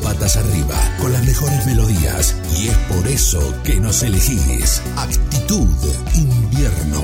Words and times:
patas 0.00 0.36
arriba, 0.36 0.76
con 1.00 1.12
las 1.12 1.24
mejores 1.24 1.66
melodías. 1.66 2.36
Y 2.56 2.68
es 2.68 2.76
por 2.88 3.06
eso 3.06 3.40
que 3.64 3.80
nos 3.80 4.02
elegís. 4.02 4.82
Actitud 4.96 5.68
Invierno 6.14 7.02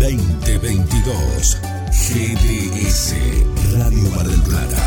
2022. 0.00 1.58
GDS 1.90 3.14
Radio 3.76 4.10
Mar 4.10 4.26
del 4.26 4.42
Plata. 4.42 4.82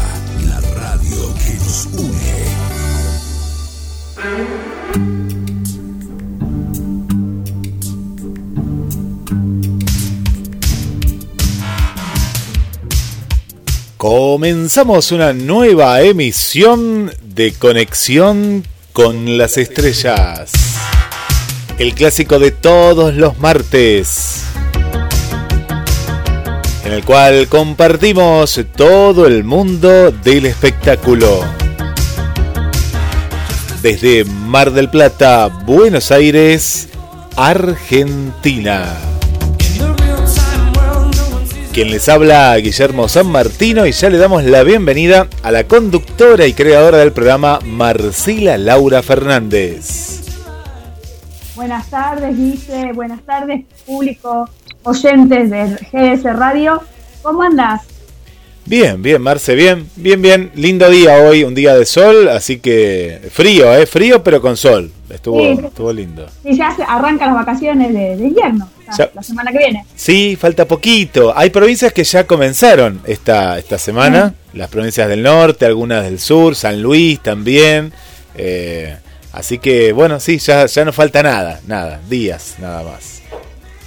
La 0.48 0.60
radio 0.62 1.34
que 1.36 1.54
nos 1.56 1.86
une. 1.98 2.82
Comenzamos 14.02 15.12
una 15.12 15.32
nueva 15.32 16.02
emisión 16.02 17.12
de 17.36 17.54
Conexión 17.54 18.66
con 18.94 19.38
las 19.38 19.58
Estrellas. 19.58 20.52
El 21.78 21.94
clásico 21.94 22.40
de 22.40 22.52
todos 22.52 23.16
los 23.16 23.40
martes. 23.40 24.44
En 26.86 26.94
el 26.94 27.04
cual 27.04 27.48
compartimos 27.48 28.60
todo 28.76 29.26
el 29.28 29.44
mundo 29.44 30.12
del 30.12 30.46
espectáculo. 30.46 31.44
Desde 33.82 34.26
Mar 34.26 34.72
del 34.72 34.90
Plata, 34.90 35.48
Buenos 35.48 36.12
Aires, 36.12 36.90
Argentina. 37.36 39.11
Quien 41.74 41.90
les 41.90 42.10
habla, 42.10 42.58
Guillermo 42.58 43.08
San 43.08 43.32
Martino, 43.32 43.86
y 43.86 43.94
ya 43.94 44.10
le 44.10 44.18
damos 44.18 44.44
la 44.44 44.62
bienvenida 44.64 45.28
a 45.42 45.52
la 45.52 45.64
conductora 45.64 46.46
y 46.46 46.54
creadora 46.54 46.98
del 46.98 47.14
programa, 47.14 47.60
Marcela 47.64 48.58
Laura 48.58 49.02
Fernández. 49.02 50.22
Buenas 51.56 51.90
tardes, 51.90 52.36
Guille. 52.36 52.92
Buenas 52.92 53.22
tardes, 53.22 53.64
público, 53.86 54.50
oyentes 54.84 55.50
de 55.50 55.78
GS 55.94 56.24
Radio. 56.36 56.82
¿Cómo 57.22 57.42
andás? 57.42 57.84
Bien, 58.66 59.02
bien, 59.02 59.22
Marce, 59.22 59.56
bien, 59.56 59.90
bien, 59.96 60.22
bien. 60.22 60.52
Lindo 60.56 60.90
día 60.90 61.24
hoy, 61.24 61.46
un 61.46 61.56
día 61.56 61.74
de 61.76 61.86
sol, 61.86 62.28
así 62.28 62.60
que 62.60 63.30
frío, 63.32 63.74
¿eh? 63.74 63.86
Frío, 63.86 64.24
pero 64.24 64.42
con 64.42 64.58
sol. 64.58 64.92
Estuvo, 65.10 65.42
estuvo 65.42 65.92
lindo. 65.92 66.28
Y 66.44 66.56
ya 66.56 66.76
se 66.76 66.84
arrancan 66.84 67.34
las 67.34 67.46
vacaciones 67.46 67.94
de, 67.94 68.14
invierno, 68.26 68.70
la 69.14 69.24
semana 69.24 69.52
que 69.52 69.58
viene. 69.58 69.86
Sí, 69.96 70.38
falta 70.40 70.66
poquito. 70.66 71.34
Hay 71.38 71.50
provincias 71.50 71.94
que 71.94 72.04
ya 72.04 72.26
comenzaron 72.26 73.02
esta, 73.06 73.58
esta 73.58 73.78
semana, 73.78 74.34
las 74.54 74.70
provincias 74.70 75.08
del 75.08 75.24
norte, 75.24 75.66
algunas 75.66 76.04
del 76.04 76.20
sur, 76.20 76.56
San 76.56 76.82
Luis 76.82 77.20
también. 77.22 77.94
Eh, 78.36 78.98
así 79.34 79.58
que, 79.60 79.92
bueno, 79.94 80.20
sí, 80.20 80.38
ya, 80.40 80.66
ya 80.66 80.86
no 80.86 80.94
falta 80.94 81.24
nada, 81.24 81.60
nada, 81.68 82.00
días, 82.10 82.56
nada 82.60 82.84
más. 82.84 83.22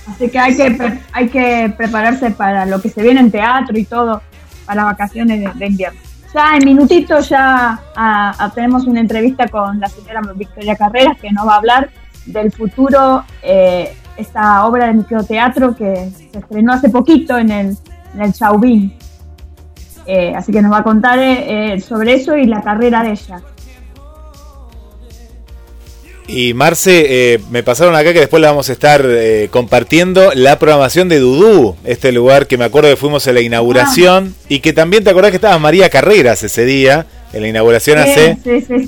Así 0.07 0.29
que 0.29 0.39
hay 0.39 0.57
que, 0.57 0.99
hay 1.13 1.29
que 1.29 1.73
prepararse 1.77 2.31
para 2.31 2.67
lo 2.67 2.81
que 2.81 2.91
se 2.91 3.03
viene 3.03 3.21
en 3.21 3.31
teatro 3.31 3.79
y 3.79 3.85
todo 3.85 4.23
a 4.67 4.75
las 4.75 4.85
vacaciones 4.85 5.59
de, 5.59 5.67
invierno. 5.67 6.01
Ya 6.35 6.57
en 6.57 6.65
minutitos 6.65 7.29
ya 7.29 7.81
tenemos 8.55 8.87
una 8.87 9.01
entrevista 9.01 9.47
con 9.49 9.79
la 9.81 9.89
señora 9.89 10.21
Victoria 10.35 10.75
Carreras 10.77 11.17
que 11.21 11.31
nos 11.31 11.47
va 11.47 11.55
a 11.55 11.57
hablar 11.57 11.91
del 12.27 12.51
futuro, 12.53 13.25
eh, 13.43 13.95
esta 14.17 14.67
obra 14.67 14.87
de 14.87 14.95
microteatro 14.95 15.75
que 15.75 16.11
se 16.17 16.39
estrenó 16.39 16.73
hace 16.73 16.89
poquito 16.89 17.39
en 17.39 17.51
el, 17.51 17.77
en 18.15 18.23
el 18.23 18.33
Chauvin. 18.33 18.95
Eh, 20.07 20.35
así 20.37 20.53
que 20.53 20.61
nos 20.61 20.73
va 20.73 20.79
a 20.79 20.83
contar 20.83 21.19
eh, 21.19 21.81
sobre 21.81 22.15
eso 22.15 22.37
y 22.37 22.47
la 22.47 22.63
carrera 22.63 23.03
de 23.03 23.11
ella. 23.13 23.43
Y 26.27 26.55
Marce, 26.55 27.35
eh, 27.35 27.41
me 27.51 27.63
pasaron 27.63 27.95
acá 27.95 28.15
que 28.15 28.21
después 28.21 28.41
le 28.41 28.47
vamos 28.47 28.71
a 28.71 28.73
estar 28.73 29.05
eh, 29.05 29.49
compartiendo 29.51 30.33
la 30.35 30.59
programación 30.59 31.09
de 31.11 31.19
Dudú, 31.19 31.77
este 31.85 32.13
lugar 32.13 32.47
que 32.47 32.57
me 32.57 32.65
acuerdo 32.65 32.89
que 32.89 32.97
fuimos 32.97 33.27
a 33.29 33.33
la 33.33 33.43
inauguración 33.43 34.35
y 34.49 34.61
que 34.61 34.73
también 34.73 35.05
te 35.05 35.11
acordás 35.11 35.33
que 35.33 35.37
estaba 35.37 35.59
María 35.59 35.91
Carreras 35.91 36.43
ese 36.43 36.65
día, 36.65 37.07
en 37.35 37.43
la 37.43 37.49
inauguración 37.49 37.99
hace 37.99 38.39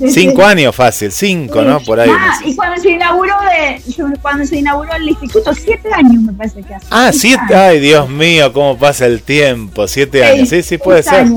cinco 0.09 0.43
años 0.43 0.73
fácil, 0.73 1.11
cinco, 1.11 1.61
¿no? 1.61 1.81
Por 1.81 1.99
ahí. 1.99 2.09
Ah, 2.11 2.39
y 2.45 2.55
cuando 2.55 2.81
se 2.81 2.91
inauguró 2.91 3.35
de, 3.41 3.81
cuando 4.21 4.45
se 4.45 4.57
inauguró 4.57 4.93
el 4.93 5.09
instituto, 5.09 5.53
siete 5.53 5.89
años 5.93 6.23
me 6.23 6.33
parece 6.33 6.63
que 6.63 6.73
hace. 6.73 6.87
Ah, 6.89 7.11
siete, 7.13 7.53
ay 7.53 7.79
Dios 7.79 8.09
mío, 8.09 8.53
cómo 8.53 8.77
pasa 8.77 9.05
el 9.05 9.21
tiempo, 9.21 9.87
siete 9.87 10.23
años, 10.23 10.49
sí, 10.49 10.63
sí 10.63 10.77
puede 10.77 11.03
ser. 11.03 11.27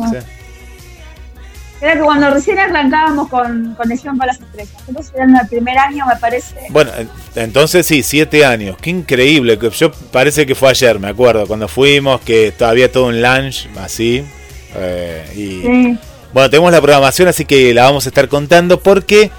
Era 1.81 1.95
que 1.95 2.01
cuando 2.01 2.29
recién 2.31 2.59
arrancábamos 2.59 3.29
con 3.29 3.75
Conexión 3.75 4.19
para 4.19 4.35
las 4.35 4.43
Estrellas. 4.43 4.75
Entonces 4.87 5.13
era 5.15 5.25
en 5.25 5.35
el 5.35 5.49
primer 5.49 5.79
año, 5.79 6.05
me 6.07 6.17
parece. 6.17 6.55
Bueno, 6.69 6.91
entonces 7.35 7.87
sí, 7.87 8.03
siete 8.03 8.45
años. 8.45 8.77
Qué 8.79 8.91
increíble. 8.91 9.59
Yo 9.73 9.91
parece 10.13 10.45
que 10.45 10.55
fue 10.55 10.69
ayer, 10.69 10.99
me 11.01 11.09
acuerdo, 11.09 11.47
cuando 11.47 11.69
fuimos, 11.69 12.21
que 12.21 12.53
todavía 12.53 12.93
todo 12.93 13.07
un 13.07 13.23
lunch 13.23 13.67
así. 13.79 14.23
Eh, 14.75 15.25
y 15.35 15.99
bueno, 16.33 16.51
tenemos 16.51 16.73
la 16.73 16.81
programación, 16.81 17.29
así 17.29 17.45
que 17.45 17.75
la 17.75 17.85
vamos 17.85 18.07
a 18.07 18.09
estar 18.11 18.29
contando 18.29 18.81
porque 18.81 19.31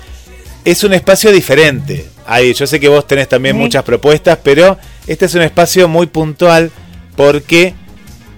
es 0.65 0.83
un 0.83 0.93
espacio 0.93 1.31
diferente. 1.31 2.05
Ahí, 2.25 2.53
yo 2.53 2.67
sé 2.67 2.79
que 2.79 2.87
vos 2.87 3.07
tenés 3.07 3.27
también 3.27 3.57
muchas 3.57 3.83
propuestas, 3.83 4.37
pero 4.43 4.77
este 5.07 5.25
es 5.25 5.35
un 5.35 5.41
espacio 5.41 5.87
muy 5.87 6.07
puntual 6.07 6.71
porque, 7.15 7.73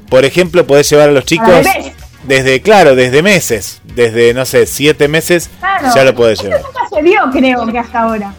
por 0.09 0.25
ejemplo, 0.25 0.65
podés 0.65 0.89
llevar 0.89 1.09
a 1.09 1.11
los 1.11 1.25
chicos 1.25 1.65
desde, 2.23 2.61
claro, 2.61 2.95
desde 2.95 3.21
meses, 3.21 3.81
desde, 3.83 4.33
no 4.33 4.45
sé, 4.45 4.65
siete 4.65 5.07
meses, 5.07 5.49
ya 5.93 6.03
lo 6.03 6.15
puedes 6.15 6.41
llevar. 6.41 6.61
nunca 6.61 6.87
se 6.89 7.01
vio, 7.01 7.21
creo 7.31 7.67
que 7.67 7.79
hasta 7.79 8.01
ahora. 8.01 8.33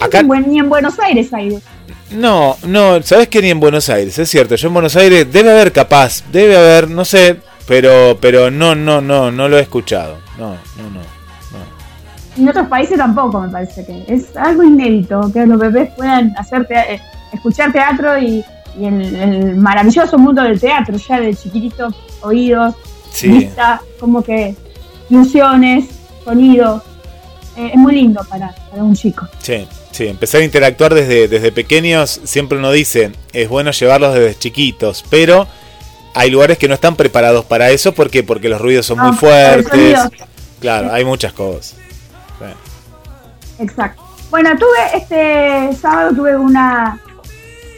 Acá... 0.00 0.22
Ni 0.22 0.58
en 0.58 0.68
Buenos 0.68 0.98
Aires 0.98 1.32
hay. 1.32 1.58
No, 2.10 2.56
no, 2.62 3.02
sabes 3.02 3.28
que 3.28 3.42
ni 3.42 3.50
en 3.50 3.60
Buenos 3.60 3.90
Aires, 3.90 4.18
es 4.18 4.30
cierto. 4.30 4.54
Yo 4.54 4.68
en 4.68 4.74
Buenos 4.74 4.96
Aires 4.96 5.30
debe 5.30 5.50
haber 5.50 5.72
capaz, 5.72 6.22
debe 6.30 6.56
haber, 6.56 6.88
no 6.88 7.04
sé, 7.04 7.40
pero, 7.66 8.16
pero 8.20 8.50
no, 8.50 8.74
no, 8.74 9.00
no, 9.00 9.30
no 9.30 9.48
lo 9.48 9.58
he 9.58 9.62
escuchado. 9.62 10.18
No, 10.38 10.50
no, 10.50 10.90
no. 10.90 11.16
En 12.36 12.48
otros 12.48 12.68
países 12.68 12.98
tampoco 12.98 13.40
me 13.40 13.48
parece 13.48 13.84
que 13.84 14.04
es 14.08 14.36
algo 14.36 14.62
inédito 14.62 15.30
que 15.32 15.46
los 15.46 15.58
bebés 15.58 15.90
puedan 15.94 16.34
hacer 16.36 16.66
eh, 16.70 17.00
escuchar 17.32 17.72
teatro 17.72 18.18
y, 18.18 18.44
el, 18.78 19.56
maravilloso 19.56 20.18
mundo 20.18 20.42
del 20.42 20.60
teatro, 20.60 20.98
ya 20.98 21.18
de 21.18 21.34
chiquititos 21.34 21.94
oídos, 22.20 22.74
vista, 23.22 23.80
como 23.98 24.22
que 24.22 24.54
ilusiones, 25.08 25.86
sonido. 26.22 26.82
Eh, 27.56 27.70
es 27.72 27.76
muy 27.76 27.94
lindo 27.94 28.20
para, 28.28 28.54
para, 28.70 28.82
un 28.84 28.94
chico. 28.94 29.26
Sí, 29.38 29.66
sí, 29.90 30.08
empezar 30.08 30.42
a 30.42 30.44
interactuar 30.44 30.92
desde, 30.92 31.26
desde 31.26 31.52
pequeños, 31.52 32.20
siempre 32.24 32.58
uno 32.58 32.70
dice, 32.70 33.12
es 33.32 33.48
bueno 33.48 33.70
llevarlos 33.70 34.12
desde 34.12 34.38
chiquitos, 34.38 35.02
pero 35.08 35.46
hay 36.16 36.30
lugares 36.30 36.56
que 36.56 36.66
no 36.66 36.74
están 36.74 36.96
preparados 36.96 37.44
para 37.44 37.70
eso 37.70 37.92
porque 37.92 38.22
porque 38.22 38.48
los 38.48 38.58
ruidos 38.58 38.86
son 38.86 38.98
muy 38.98 39.12
fuertes. 39.12 40.00
Claro, 40.60 40.90
hay 40.92 41.04
muchas 41.04 41.34
cosas. 41.34 41.76
Exacto. 43.58 44.02
Bueno, 44.30 44.50
tuve 44.58 44.96
este 44.96 45.76
sábado 45.76 46.14
tuve 46.14 46.36
una 46.36 46.98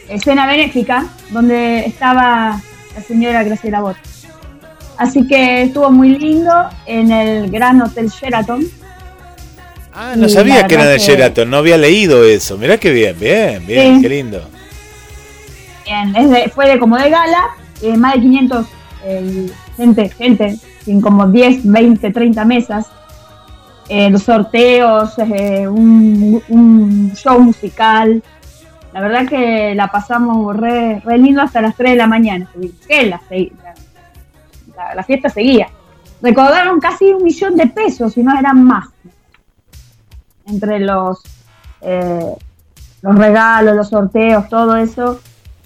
escena 0.07 0.47
benéfica 0.47 1.05
donde 1.31 1.85
estaba 1.85 2.61
la 2.95 3.03
señora 3.03 3.43
Graciela 3.43 3.81
Bot. 3.81 3.97
Así 4.97 5.27
que 5.27 5.63
estuvo 5.63 5.91
muy 5.91 6.17
lindo 6.17 6.51
en 6.85 7.11
el 7.11 7.51
Gran 7.51 7.81
Hotel 7.81 8.09
Sheraton. 8.09 8.65
Ah, 9.93 10.13
no 10.15 10.29
sabía 10.29 10.65
que 10.65 10.75
era 10.75 10.85
de 10.85 10.97
Sheraton, 10.97 11.49
no 11.49 11.57
había 11.57 11.77
leído 11.77 12.23
eso. 12.23 12.57
Mirá 12.57 12.77
qué 12.77 12.91
bien, 12.91 13.19
bien, 13.19 13.67
bien, 13.67 14.01
qué 14.01 14.09
lindo. 14.09 14.49
Bien, 15.85 16.13
fue 16.53 16.69
de 16.69 16.79
como 16.79 16.97
de 16.97 17.09
gala, 17.09 17.49
eh, 17.81 17.97
más 17.97 18.15
de 18.15 18.21
500 18.21 18.67
eh, 19.03 19.51
gente, 19.77 20.09
gente, 20.09 20.59
sin 20.83 21.01
como 21.01 21.27
10, 21.27 21.69
20, 21.69 22.11
30 22.11 22.45
mesas. 22.45 22.87
Eh, 23.87 24.09
los 24.09 24.23
sorteos, 24.23 25.17
un, 25.17 27.11
show 27.15 27.39
musical. 27.39 28.21
La 28.93 29.01
verdad 29.01 29.27
que 29.27 29.73
la 29.75 29.87
pasamos 29.87 30.55
re, 30.55 31.01
lindo 31.17 31.41
hasta 31.41 31.61
las 31.61 31.75
3 31.75 31.91
de 31.91 31.97
la 31.97 32.07
mañana. 32.07 32.47
Que 32.87 33.07
la, 33.07 33.21
la, 34.95 35.03
fiesta 35.03 35.29
seguía. 35.29 35.69
Recaudaron 36.21 36.79
casi 36.79 37.05
un 37.05 37.23
millón 37.23 37.55
de 37.55 37.67
pesos, 37.67 38.13
si 38.13 38.23
no 38.23 38.37
eran 38.37 38.63
más. 38.63 38.89
Entre 40.45 40.79
los, 40.79 41.21
eh, 41.81 42.35
los 43.01 43.15
regalos, 43.15 43.75
los 43.75 43.89
sorteos, 43.89 44.49
todo 44.49 44.75
eso 44.75 45.19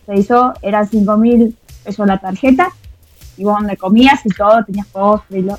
se 0.05 0.15
hizo, 0.15 0.53
eran 0.61 0.87
5 0.87 1.17
mil 1.17 1.55
pesos 1.83 2.07
la 2.07 2.17
tarjeta. 2.17 2.69
Y 3.37 3.43
vos 3.43 3.57
donde 3.59 3.77
comías 3.77 4.25
y 4.25 4.29
todo, 4.29 4.63
tenías 4.63 4.87
postre 4.87 5.39
y 5.39 5.41
lo 5.43 5.57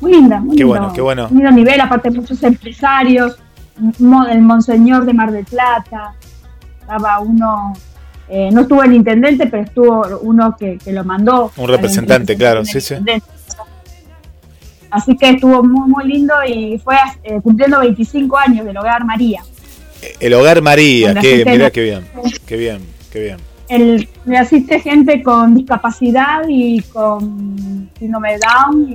Muy 0.00 0.12
linda, 0.12 0.40
muy 0.40 0.56
qué 0.56 0.64
bueno, 0.64 0.92
qué 0.92 1.00
bueno. 1.00 1.28
Muy 1.30 1.42
nivel, 1.52 1.80
aparte 1.80 2.10
muchos 2.10 2.42
empresarios, 2.42 3.38
el 3.78 4.40
Monseñor 4.40 5.04
de 5.04 5.12
Mar 5.12 5.30
del 5.30 5.44
Plata, 5.44 6.14
estaba 6.80 7.20
uno 7.20 7.74
eh, 8.32 8.48
no 8.52 8.60
estuvo 8.60 8.84
el 8.84 8.94
intendente, 8.94 9.48
pero 9.48 9.64
estuvo 9.64 10.20
uno 10.22 10.56
que, 10.56 10.78
lo 10.86 11.02
mandó. 11.02 11.50
Un 11.56 11.68
representante, 11.68 12.36
claro, 12.36 12.64
sí, 12.64 12.80
sí. 12.80 12.94
Así 14.88 15.16
que 15.16 15.30
estuvo 15.30 15.64
muy, 15.64 15.88
muy 15.88 16.04
lindo 16.04 16.34
y 16.46 16.78
fue 16.78 16.94
eh, 17.24 17.40
cumpliendo 17.42 17.80
25 17.80 18.38
años 18.38 18.64
del 18.64 18.76
Hogar 18.76 19.04
María. 19.04 19.42
El 20.20 20.34
Hogar 20.34 20.62
María, 20.62 21.14
que, 21.14 21.44
mira 21.44 21.70
qué 21.70 21.82
bien, 21.82 22.04
qué 22.46 22.56
bien, 22.56 22.80
qué 23.12 23.20
bien. 23.20 23.49
El, 23.70 24.08
le 24.26 24.36
asiste 24.36 24.80
gente 24.80 25.22
con 25.22 25.54
discapacidad 25.54 26.42
y 26.48 26.82
con 26.82 27.88
síndrome 27.98 28.32
de 28.32 28.38
Down 28.38 28.88
y 28.90 28.94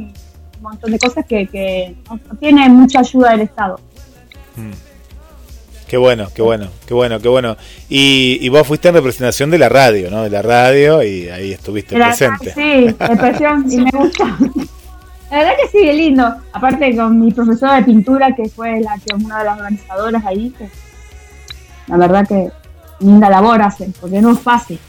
un 0.58 0.62
montón 0.62 0.92
de 0.92 1.00
cosas 1.00 1.26
que, 1.26 1.48
que 1.48 1.96
no, 2.10 2.20
tiene 2.38 2.70
mucha 2.70 3.00
ayuda 3.00 3.32
del 3.32 3.42
Estado. 3.42 3.80
Mm. 4.56 4.72
Qué 5.88 5.98
bueno, 5.98 6.28
qué 6.36 6.42
bueno, 6.42 6.68
qué 6.86 6.94
bueno, 6.94 7.20
qué 7.20 7.28
bueno. 7.28 7.58
Y, 7.88 8.38
y, 8.42 8.50
vos 8.50 8.68
fuiste 8.68 8.90
en 8.90 8.96
representación 8.96 9.50
de 9.50 9.60
la 9.60 9.70
radio, 9.70 10.12
¿no? 10.12 10.24
De 10.24 10.30
la 10.30 10.42
radio 10.42 11.04
y 11.04 11.30
ahí 11.30 11.54
estuviste 11.54 11.96
presente. 11.96 12.54
Sí, 12.54 12.88
expresión 12.88 13.66
y 13.72 13.78
me 13.78 13.92
gusta. 13.92 14.38
La 15.32 15.38
verdad 15.38 15.54
que 15.62 15.70
sí, 15.70 15.88
es 15.88 15.96
lindo. 15.96 16.36
Aparte 16.54 16.96
con 16.96 17.20
mi 17.20 17.32
profesora 17.32 17.76
de 17.76 17.84
pintura, 17.84 18.36
que 18.36 18.50
fue 18.50 18.80
la 18.82 18.98
que 18.98 19.16
una 19.16 19.40
de 19.40 19.46
las 19.46 19.58
organizadoras 19.58 20.26
ahí, 20.26 20.50
que 20.58 20.70
la 21.88 21.98
verdad 21.98 22.28
que 22.28 22.50
linda 23.00 23.30
labor 23.30 23.62
hacen, 23.62 23.94
porque 24.00 24.22
no 24.22 24.32
es 24.32 24.40
fácil. 24.40 24.80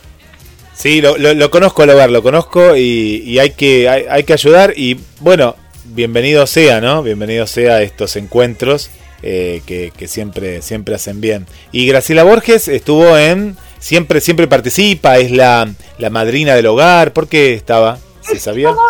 Sí, 0.75 1.01
lo, 1.01 1.17
lo, 1.17 1.51
conozco 1.51 1.83
al 1.83 1.91
hogar, 1.91 2.11
lo 2.11 2.23
conozco 2.23 2.77
y, 2.77 3.23
y 3.25 3.39
hay, 3.39 3.51
que, 3.51 3.89
hay, 3.89 4.05
hay, 4.11 4.25
que 4.25 4.35
ayudar 4.35 4.75
y 4.77 5.01
bueno, 5.21 5.57
bienvenido 5.87 6.47
sea, 6.47 6.83
¿no? 6.83 7.03
Bienvenido 7.03 7.47
sea 7.47 7.77
a 7.77 7.83
estos 7.83 8.15
encuentros 8.17 8.91
eh, 9.23 9.63
que, 9.65 9.91
que, 9.97 10.07
siempre, 10.07 10.61
siempre 10.61 10.95
hacen 10.95 11.23
bien. 11.23 11.47
Y 11.73 11.87
Graciela 11.87 12.25
Borges 12.25 12.69
estuvo 12.69 13.17
en, 13.17 13.57
siempre, 13.79 14.21
siempre 14.21 14.47
participa, 14.49 15.17
es 15.17 15.31
la, 15.31 15.67
la 15.97 16.11
madrina 16.11 16.55
del 16.55 16.67
hogar, 16.67 17.15
¿por 17.15 17.27
qué 17.27 17.55
estaba? 17.55 17.99
¿Se 18.21 18.39
sabía? 18.39 18.69
Como 18.69 18.83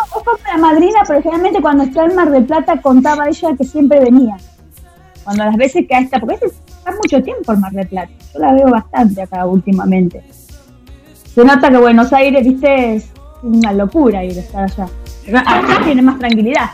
la 0.46 0.56
madrina, 0.56 1.00
pero 1.06 1.22
generalmente 1.22 1.60
cuando 1.60 1.84
está 1.84 2.04
en 2.04 2.14
Mar 2.16 2.30
del 2.30 2.44
Plata 2.44 2.80
contaba 2.80 3.28
ella 3.28 3.50
que 3.56 3.64
siempre 3.64 4.00
venía. 4.00 4.36
Cuando 5.24 5.44
las 5.44 5.56
veces 5.56 5.84
que 5.88 5.98
está, 5.98 6.18
porque 6.18 6.38
está 6.86 6.96
mucho 6.96 7.22
tiempo 7.22 7.52
en 7.52 7.60
Mar 7.60 7.72
del 7.72 7.88
Plata, 7.88 8.12
yo 8.32 8.40
la 8.40 8.52
veo 8.52 8.70
bastante 8.70 9.22
acá 9.22 9.46
últimamente. 9.46 10.22
Se 11.34 11.44
nota 11.44 11.68
que 11.68 11.76
Buenos 11.76 12.12
Aires, 12.12 12.46
viste, 12.46 12.96
es 12.96 13.06
una 13.42 13.72
locura 13.72 14.24
ir 14.24 14.36
a 14.38 14.40
estar 14.40 14.64
allá. 14.64 14.88
Acá 15.40 15.80
tiene 15.84 16.02
más 16.02 16.18
tranquilidad. 16.18 16.70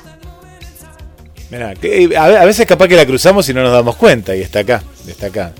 Mirá, 1.50 1.74
que, 1.74 2.16
a, 2.16 2.44
veces 2.44 2.66
capaz 2.66 2.88
que 2.88 2.96
la 2.96 3.06
cruzamos 3.06 3.48
y 3.48 3.54
no 3.54 3.62
nos 3.62 3.72
damos 3.72 3.96
cuenta 3.96 4.34
y 4.36 4.40
está 4.40 4.60
acá, 4.60 4.82
está 5.06 5.26
acá. 5.26 5.52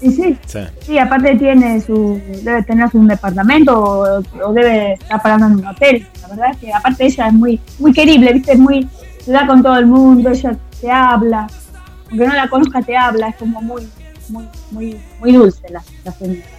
Sí, 0.00 0.12
sí. 0.12 0.38
Sí, 0.46 0.58
sí 0.80 0.98
aparte 0.98 1.36
tiene 1.36 1.80
su, 1.80 2.20
debe 2.42 2.62
tener 2.64 2.88
un 2.92 3.08
departamento 3.08 3.80
o, 3.80 4.22
o, 4.44 4.52
debe 4.52 4.92
estar 4.92 5.22
pagando 5.22 5.46
en 5.46 5.52
un 5.54 5.66
hotel. 5.66 6.06
La 6.22 6.28
verdad 6.28 6.50
es 6.52 6.58
que 6.58 6.72
aparte 6.72 7.06
ella 7.06 7.28
es 7.28 7.32
muy, 7.32 7.60
muy 7.78 7.92
querible, 7.92 8.32
viste, 8.34 8.52
es 8.52 8.58
muy, 8.58 8.86
se 9.24 9.32
da 9.32 9.46
con 9.46 9.62
todo 9.62 9.78
el 9.78 9.86
mundo, 9.86 10.30
ella 10.30 10.56
te 10.80 10.90
habla, 10.90 11.48
aunque 12.10 12.26
no 12.26 12.34
la 12.34 12.48
conozca 12.48 12.82
te 12.82 12.96
habla, 12.96 13.28
es 13.28 13.36
como 13.36 13.62
muy, 13.62 13.88
muy, 14.28 14.44
muy, 14.70 14.96
muy 15.20 15.32
dulce 15.32 15.68
la, 15.70 15.82
la 16.04 16.12
señora 16.12 16.56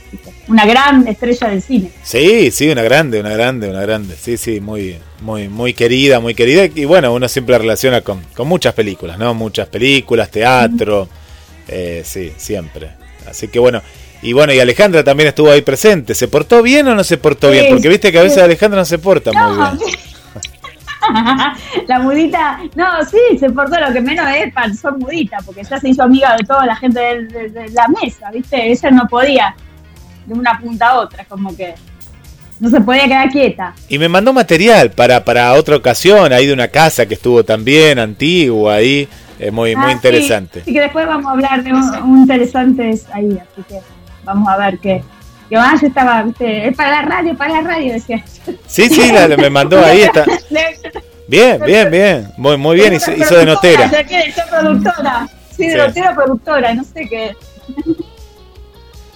una 0.48 0.66
gran 0.66 1.08
estrella 1.08 1.50
del 1.50 1.62
cine. 1.62 1.92
Sí, 2.04 2.52
sí, 2.52 2.70
una 2.70 2.82
grande, 2.82 3.20
una 3.20 3.32
grande, 3.32 3.70
una 3.70 3.82
grande. 3.82 4.16
Sí, 4.16 4.38
sí, 4.38 4.62
muy, 4.62 4.98
muy, 5.22 5.50
muy 5.50 5.74
querida, 5.74 6.20
muy 6.20 6.34
querida. 6.34 6.66
Y 6.74 6.86
bueno, 6.86 7.14
uno 7.14 7.28
siempre 7.28 7.54
la 7.54 7.60
relaciona 7.60 8.02
con, 8.02 8.22
con 8.34 8.48
muchas 8.48 8.74
películas, 8.74 9.18
¿no? 9.18 9.34
Muchas 9.34 9.68
películas, 9.68 10.32
teatro. 10.32 11.10
Eh, 11.68 12.04
sí, 12.06 12.32
siempre. 12.38 12.92
Así 13.28 13.48
que 13.50 13.60
bueno. 13.60 13.82
Y 14.22 14.34
bueno, 14.34 14.52
y 14.52 14.60
Alejandra 14.60 15.04
también 15.04 15.30
estuvo 15.30 15.52
ahí 15.52 15.62
presente. 15.62 16.16
¿Se 16.16 16.28
portó 16.28 16.64
bien 16.64 16.88
o 16.88 16.96
no 16.96 17.04
se 17.04 17.18
portó 17.18 17.52
sí, 17.52 17.54
bien? 17.54 17.68
Porque 17.70 17.88
viste 17.88 18.12
que 18.12 18.18
a 18.18 18.24
veces 18.24 18.40
Alejandra 18.40 18.80
no 18.80 18.86
se 18.86 18.98
porta 18.98 19.32
no, 19.32 19.50
muy 19.50 19.58
bien. 19.58 19.98
la 21.88 22.00
mudita, 22.00 22.60
no, 22.76 22.86
sí, 23.06 23.38
se 23.40 23.50
portó 23.50 23.80
lo 23.80 23.94
que 23.94 24.02
menos 24.02 24.28
es 24.36 24.54
para 24.54 24.74
ser 24.74 24.94
mudita, 24.94 25.38
porque 25.46 25.64
ya 25.64 25.80
se 25.80 25.90
hizo 25.90 26.04
amiga 26.04 26.36
de 26.36 26.44
toda 26.44 26.66
la 26.66 26.76
gente 26.76 27.00
de, 27.00 27.26
de, 27.26 27.50
de 27.50 27.70
la 27.70 27.88
mesa, 27.88 28.32
¿viste? 28.32 28.72
Ella 28.72 28.92
no 28.92 29.08
podía 29.08 29.56
de 30.26 30.34
una 30.34 30.60
punta 30.60 30.90
a 30.90 31.00
otra, 31.00 31.26
como 31.26 31.56
que 31.56 31.76
no 32.60 32.70
se 32.70 32.82
podía 32.82 33.06
quedar 33.06 33.30
quieta. 33.30 33.74
Y 33.88 33.98
me 33.98 34.10
mandó 34.10 34.34
material 34.34 34.92
para, 34.92 35.24
para 35.24 35.54
otra 35.54 35.76
ocasión, 35.76 36.34
ahí 36.34 36.48
de 36.48 36.54
una 36.54 36.68
casa 36.68 37.06
que 37.06 37.14
estuvo 37.14 37.44
también, 37.44 38.00
antigua, 38.00 38.76
ahí, 38.76 39.08
eh, 39.40 39.52
muy, 39.52 39.74
ah, 39.74 39.80
muy 39.80 39.92
interesante. 39.92 40.64
Sí, 40.66 40.74
que 40.74 40.82
después 40.82 41.06
vamos 41.06 41.26
a 41.28 41.32
hablar 41.32 41.64
de 41.64 41.72
un, 41.72 41.84
un 42.04 42.18
interesantes 42.20 43.06
ahí, 43.14 43.38
así 43.40 43.64
que 43.68 43.80
vamos 44.24 44.48
a 44.50 44.58
ver 44.58 44.80
qué. 44.80 45.04
Que 45.50 45.56
más 45.56 45.82
yo 45.82 45.88
estaba, 45.88 46.24
¿viste? 46.24 46.68
es 46.68 46.76
para 46.76 46.92
la 46.92 47.02
radio, 47.04 47.38
para 47.38 47.62
la 47.62 47.62
radio, 47.62 47.94
decía. 47.94 48.24
Sí, 48.66 48.90
sí, 48.90 49.12
la, 49.12 49.28
me 49.38 49.50
mandó 49.50 49.84
ahí, 49.84 50.02
está. 50.02 50.26
Bien, 51.28 51.60
bien, 51.66 51.92
bien, 51.92 52.32
muy, 52.38 52.58
muy 52.58 52.76
bien, 52.76 52.94
hizo, 52.94 53.12
hizo 53.12 53.36
de 53.36 53.46
notera. 53.46 53.90
Que 53.90 54.34
productora, 54.50 55.28
sí, 55.52 55.68
de 55.68 55.72
sí. 55.72 55.78
notera 55.78 56.16
productora, 56.16 56.74
no 56.74 56.84
sé 56.84 57.08
qué. 57.10 57.36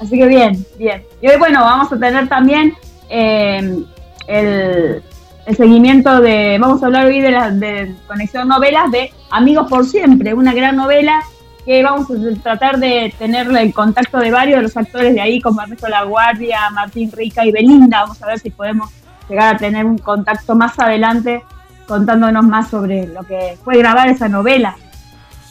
Así 0.01 0.17
que 0.17 0.25
bien, 0.25 0.65
bien. 0.77 1.03
Y 1.21 1.27
hoy, 1.29 1.37
bueno, 1.37 1.61
vamos 1.61 1.91
a 1.93 1.97
tener 1.97 2.27
también 2.27 2.73
eh, 3.07 3.83
el, 4.27 5.03
el, 5.45 5.55
seguimiento 5.55 6.19
de, 6.21 6.57
vamos 6.59 6.81
a 6.81 6.87
hablar 6.87 7.05
hoy 7.05 7.21
de, 7.21 7.31
la, 7.31 7.51
de 7.51 7.93
Conexión 8.07 8.47
Novelas 8.47 8.91
de 8.91 9.13
Amigos 9.29 9.67
por 9.69 9.85
Siempre, 9.85 10.33
una 10.33 10.53
gran 10.53 10.75
novela 10.75 11.21
que 11.65 11.83
vamos 11.83 12.07
a 12.09 12.41
tratar 12.41 12.79
de 12.79 13.13
tener 13.17 13.47
el 13.47 13.73
contacto 13.73 14.17
de 14.19 14.31
varios 14.31 14.57
de 14.57 14.63
los 14.63 14.77
actores 14.77 15.13
de 15.13 15.21
ahí, 15.21 15.41
como 15.41 15.61
Ernesto 15.61 15.87
La 15.87 16.03
Guardia, 16.03 16.69
Martín 16.71 17.11
Rica 17.11 17.45
y 17.45 17.51
Belinda. 17.51 18.01
Vamos 18.01 18.21
a 18.21 18.27
ver 18.27 18.39
si 18.39 18.49
podemos 18.49 18.89
llegar 19.29 19.55
a 19.55 19.57
tener 19.57 19.85
un 19.85 19.97
contacto 19.97 20.55
más 20.55 20.77
adelante 20.79 21.43
contándonos 21.87 22.45
más 22.45 22.69
sobre 22.69 23.07
lo 23.07 23.23
que 23.23 23.57
fue 23.63 23.77
grabar 23.77 24.09
esa 24.09 24.27
novela 24.27 24.75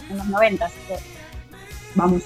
en 0.08 0.18
los 0.18 0.26
90. 0.26 0.64
Así 0.64 0.76
que 0.88 0.96
vamos 1.94 2.22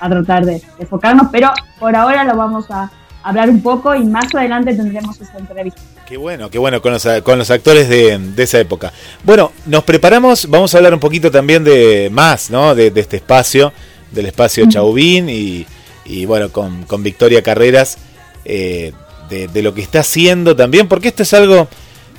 a 0.00 0.08
tratar 0.08 0.44
de, 0.44 0.62
enfocarnos, 0.78 1.28
pero 1.30 1.52
por 1.78 1.94
ahora 1.94 2.24
lo 2.24 2.36
vamos 2.36 2.70
a 2.70 2.90
hablar 3.22 3.50
un 3.50 3.62
poco 3.62 3.94
y 3.94 4.04
más 4.04 4.34
adelante 4.34 4.74
tendremos 4.74 5.20
esa 5.20 5.38
entrevista. 5.38 5.82
Qué 6.10 6.16
bueno, 6.16 6.50
qué 6.50 6.58
bueno 6.58 6.82
con 6.82 6.92
los, 6.92 7.06
con 7.22 7.38
los 7.38 7.52
actores 7.52 7.88
de, 7.88 8.18
de, 8.18 8.42
esa 8.42 8.58
época. 8.58 8.92
Bueno, 9.22 9.52
nos 9.66 9.84
preparamos, 9.84 10.50
vamos 10.50 10.74
a 10.74 10.78
hablar 10.78 10.92
un 10.92 10.98
poquito 10.98 11.30
también 11.30 11.62
de 11.62 12.08
más, 12.10 12.50
¿no? 12.50 12.74
De, 12.74 12.90
de 12.90 13.00
este 13.00 13.18
espacio, 13.18 13.72
del 14.10 14.26
espacio 14.26 14.68
Chauvin 14.68 15.30
y, 15.30 15.64
y, 16.04 16.24
bueno, 16.24 16.50
con, 16.50 16.82
con 16.82 17.04
Victoria 17.04 17.44
Carreras, 17.44 17.98
eh, 18.44 18.90
de, 19.28 19.46
de, 19.46 19.62
lo 19.62 19.72
que 19.72 19.82
está 19.82 20.00
haciendo 20.00 20.56
también, 20.56 20.88
porque 20.88 21.06
esto 21.06 21.22
es 21.22 21.32
algo 21.32 21.68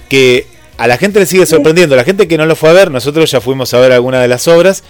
que 0.08 0.48
a 0.78 0.88
la 0.88 0.98
gente 0.98 1.20
le 1.20 1.26
sigue 1.26 1.46
sorprendiendo, 1.46 1.98
la 1.98 2.06
gente 2.06 2.30
que 2.30 2.38
no 2.38 2.46
lo 2.46 2.56
fue 2.56 2.70
a 2.70 2.74
ver, 2.74 2.92
nosotros 2.92 3.30
ya 3.30 3.42
fuimos 3.42 3.74
a 3.74 3.80
ver 3.82 3.92
alguna 3.92 4.22
de 4.22 4.30
las 4.30 4.48
obras 4.48 4.86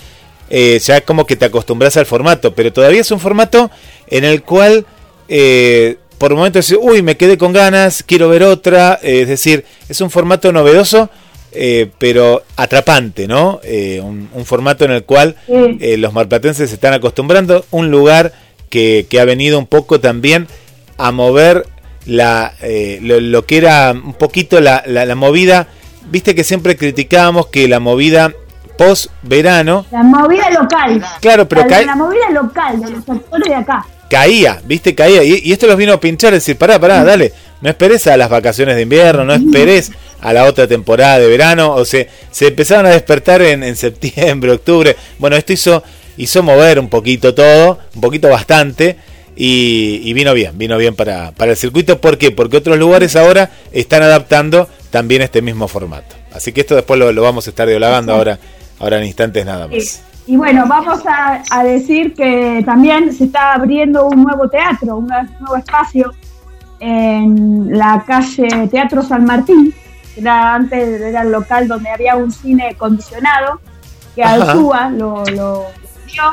eh, 0.52 0.80
ya 0.80 1.02
como 1.02 1.26
que 1.26 1.36
te 1.36 1.46
acostumbras 1.46 1.98
al 1.98 2.06
formato, 2.06 2.54
pero 2.54 2.72
todavía 2.72 3.02
es 3.02 3.10
un 3.10 3.20
formato 3.20 3.72
en 4.06 4.26
el 4.26 4.44
cual 4.44 4.86
eh, 5.28 5.98
por 6.22 6.36
momentos 6.36 6.68
dices, 6.68 6.78
uy, 6.80 7.02
me 7.02 7.18
quedé 7.18 7.36
con 7.36 7.52
ganas, 7.52 8.04
quiero 8.04 8.30
ver 8.30 8.44
otra, 8.44 9.00
eh, 9.02 9.24
es 9.24 9.28
decir, 9.28 9.66
es 9.90 10.02
un 10.02 10.12
formato 10.12 10.52
novedoso, 10.52 11.10
eh, 11.52 11.90
pero 11.98 12.44
atrapante, 12.58 13.28
¿no? 13.28 13.60
Un, 14.04 14.30
un, 14.32 14.46
formato 14.46 14.86
en 14.86 14.92
el 14.92 15.04
cual 15.04 15.36
los 15.48 16.14
marplatenses 16.14 16.70
se 16.70 16.76
están 16.76 16.94
acostumbrando, 16.94 17.66
un 17.72 17.90
lugar 17.90 18.34
que, 18.70 19.08
que, 19.10 19.20
ha 19.20 19.26
venido 19.26 19.58
un 19.58 19.66
poco 19.66 20.00
también 20.00 20.48
a 21.00 21.12
mover 21.12 21.66
la, 22.06 22.54
lo, 23.02 23.20
lo, 23.20 23.48
que 23.48 23.58
era 23.58 23.92
un 23.92 24.14
poquito 24.14 24.62
la, 24.62 24.84
la, 24.86 25.08
la 25.08 25.16
movida, 25.16 25.70
viste 26.12 26.36
que 26.36 26.44
siempre 26.44 26.78
criticábamos 26.78 27.48
que 27.48 27.68
la 27.68 27.80
movida 27.80 28.32
post 28.78 29.08
verano. 29.24 29.88
La 29.90 30.04
movida 30.04 30.52
local. 30.52 31.04
Claro, 31.20 31.48
pero 31.48 31.66
la, 31.68 31.82
la 31.82 31.96
movida 31.96 32.30
local 32.30 32.80
de 32.80 32.92
los 32.92 33.10
actores 33.10 33.50
de 33.50 33.56
acá. 33.56 33.88
Caía, 34.12 34.62
viste, 34.66 34.94
caía. 34.94 35.24
Y, 35.24 35.40
y, 35.42 35.54
esto 35.54 35.68
los 35.68 35.78
vino 35.78 35.94
a 35.94 36.00
pinchar, 36.02 36.34
decir, 36.34 36.58
pará, 36.58 36.78
pará, 36.78 37.02
dale. 37.06 37.32
No 37.62 37.70
esperes 37.70 38.08
a 38.08 38.18
las 38.18 38.30
vacaciones 38.30 38.76
de 38.76 38.82
invierno, 38.82 39.24
no 39.24 39.34
esperes 39.34 39.90
a 40.20 40.34
la 40.34 40.44
otra 40.44 40.68
temporada 40.68 41.18
de 41.18 41.28
verano. 41.28 41.76
O 41.76 41.86
sea, 41.86 42.06
se 42.30 42.48
empezaron 42.48 42.88
a 42.88 42.90
despertar 42.90 43.42
en, 43.42 43.64
en 43.64 43.78
septiembre, 43.78 44.52
octubre. 44.56 44.98
Bueno, 45.18 45.38
esto 45.38 45.54
hizo, 45.54 45.82
hizo 46.18 46.44
mover 46.44 46.78
un 46.78 46.90
poquito 46.90 47.34
todo, 47.34 47.80
un 47.96 48.02
poquito 48.02 48.28
bastante. 48.28 48.98
Y, 49.38 50.02
y, 50.04 50.12
vino 50.12 50.34
bien, 50.34 50.58
vino 50.58 50.78
bien 50.78 50.94
para, 50.94 51.32
para 51.32 51.52
el 51.52 51.58
circuito. 51.58 52.02
¿Por 52.02 52.18
qué? 52.18 52.32
Porque 52.32 52.58
otros 52.58 52.78
lugares 52.78 53.16
ahora 53.16 53.50
están 53.72 54.04
adaptando 54.04 54.68
también 54.90 55.22
este 55.22 55.42
mismo 55.42 55.70
formato. 55.70 56.18
Así 56.34 56.52
que 56.52 56.60
esto 56.60 56.76
después 56.76 57.00
lo, 57.00 57.14
lo 57.14 57.22
vamos 57.22 57.48
a 57.48 57.52
estar 57.52 57.66
dialogando 57.66 58.12
ahora 58.14 58.38
ahora 58.82 58.98
en 58.98 59.06
instantes 59.06 59.46
nada 59.46 59.68
más. 59.68 60.02
Y, 60.28 60.38
bueno, 60.38 60.66
vamos 60.68 61.06
a, 61.06 61.42
a, 61.50 61.64
decir 61.64 62.14
que 62.14 62.62
también 62.66 63.12
se 63.12 63.26
está 63.26 63.54
abriendo 63.54 64.08
un 64.08 64.24
nuevo 64.24 64.50
teatro, 64.50 64.98
un 64.98 65.08
nuevo 65.08 65.58
espacio 65.58 66.12
en 66.82 67.78
la 67.78 68.04
calle 68.06 68.68
Teatro 68.68 69.04
San 69.04 69.24
Martín, 69.24 69.74
que 70.14 70.22
era 70.22 70.56
antes 70.56 71.02
era 71.02 71.22
el 71.22 71.32
local 71.32 71.68
donde 71.68 71.90
había 71.90 72.16
un 72.16 72.32
cine 72.32 72.76
condicionado, 72.76 73.62
que 74.16 74.24
Alzúa 74.24 74.90
lo, 74.90 75.24
lo, 75.26 75.66
dio, 76.08 76.24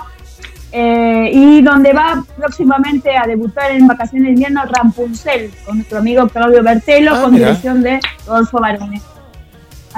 eh, 0.72 1.30
y 1.32 1.62
donde 1.62 1.92
va 1.92 2.24
próximamente 2.36 3.16
a 3.16 3.26
debutar 3.26 3.70
en 3.70 3.86
vacaciones 3.86 4.28
de 4.28 4.32
invierno 4.32 4.64
Rampunzel, 4.64 5.52
con 5.66 5.76
nuestro 5.76 5.98
amigo 5.98 6.26
Claudio 6.28 6.62
Bertelo, 6.62 7.14
ah, 7.14 7.22
con 7.22 7.32
mira. 7.34 7.48
dirección 7.48 7.82
de 7.82 8.00
Rodolfo 8.26 8.58
Barone. 8.58 9.02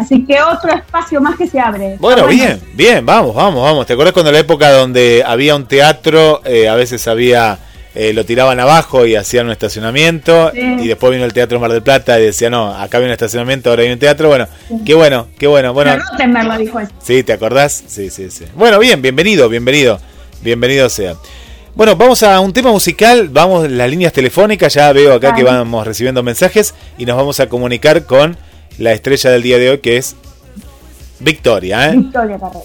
Así 0.01 0.25
que 0.25 0.41
otro 0.41 0.73
espacio 0.73 1.21
más 1.21 1.37
que 1.37 1.47
se 1.47 1.61
abre. 1.61 1.97
Bueno, 1.99 2.27
bien, 2.27 2.59
bien, 2.73 3.05
vamos, 3.05 3.35
vamos, 3.35 3.63
vamos. 3.63 3.87
¿Te 3.87 3.93
acuerdas 3.93 4.15
cuando 4.15 4.33
la 4.33 4.39
época 4.39 4.71
donde 4.71 5.23
había 5.27 5.55
un 5.55 5.67
teatro, 5.67 6.41
eh, 6.47 6.71
a 6.71 6.75
veces 6.75 7.07
había, 7.07 7.59
eh, 7.95 8.15
lo 8.15 8.25
tiraban 8.25 8.59
abajo 8.61 9.05
y 9.05 9.15
hacían 9.15 9.45
un 9.45 9.53
estacionamiento, 9.53 10.53
y 10.55 10.89
después 10.89 11.13
vino 11.13 11.27
el 11.27 11.35
Teatro 11.35 11.61
Mar 11.61 11.71
del 11.71 11.83
Plata 11.83 12.19
y 12.19 12.25
decía, 12.25 12.49
no, 12.49 12.75
acá 12.75 12.97
hay 12.97 13.05
un 13.05 13.11
estacionamiento, 13.11 13.69
ahora 13.69 13.83
hay 13.83 13.91
un 13.91 13.99
teatro, 13.99 14.29
bueno, 14.29 14.49
qué 14.87 14.95
bueno, 14.95 15.27
qué 15.39 15.47
bueno. 15.47 15.75
bueno 15.75 15.99
lo 16.19 16.57
dijo 16.57 16.81
eso. 16.81 16.93
Sí, 17.03 17.23
¿te 17.23 17.35
acordás? 17.35 17.85
Sí, 17.87 18.09
sí, 18.09 18.31
sí. 18.31 18.47
Bueno, 18.55 18.79
bien, 18.79 19.03
bienvenido, 19.03 19.51
bienvenido, 19.51 20.01
bienvenido 20.41 20.89
sea. 20.89 21.17
Bueno, 21.75 21.95
vamos 21.95 22.23
a 22.23 22.41
un 22.41 22.55
tema 22.55 22.71
musical, 22.71 23.29
vamos 23.29 23.71
las 23.71 23.91
líneas 23.91 24.15
telefónicas, 24.15 24.73
ya 24.73 24.91
veo 24.95 25.13
acá 25.13 25.35
que 25.35 25.45
vamos 25.45 25.87
recibiendo 25.87 26.23
mensajes 26.23 26.75
y 26.97 27.05
nos 27.05 27.19
vamos 27.19 27.39
a 27.39 27.51
comunicar 27.51 28.07
con 28.07 28.39
la 28.79 28.93
estrella 28.93 29.31
del 29.31 29.43
día 29.43 29.59
de 29.59 29.71
hoy 29.71 29.79
que 29.79 29.97
es 29.97 30.17
Victoria. 31.19 31.89
¿eh? 31.91 31.97
Victoria 31.97 32.39
Carrera. 32.39 32.65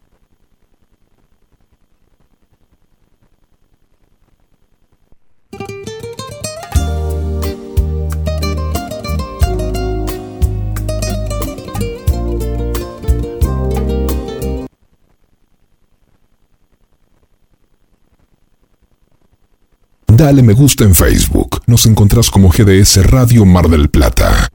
Dale 20.21 20.43
me 20.43 20.53
gusta 20.53 20.83
en 20.83 20.93
Facebook. 20.93 21.63
Nos 21.65 21.87
encontrás 21.87 22.29
como 22.29 22.49
GDS 22.49 23.03
Radio 23.07 23.43
Mar 23.43 23.67
del 23.69 23.89
Plata. 23.89 24.49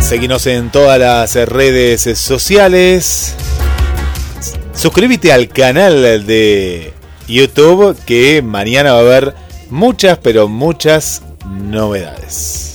Seguimos 0.00 0.48
en 0.48 0.72
todas 0.72 0.98
las 0.98 1.36
redes 1.48 2.18
sociales. 2.18 3.36
Suscríbete 4.74 5.32
al 5.32 5.46
canal 5.46 6.26
de 6.26 6.92
YouTube 7.32 7.96
que 8.04 8.42
mañana 8.42 8.92
va 8.92 8.98
a 8.98 9.00
haber 9.00 9.34
muchas, 9.70 10.18
pero 10.18 10.48
muchas 10.48 11.22
novedades. 11.46 12.71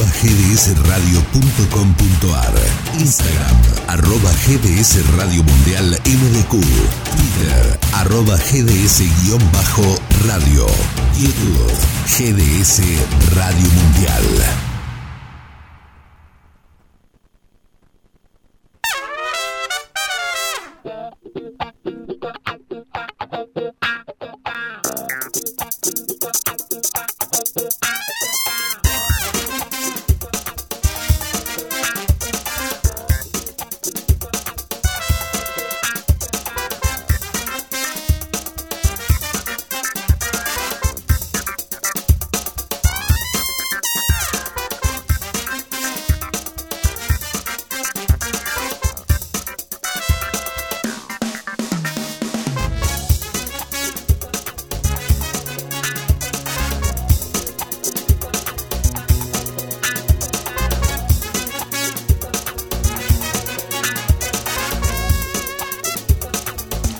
gdsradio.com.ar 0.00 2.54
Instagram 2.96 3.56
arroba 3.86 4.32
GDS 4.46 4.96
Radio 5.20 5.42
Mundial 5.44 5.92
MDQ 6.06 6.52
Twitter 7.12 7.76
arroba 8.00 8.38
GDS-radio 8.40 9.36
YouTube 11.20 11.76
GDS 12.08 12.80
Radio. 13.36 13.68
Mundial 13.92 14.71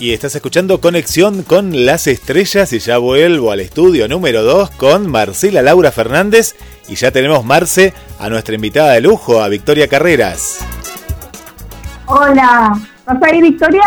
y 0.02 0.12
estás 0.12 0.35
escuchando 0.35 0.80
Conexión 0.80 1.44
con 1.44 1.87
las 1.87 2.09
Estrellas 2.09 2.73
y 2.73 2.80
ya 2.80 2.99
vuelvo 2.99 3.52
al 3.52 3.61
estudio 3.61 4.09
número 4.09 4.42
2 4.42 4.73
con 4.73 5.09
Marcela 5.09 5.62
Laura 5.62 5.92
Fernández 5.92 6.56
y 6.88 6.97
ya 6.97 7.12
tenemos 7.12 7.44
Marce 7.44 7.94
a 8.18 8.29
nuestra 8.29 8.57
invitada 8.57 8.94
de 8.94 9.00
lujo, 9.00 9.40
a 9.40 9.48
Victoria 9.48 9.87
Carreras. 9.87 10.59
Hola, 12.07 12.76
¿vas 13.07 13.22
ahí 13.22 13.42
Victoria? 13.42 13.85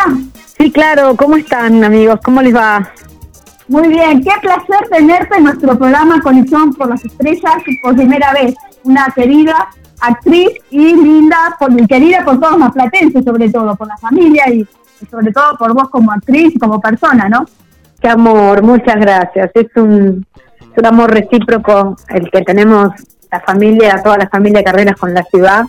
Sí, 0.57 0.71
claro, 0.71 1.17
¿cómo 1.17 1.35
están 1.35 1.83
amigos? 1.83 2.21
¿Cómo 2.23 2.41
les 2.41 2.55
va? 2.55 2.89
Muy 3.67 3.89
bien, 3.89 4.23
qué 4.23 4.31
placer 4.41 4.87
tenerte 4.89 5.35
en 5.35 5.43
nuestro 5.43 5.77
programa 5.77 6.21
Conexión 6.21 6.73
por 6.75 6.87
las 6.87 7.03
Estrellas 7.03 7.55
por 7.83 7.93
primera 7.93 8.31
vez. 8.31 8.55
Una 8.85 9.07
querida 9.13 9.67
actriz 9.99 10.51
y 10.71 10.95
linda, 10.95 11.57
por, 11.59 11.75
querida 11.87 12.23
por 12.23 12.39
todos 12.39 12.57
los 12.57 12.71
platenses 12.71 13.25
sobre 13.25 13.49
todo, 13.49 13.75
por 13.75 13.89
la 13.89 13.97
familia 13.97 14.45
y 14.49 14.65
sobre 15.09 15.31
todo 15.31 15.57
por 15.57 15.73
vos 15.73 15.89
como 15.89 16.11
actriz 16.11 16.55
y 16.55 16.59
como 16.59 16.79
persona, 16.79 17.29
¿no? 17.29 17.45
Qué 17.99 18.09
amor, 18.09 18.61
muchas 18.63 18.95
gracias. 18.97 19.51
Es 19.53 19.67
un, 19.75 20.25
un 20.77 20.85
amor 20.85 21.11
recíproco 21.11 21.95
el 22.09 22.29
que 22.29 22.41
tenemos 22.41 22.91
la 23.31 23.39
familia, 23.41 24.01
toda 24.03 24.17
la 24.17 24.29
familia 24.29 24.59
de 24.59 24.65
carreras 24.65 24.97
con 24.97 25.13
la 25.13 25.23
ciudad. 25.23 25.63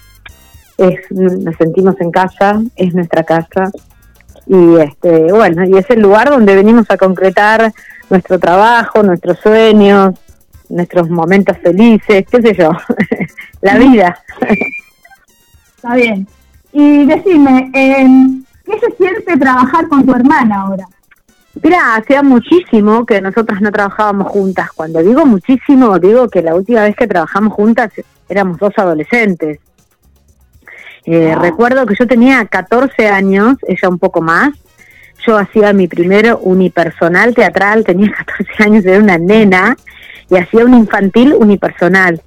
Es, 0.79 1.11
nos 1.11 1.57
sentimos 1.57 1.95
en 2.01 2.11
casa, 2.11 2.61
es 2.77 2.95
nuestra 2.95 3.25
casa. 3.25 3.71
Y 4.47 4.77
este, 4.77 5.33
bueno, 5.33 5.65
y 5.65 5.77
es 5.77 5.89
el 5.91 6.01
lugar 6.01 6.31
donde 6.31 6.55
venimos 6.55 6.87
a 6.91 6.97
concretar 6.97 7.73
nuestro 8.11 8.39
trabajo, 8.39 9.03
nuestros 9.03 9.39
sueños, 9.41 10.15
nuestros 10.69 11.11
momentos 11.11 11.57
felices, 11.59 12.25
qué 12.31 12.43
sé 12.43 12.55
yo, 12.55 12.71
la 13.61 13.79
vida. 13.79 14.21
Está 15.77 15.95
bien. 15.95 16.27
Y 16.73 17.07
decime, 17.07 17.71
eh, 17.75 18.07
¿Qué 18.67 18.79
se 18.81 18.97
siente 18.97 19.37
trabajar 19.37 19.89
con 19.89 20.05
tu 20.05 20.13
hermana 20.13 20.63
ahora? 20.63 20.87
Mira, 21.63 21.95
hacía 21.95 22.23
muchísimo 22.23 23.07
que 23.07 23.21
nosotras 23.21 23.61
no 23.63 23.73
trabajábamos 23.73 24.29
juntas. 24.29 24.71
Cuando 24.75 25.03
digo 25.03 25.25
muchísimo, 25.25 25.99
digo 25.99 26.29
que 26.29 26.43
la 26.43 26.55
última 26.55 26.83
vez 26.83 26.95
que 26.97 27.07
trabajamos 27.07 27.55
juntas 27.55 27.93
éramos 28.29 28.59
dos 28.59 28.73
adolescentes. 28.77 29.61
Eh, 31.05 31.33
ah. 31.33 31.41
Recuerdo 31.41 31.87
que 31.87 31.95
yo 31.99 32.07
tenía 32.07 32.45
14 32.45 33.09
años, 33.09 33.57
ella 33.67 33.89
un 33.89 33.99
poco 33.99 34.21
más. 34.21 34.51
Yo 35.27 35.39
hacía 35.39 35.73
mi 35.73 35.89
primer 35.89 36.37
unipersonal 36.41 37.35
teatral, 37.35 37.85
tenía 37.85 38.13
14 38.27 38.63
años, 38.63 38.85
era 38.85 38.99
una 38.99 39.17
nena, 39.17 39.77
y 40.29 40.37
hacía 40.37 40.65
un 40.65 40.75
infantil 40.75 41.35
unipersonal. 41.35 42.21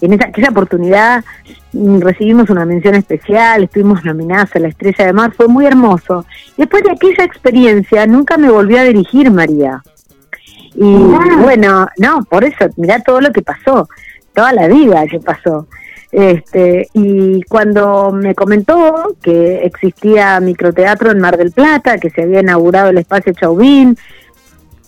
En 0.00 0.12
esa, 0.12 0.26
aquella 0.26 0.50
oportunidad 0.50 1.24
mm, 1.72 2.00
recibimos 2.00 2.50
una 2.50 2.64
mención 2.64 2.94
especial, 2.94 3.64
estuvimos 3.64 4.04
nominadas 4.04 4.54
a 4.54 4.58
la 4.58 4.68
Estrella 4.68 5.06
de 5.06 5.12
Mar, 5.12 5.32
fue 5.32 5.48
muy 5.48 5.66
hermoso. 5.66 6.24
Después 6.56 6.82
de 6.82 6.92
aquella 6.92 7.24
experiencia 7.24 8.06
nunca 8.06 8.36
me 8.36 8.50
volvió 8.50 8.80
a 8.80 8.84
dirigir 8.84 9.30
María. 9.30 9.82
Y 10.74 10.96
bueno, 11.42 11.86
no, 11.98 12.24
por 12.24 12.44
eso, 12.44 12.66
mirá 12.76 12.98
todo 13.00 13.20
lo 13.20 13.32
que 13.32 13.42
pasó, 13.42 13.88
toda 14.34 14.52
la 14.52 14.66
vida 14.66 15.06
que 15.06 15.20
pasó. 15.20 15.68
Este, 16.10 16.88
y 16.92 17.42
cuando 17.42 18.12
me 18.12 18.36
comentó 18.36 19.16
que 19.20 19.64
existía 19.64 20.38
microteatro 20.40 21.10
en 21.10 21.20
Mar 21.20 21.36
del 21.36 21.50
Plata, 21.50 21.98
que 21.98 22.10
se 22.10 22.22
había 22.22 22.40
inaugurado 22.40 22.90
el 22.90 22.98
espacio 22.98 23.32
Chauvin, 23.32 23.96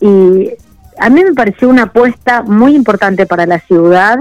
y 0.01 0.51
a 0.99 1.11
mí 1.11 1.25
me 1.25 1.35
pareció 1.35 1.69
una 1.69 1.85
apuesta 1.85 2.42
muy 2.42 2.75
importante 2.75 3.27
para 3.27 3.47
la 3.47 3.59
ciudad 3.61 4.19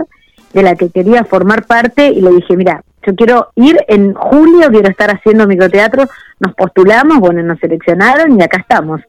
de 0.55 0.63
la 0.63 0.75
que 0.75 0.89
quería 0.89 1.25
formar 1.25 1.65
parte 1.65 2.07
y 2.07 2.21
le 2.21 2.31
dije, 2.31 2.55
mira, 2.55 2.81
yo 3.05 3.13
quiero 3.13 3.49
ir 3.55 3.77
en 3.89 4.13
julio, 4.13 4.69
quiero 4.71 4.89
estar 4.89 5.11
haciendo 5.11 5.45
microteatro, 5.45 6.05
nos 6.39 6.55
postulamos, 6.55 7.19
bueno, 7.19 7.43
nos 7.43 7.59
seleccionaron 7.59 8.39
y 8.39 8.41
acá 8.41 8.57
estamos. 8.61 9.01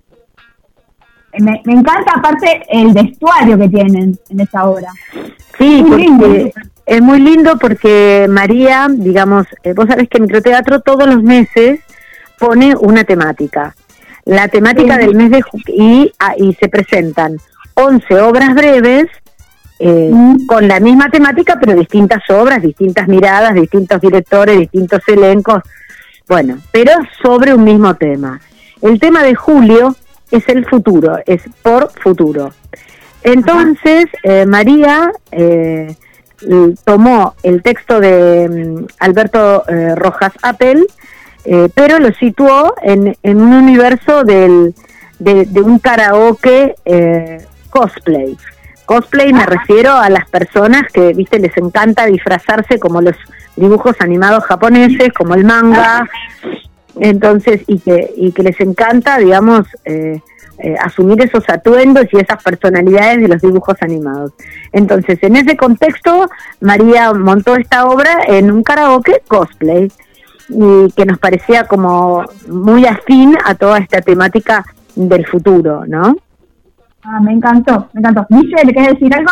Me, 1.39 1.63
encanta 1.67 2.15
aparte 2.17 2.63
el 2.69 2.93
vestuario 2.93 3.57
que 3.59 3.69
tienen 3.69 4.19
en 4.29 4.41
esa 4.41 4.69
obra. 4.69 4.89
Sí, 5.57 5.85
porque 5.89 6.53
es 6.85 7.01
muy 7.01 7.21
lindo 7.21 7.57
porque 7.59 8.27
María, 8.29 8.89
digamos, 8.91 9.47
eh, 9.63 9.73
vos 9.73 9.87
sabés 9.87 10.09
que 10.09 10.19
microteatro 10.19 10.81
todos 10.81 11.07
los 11.07 11.23
meses 11.23 11.79
pone 12.41 12.75
una 12.75 13.05
temática. 13.05 13.77
La 14.25 14.49
temática 14.49 14.99
del 14.99 15.15
mes 15.15 15.31
de 15.31 15.45
y, 15.69 16.13
ah, 16.19 16.35
y 16.37 16.55
se 16.55 16.69
presentan 16.69 17.37
11 17.75 18.21
obras 18.21 18.55
breves 18.55 19.07
eh, 19.79 20.11
con 20.47 20.67
la 20.67 20.81
misma 20.81 21.11
temática, 21.11 21.59
pero 21.61 21.75
distintas 21.75 22.23
obras, 22.31 22.63
distintas 22.63 23.09
miradas, 23.09 23.55
distintos 23.55 24.01
directores, 24.01 24.59
distintos 24.59 25.03
elencos, 25.07 25.63
bueno, 26.27 26.59
pero 26.73 26.93
sobre 27.23 27.53
un 27.53 27.65
mismo 27.65 27.95
tema. 27.95 28.41
El 28.81 28.99
tema 28.99 29.23
de 29.23 29.35
Julio 29.35 29.95
es 30.31 30.49
el 30.49 30.65
futuro, 30.65 31.19
es 31.27 31.43
por 31.63 31.91
futuro. 32.01 32.53
Entonces, 33.23 34.07
eh, 34.23 34.47
María 34.47 35.13
eh, 35.31 35.95
tomó 36.85 37.35
el 37.43 37.63
texto 37.63 38.01
de 38.01 38.49
mm, 38.49 38.87
Alberto 39.01 39.65
Rojas 39.97 40.33
Apple, 40.43 40.85
pero 41.75 42.01
lo 42.01 42.13
situó 42.15 42.75
en, 42.83 43.17
en 43.23 43.41
un 43.41 43.53
universo 43.53 44.25
del, 44.25 44.75
de, 45.19 45.45
de 45.45 45.61
un 45.61 45.79
karaoke 45.79 46.75
cosplay. 47.71 48.37
Cosplay 48.87 49.33
me 49.33 49.45
refiero 49.45 49.93
a 49.93 50.09
las 50.09 50.29
personas 50.31 50.83
que, 50.93 51.13
viste, 51.13 51.39
les 51.39 51.57
encanta 51.57 52.07
disfrazarse 52.07 52.79
como 52.79 53.01
los 53.01 53.17
dibujos 53.57 53.97
animados 54.01 54.45
japoneses, 54.45 55.13
como 55.13 55.35
el 55.35 55.45
manga, 55.45 56.09
entonces, 56.99 57.63
y 57.67 57.79
que, 57.81 58.13
y 58.17 58.33
que 58.33 58.43
les 58.43 58.59
encanta, 58.61 59.19
digamos, 59.19 59.67
eh, 59.85 60.21
eh, 60.59 60.75
asumir 60.81 61.23
esos 61.23 61.45
atuendos 61.49 62.07
y 62.13 62.17
esas 62.17 62.43
personalidades 62.43 63.21
de 63.21 63.29
los 63.29 63.43
dibujos 63.43 63.77
animados. 63.81 64.33
Entonces, 64.73 65.19
en 65.23 65.37
ese 65.37 65.57
contexto, 65.57 66.31
María 66.61 67.13
montó 67.13 67.57
esta 67.57 67.87
obra 67.87 68.21
en 68.27 68.51
un 68.51 68.63
karaoke 68.63 69.23
cosplay, 69.29 69.91
y 70.49 70.93
que 70.93 71.05
nos 71.05 71.19
parecía 71.19 71.67
como 71.67 72.25
muy 72.49 72.87
afín 72.87 73.37
a 73.45 73.55
toda 73.55 73.79
esta 73.79 74.01
temática 74.01 74.65
del 74.95 75.27
futuro, 75.27 75.85
¿no? 75.87 76.17
Ah, 77.09 77.21
me 77.21 77.33
encantó, 77.33 77.89
me 77.93 78.01
encantó. 78.01 78.27
Guille, 78.29 78.65
¿le 78.65 78.73
quieres 78.73 78.95
decir 78.95 79.15
algo? 79.15 79.31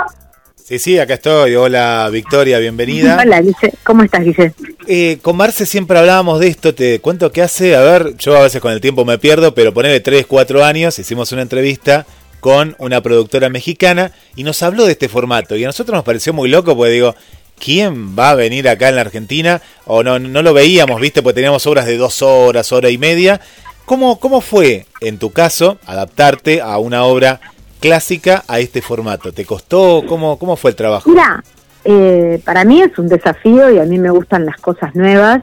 Sí, 0.54 0.78
sí, 0.78 0.96
acá 0.96 1.14
estoy. 1.14 1.56
Hola, 1.56 2.08
Victoria, 2.12 2.60
bienvenida. 2.60 3.18
Hola, 3.22 3.40
Guille. 3.40 3.74
¿Cómo 3.82 4.04
estás, 4.04 4.22
Guille? 4.22 4.54
Eh, 4.86 5.18
con 5.20 5.36
Marce 5.36 5.66
siempre 5.66 5.98
hablábamos 5.98 6.38
de 6.38 6.46
esto. 6.46 6.72
Te 6.72 7.00
cuento 7.00 7.32
que 7.32 7.42
hace, 7.42 7.74
a 7.74 7.80
ver, 7.80 8.16
yo 8.16 8.36
a 8.36 8.42
veces 8.42 8.60
con 8.60 8.70
el 8.70 8.80
tiempo 8.80 9.04
me 9.04 9.18
pierdo, 9.18 9.54
pero 9.56 9.74
ponele 9.74 9.98
3, 9.98 10.24
4 10.24 10.64
años, 10.64 10.96
hicimos 11.00 11.32
una 11.32 11.42
entrevista 11.42 12.06
con 12.38 12.76
una 12.78 13.00
productora 13.00 13.48
mexicana 13.48 14.12
y 14.36 14.44
nos 14.44 14.62
habló 14.62 14.84
de 14.84 14.92
este 14.92 15.08
formato. 15.08 15.56
Y 15.56 15.64
a 15.64 15.66
nosotros 15.66 15.96
nos 15.96 16.04
pareció 16.04 16.32
muy 16.32 16.48
loco 16.48 16.76
porque 16.76 16.92
digo, 16.92 17.16
¿quién 17.58 18.16
va 18.16 18.30
a 18.30 18.34
venir 18.36 18.68
acá 18.68 18.88
en 18.88 18.94
la 18.94 19.00
Argentina? 19.00 19.60
O 19.84 20.04
no, 20.04 20.20
no 20.20 20.42
lo 20.42 20.54
veíamos, 20.54 21.00
¿viste? 21.00 21.22
Porque 21.22 21.34
teníamos 21.34 21.66
obras 21.66 21.86
de 21.86 21.96
dos 21.96 22.22
horas, 22.22 22.70
hora 22.70 22.88
y 22.88 22.98
media. 22.98 23.40
¿Cómo, 23.84 24.20
¿Cómo 24.20 24.40
fue, 24.40 24.86
en 25.00 25.18
tu 25.18 25.30
caso, 25.32 25.78
adaptarte 25.84 26.60
a 26.62 26.78
una 26.78 27.04
obra 27.04 27.40
clásica 27.84 28.44
a 28.48 28.60
este 28.60 28.80
formato? 28.80 29.30
¿Te 29.30 29.44
costó? 29.44 30.04
¿Cómo, 30.08 30.38
cómo 30.38 30.56
fue 30.56 30.70
el 30.70 30.76
trabajo? 30.76 31.10
Mira, 31.10 31.44
eh, 31.84 32.40
para 32.42 32.64
mí 32.64 32.80
es 32.80 32.98
un 32.98 33.08
desafío 33.08 33.70
y 33.70 33.78
a 33.78 33.84
mí 33.84 33.98
me 33.98 34.08
gustan 34.08 34.46
las 34.46 34.56
cosas 34.56 34.94
nuevas. 34.94 35.42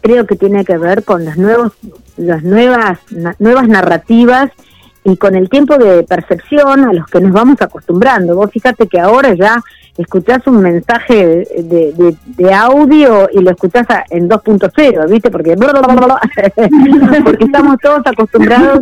Creo 0.00 0.26
que 0.26 0.34
tiene 0.34 0.64
que 0.64 0.78
ver 0.78 1.04
con 1.04 1.26
las, 1.26 1.36
nuevos, 1.36 1.72
las 2.16 2.42
nuevas, 2.42 3.00
nuevas 3.38 3.68
narrativas 3.68 4.50
y 5.04 5.18
con 5.18 5.34
el 5.34 5.50
tiempo 5.50 5.76
de 5.76 6.04
percepción 6.04 6.84
a 6.84 6.92
los 6.94 7.06
que 7.06 7.20
nos 7.20 7.32
vamos 7.32 7.60
acostumbrando. 7.60 8.34
Vos 8.34 8.50
fíjate 8.50 8.88
que 8.88 8.98
ahora 8.98 9.34
ya 9.34 9.62
escuchás 9.98 10.46
un 10.46 10.60
mensaje 10.60 11.46
de, 11.54 12.54
audio 12.54 13.28
y 13.30 13.40
lo 13.40 13.50
escuchás 13.50 13.86
en 14.08 14.26
2.0, 14.26 15.10
¿viste? 15.10 15.30
Porque 17.24 17.44
estamos 17.44 17.76
todos 17.82 18.00
acostumbrados 18.06 18.80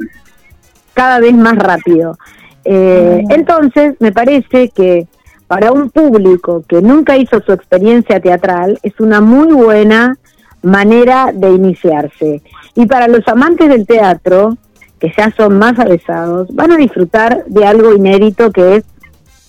cada 0.94 1.18
vez 1.18 1.34
más 1.34 1.56
rápido. 1.56 2.16
Eh, 2.64 3.24
entonces, 3.30 3.94
me 4.00 4.12
parece 4.12 4.68
que 4.70 5.06
para 5.46 5.72
un 5.72 5.90
público 5.90 6.64
que 6.66 6.80
nunca 6.80 7.16
hizo 7.16 7.40
su 7.42 7.52
experiencia 7.52 8.20
teatral, 8.20 8.78
es 8.82 8.98
una 9.00 9.20
muy 9.20 9.52
buena 9.52 10.16
manera 10.62 11.30
de 11.32 11.50
iniciarse. 11.50 12.42
Y 12.74 12.86
para 12.86 13.08
los 13.08 13.26
amantes 13.28 13.68
del 13.68 13.86
teatro, 13.86 14.56
que 14.98 15.12
ya 15.16 15.30
son 15.36 15.58
más 15.58 15.78
avesados, 15.78 16.48
van 16.54 16.72
a 16.72 16.76
disfrutar 16.76 17.44
de 17.46 17.66
algo 17.66 17.92
inédito 17.92 18.50
que 18.50 18.76
es 18.76 18.84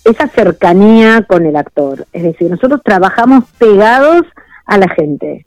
esa 0.04 0.28
cercanía 0.28 1.22
con 1.22 1.46
el 1.46 1.56
actor. 1.56 2.06
Es 2.12 2.22
decir, 2.22 2.50
nosotros 2.50 2.82
trabajamos 2.84 3.44
pegados 3.58 4.22
a 4.66 4.78
la 4.78 4.88
gente. 4.88 5.46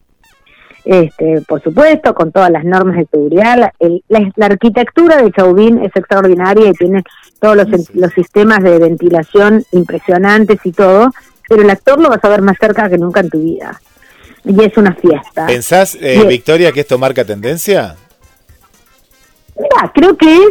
Este, 0.90 1.42
por 1.42 1.62
supuesto, 1.62 2.14
con 2.14 2.32
todas 2.32 2.50
las 2.50 2.64
normas 2.64 2.96
de 2.96 3.08
seguridad. 3.12 3.74
La, 4.08 4.46
arquitectura 4.46 5.22
de 5.22 5.34
Chauvin 5.34 5.84
es 5.84 5.94
extraordinaria 5.94 6.70
y 6.70 6.72
tiene 6.72 7.04
todos 7.42 7.58
los, 7.58 7.94
los, 7.94 8.14
sistemas 8.14 8.64
de 8.64 8.80
ventilación 8.80 9.66
impresionantes 9.74 10.60
y 10.64 10.72
todo, 10.72 11.12
pero 11.50 11.64
el 11.64 11.70
actor 11.70 12.00
lo 12.00 12.08
vas 12.08 12.24
a 12.24 12.30
ver 12.30 12.42
más 12.42 12.56
cerca 12.58 12.90
que 12.90 12.98
nunca 12.98 13.20
en 13.20 13.30
tu 13.30 13.40
vida. 13.40 13.82
Y 14.46 14.64
es 14.64 14.78
una 14.78 14.96
fiesta. 14.96 15.48
¿Pensás, 15.48 15.98
eh, 16.00 16.24
Victoria, 16.26 16.72
que 16.72 16.80
esto 16.80 16.98
marca 16.98 17.26
tendencia? 17.26 17.98
Mira, 19.58 19.92
creo 19.94 20.16
que 20.16 20.34
es 20.36 20.50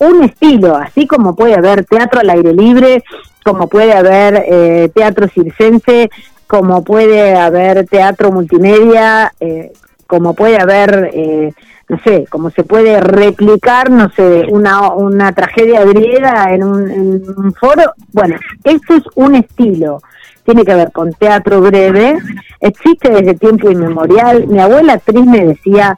un 0.00 0.22
estilo, 0.22 0.76
así 0.76 1.06
como 1.06 1.34
puede 1.34 1.54
haber 1.54 1.86
teatro 1.86 2.20
al 2.20 2.28
aire 2.28 2.52
libre, 2.52 3.02
como 3.42 3.68
puede 3.68 3.94
haber 3.94 4.44
eh, 4.46 4.90
teatro 4.94 5.28
circense, 5.28 6.10
como 6.48 6.82
puede 6.82 7.36
haber 7.36 7.86
teatro 7.86 8.32
multimedia, 8.32 9.32
eh, 9.38 9.72
como 10.08 10.34
puede 10.34 10.60
haber, 10.60 11.10
eh, 11.12 11.52
no 11.88 12.00
sé, 12.02 12.26
como 12.28 12.50
se 12.50 12.64
puede 12.64 13.00
replicar, 13.00 13.90
no 13.90 14.10
sé, 14.10 14.46
una, 14.50 14.90
una 14.92 15.32
tragedia 15.32 15.84
griega 15.84 16.52
en 16.52 16.64
un, 16.64 16.90
en 16.90 17.22
un 17.36 17.54
foro. 17.54 17.92
Bueno, 18.12 18.36
esto 18.64 18.94
es 18.96 19.04
un 19.14 19.36
estilo 19.36 20.00
tiene 20.48 20.64
que 20.64 20.74
ver 20.74 20.92
con 20.92 21.12
teatro 21.12 21.60
breve, 21.60 22.16
existe 22.60 23.10
desde 23.10 23.34
tiempo 23.34 23.70
inmemorial. 23.70 24.46
Mi 24.46 24.58
abuela 24.58 24.94
actriz 24.94 25.26
me 25.26 25.44
decía 25.44 25.94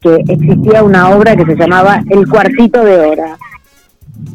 que 0.00 0.24
existía 0.26 0.82
una 0.82 1.10
obra 1.10 1.36
que 1.36 1.44
se 1.44 1.54
llamaba 1.54 2.00
El 2.08 2.26
cuartito 2.26 2.82
de 2.82 2.98
hora. 2.98 3.36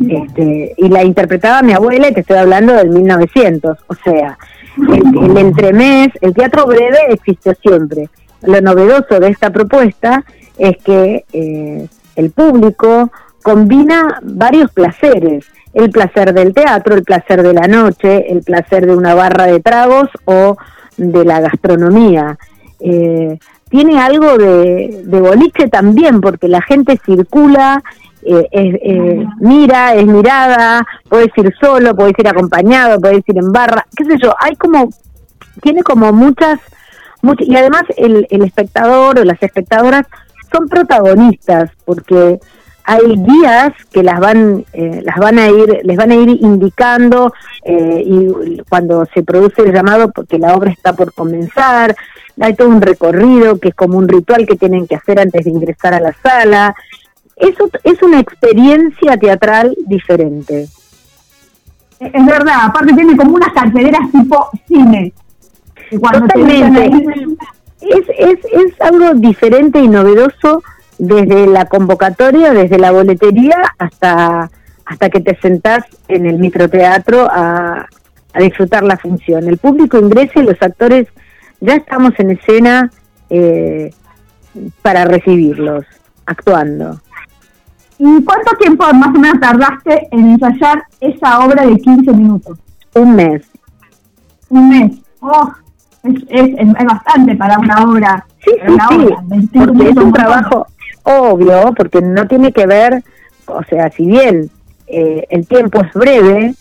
Este, 0.08 0.76
y 0.78 0.88
la 0.88 1.04
interpretaba 1.04 1.64
mi 1.64 1.74
abuela, 1.74 2.10
y 2.10 2.14
te 2.14 2.20
estoy 2.20 2.38
hablando 2.38 2.74
del 2.74 2.90
1900. 2.90 3.76
O 3.88 3.96
sea, 3.96 4.38
el, 4.78 5.38
entremés, 5.38 6.10
el 6.22 6.34
teatro 6.34 6.66
breve 6.66 6.98
existió 7.10 7.54
siempre. 7.62 8.10
Lo 8.42 8.62
novedoso 8.62 9.20
de 9.20 9.30
esta 9.30 9.50
propuesta 9.50 10.24
es 10.58 10.78
que 10.78 11.26
eh, 11.34 11.88
el 12.16 12.32
público 12.32 13.12
combina 13.42 14.20
varios 14.24 14.72
placeres. 14.72 15.46
El 15.74 15.92
placer 15.92 16.34
del 16.34 16.54
teatro, 16.54 16.96
el 16.96 17.04
placer 17.04 17.44
de 17.44 17.54
la 17.54 17.68
noche, 17.68 18.32
el 18.32 18.42
placer 18.44 18.86
de 18.86 18.96
una 18.96 19.14
barra 19.14 19.46
de 19.46 19.60
tragos 19.60 20.10
o 20.26 20.58
de 20.98 21.26
la 21.26 21.42
gastronomía. 21.42 22.38
Eh, 22.80 23.38
tiene 23.70 24.00
algo 24.00 24.38
de, 24.38 25.04
boliche 25.06 25.68
también, 25.68 26.22
porque 26.22 26.48
la 26.48 26.62
gente 26.62 27.00
circula, 27.06 27.84
eh, 28.26 28.48
eh, 28.52 29.26
mira, 29.40 29.94
es 29.96 30.06
mirada, 30.06 30.86
puedes 31.08 31.30
ir 31.38 31.54
solo, 31.60 31.96
puedes 31.96 32.18
ir 32.18 32.28
acompañado, 32.28 33.00
puedes 33.00 33.28
ir 33.28 33.38
en 33.38 33.52
barra, 33.52 33.86
qué 33.96 34.06
sé 34.06 34.18
yo, 34.22 34.34
hay 34.40 34.56
como, 34.56 34.90
tiene 35.62 35.84
como 35.84 36.12
muchas, 36.12 36.60
muchas 37.22 37.48
y 37.48 37.56
además 37.56 37.84
el, 37.98 38.28
el 38.30 38.44
espectador 38.44 39.20
o 39.20 39.24
las 39.24 39.42
espectadoras 39.42 40.06
son 40.52 40.68
protagonistas, 40.68 41.70
porque 41.86 42.40
hay 42.86 43.16
guías 43.16 43.74
que 43.92 44.04
las 44.04 44.20
van 44.20 44.64
eh, 44.74 45.02
las 45.04 45.18
van 45.18 45.40
a 45.40 45.50
ir 45.50 45.80
les 45.84 45.98
van 45.98 46.12
a 46.12 46.16
ir 46.16 46.30
indicando 46.30 47.34
eh, 47.64 48.04
y 48.06 48.62
cuando 48.70 49.06
se 49.14 49.24
produce 49.24 49.64
el 49.64 49.74
llamado 49.74 50.12
porque 50.12 50.38
la 50.38 50.54
obra 50.54 50.70
está 50.70 50.94
por 50.94 51.12
comenzar 51.14 51.96
hay 52.40 52.54
todo 52.54 52.70
un 52.70 52.82
recorrido 52.82 53.60
que 53.60 53.70
es 53.70 53.76
como 53.76 53.98
un 53.98 54.08
ritual 54.08 54.46
que 54.46 54.56
tienen 54.56 54.86
que 54.86 54.96
hacer 54.96 55.20
antes 55.20 55.46
de 55.46 55.50
ingresar 55.50 55.96
a 55.96 56.00
la 56.00 56.14
sala 56.22 56.76
eso 57.36 57.70
es 57.84 58.02
una 58.02 58.20
experiencia 58.20 59.18
teatral 59.18 59.76
diferente 59.86 60.68
es 62.00 62.26
verdad 62.26 62.56
aparte 62.64 62.94
tiene 62.94 63.16
como 63.16 63.36
unas 63.36 63.54
carteleras 63.54 64.12
tipo 64.12 64.50
cine 64.68 65.14
Totalmente. 65.90 66.92
es, 67.82 68.06
es, 68.18 68.40
es 68.46 68.82
algo 68.82 69.14
diferente 69.16 69.80
y 69.80 69.88
novedoso 69.88 70.64
desde 70.98 71.48
la 71.48 71.66
convocatoria, 71.66 72.54
desde 72.54 72.78
la 72.78 72.92
boletería 72.92 73.58
hasta, 73.78 74.50
hasta 74.86 75.10
que 75.10 75.20
te 75.22 75.38
sentás 75.40 75.84
en 76.08 76.26
el 76.26 76.40
microteatro 76.40 77.28
a, 77.30 77.88
a 78.34 78.40
disfrutar 78.40 78.84
la 78.84 78.98
función. 78.98 79.48
El 79.48 79.58
público 79.58 79.98
ingresa 79.98 80.40
y 80.40 80.44
los 80.44 80.62
actores 80.62 81.08
ya 81.60 81.76
estamos 81.76 82.14
en 82.18 82.32
escena 82.32 82.92
eh, 83.30 83.94
para 84.82 85.06
recibirlos, 85.06 85.86
actuando. 86.26 87.02
¿Y 87.98 88.24
cuánto 88.24 88.56
tiempo 88.58 88.86
más 88.94 89.16
o 89.16 89.20
menos 89.20 89.40
tardaste 89.40 90.08
en 90.12 90.32
ensayar 90.32 90.84
esa 91.00 91.40
obra 91.40 91.66
de 91.66 91.78
15 91.78 92.12
minutos? 92.12 92.58
Un 92.94 93.16
mes. 93.16 93.42
Un 94.50 94.70
mes. 94.70 94.92
Oh, 95.22 95.52
es, 96.04 96.24
es, 96.30 96.86
bastante 96.86 97.36
para 97.36 97.58
una 97.58 97.84
obra. 97.84 98.26
Sí, 98.44 98.52
sí, 98.52 99.48
sí, 99.52 99.60
porque 99.60 99.90
es 99.90 99.98
un 99.98 100.14
trabajo, 100.14 100.68
obvio, 101.04 101.74
porque 101.76 102.02
no 102.02 102.28
tiene 102.28 102.52
que 102.52 102.68
ver, 102.68 103.04
o 103.48 103.64
sea, 103.64 103.90
si 103.92 104.06
bien 104.06 104.52
eh, 104.88 105.26
el 105.30 105.48
tiempo 105.48 105.82
es 105.82 105.92
breve, 105.94 106.54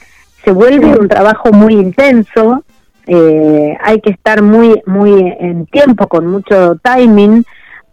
se 0.45 0.53
vuelve 0.53 0.99
un 0.99 1.09
trabajo 1.09 1.53
muy 1.53 1.75
intenso, 1.75 2.65
eh, 3.07 3.77
hay 3.83 4.01
que 4.01 4.11
estar 4.11 4.43
muy, 4.43 4.83
muy 4.87 5.35
en 5.39 5.67
tiempo, 5.67 6.09
con 6.09 6.27
mucho 6.27 6.77
timing, 6.77 7.45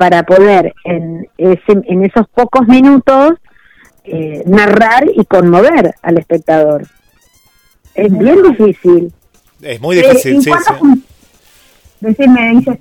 para 0.01 0.23
poder 0.23 0.73
en, 0.83 1.29
en 1.37 2.03
esos 2.03 2.27
pocos 2.33 2.67
minutos 2.67 3.33
eh, 4.03 4.41
narrar 4.47 5.05
y 5.15 5.23
conmover 5.25 5.93
al 6.01 6.17
espectador. 6.17 6.87
Es 7.93 8.11
bien 8.17 8.41
difícil. 8.41 9.13
Es 9.61 9.79
muy 9.79 9.97
difícil, 9.97 10.41
sí, 10.41 10.49
sí. 10.49 12.15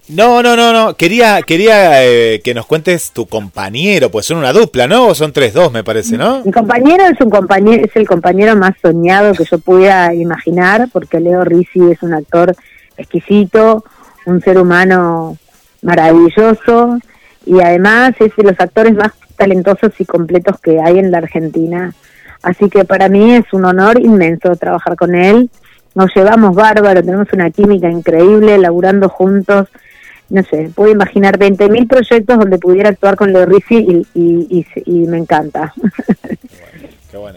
No, 0.09 0.43
no, 0.43 0.57
no, 0.57 0.73
no. 0.73 0.97
Quería, 0.97 1.43
quería 1.43 2.03
eh, 2.07 2.41
que 2.43 2.55
nos 2.55 2.65
cuentes 2.65 3.11
tu 3.11 3.27
compañero, 3.27 4.11
pues 4.11 4.25
son 4.25 4.39
una 4.39 4.55
dupla, 4.55 4.87
¿no? 4.87 5.09
O 5.09 5.15
son 5.15 5.35
tres, 5.35 5.53
dos, 5.53 5.71
me 5.71 5.85
parece, 5.85 6.17
¿no? 6.17 6.43
Mi 6.43 6.53
compañero 6.53 7.05
es 7.05 7.21
un 7.21 7.29
compañero, 7.29 7.85
es 7.85 7.95
el 7.97 8.09
compañero 8.09 8.57
más 8.57 8.73
soñado 8.81 9.35
que 9.35 9.45
yo 9.45 9.59
pudiera 9.59 10.15
imaginar, 10.15 10.89
porque 10.91 11.21
Leo 11.21 11.45
Risi 11.45 11.81
es 11.91 12.03
un 12.03 12.15
actor 12.15 12.57
exquisito, 12.97 13.85
un 14.25 14.41
ser 14.41 14.57
humano 14.57 15.37
maravilloso 15.83 16.99
y 17.47 17.61
además 17.61 18.13
es 18.21 18.35
de 18.37 18.45
los 18.45 18.59
actores 18.59 18.95
más 18.95 19.13
talentosos 19.37 19.93
y 19.99 20.05
completos 20.05 20.61
que 20.61 20.81
hay 20.81 20.99
en 20.99 21.11
la 21.11 21.19
Argentina. 21.19 21.93
Así 22.43 22.69
que 22.71 22.85
para 22.85 23.09
mí 23.09 23.35
es 23.35 23.53
un 23.53 23.65
honor 23.65 24.01
inmenso 24.01 24.55
trabajar 24.57 24.97
con 24.97 25.15
él 25.15 25.51
nos 25.95 26.15
llevamos 26.15 26.55
bárbaro, 26.55 27.03
tenemos 27.03 27.33
una 27.33 27.51
química 27.51 27.91
increíble, 27.91 28.59
laburando 28.59 29.09
juntos. 29.09 29.69
No 30.29 30.43
sé, 30.45 30.71
puedo 30.75 30.93
imaginar 30.93 31.39
20.000 31.39 31.89
proyectos 31.89 32.39
donde 32.39 32.59
pudiera 32.59 32.91
actuar 32.91 33.17
con 33.17 33.33
Leo 33.33 33.47
Rizzi 33.47 34.05
y, 34.15 34.67
y, 34.87 35.07
me 35.07 35.19
encanta. 35.19 35.73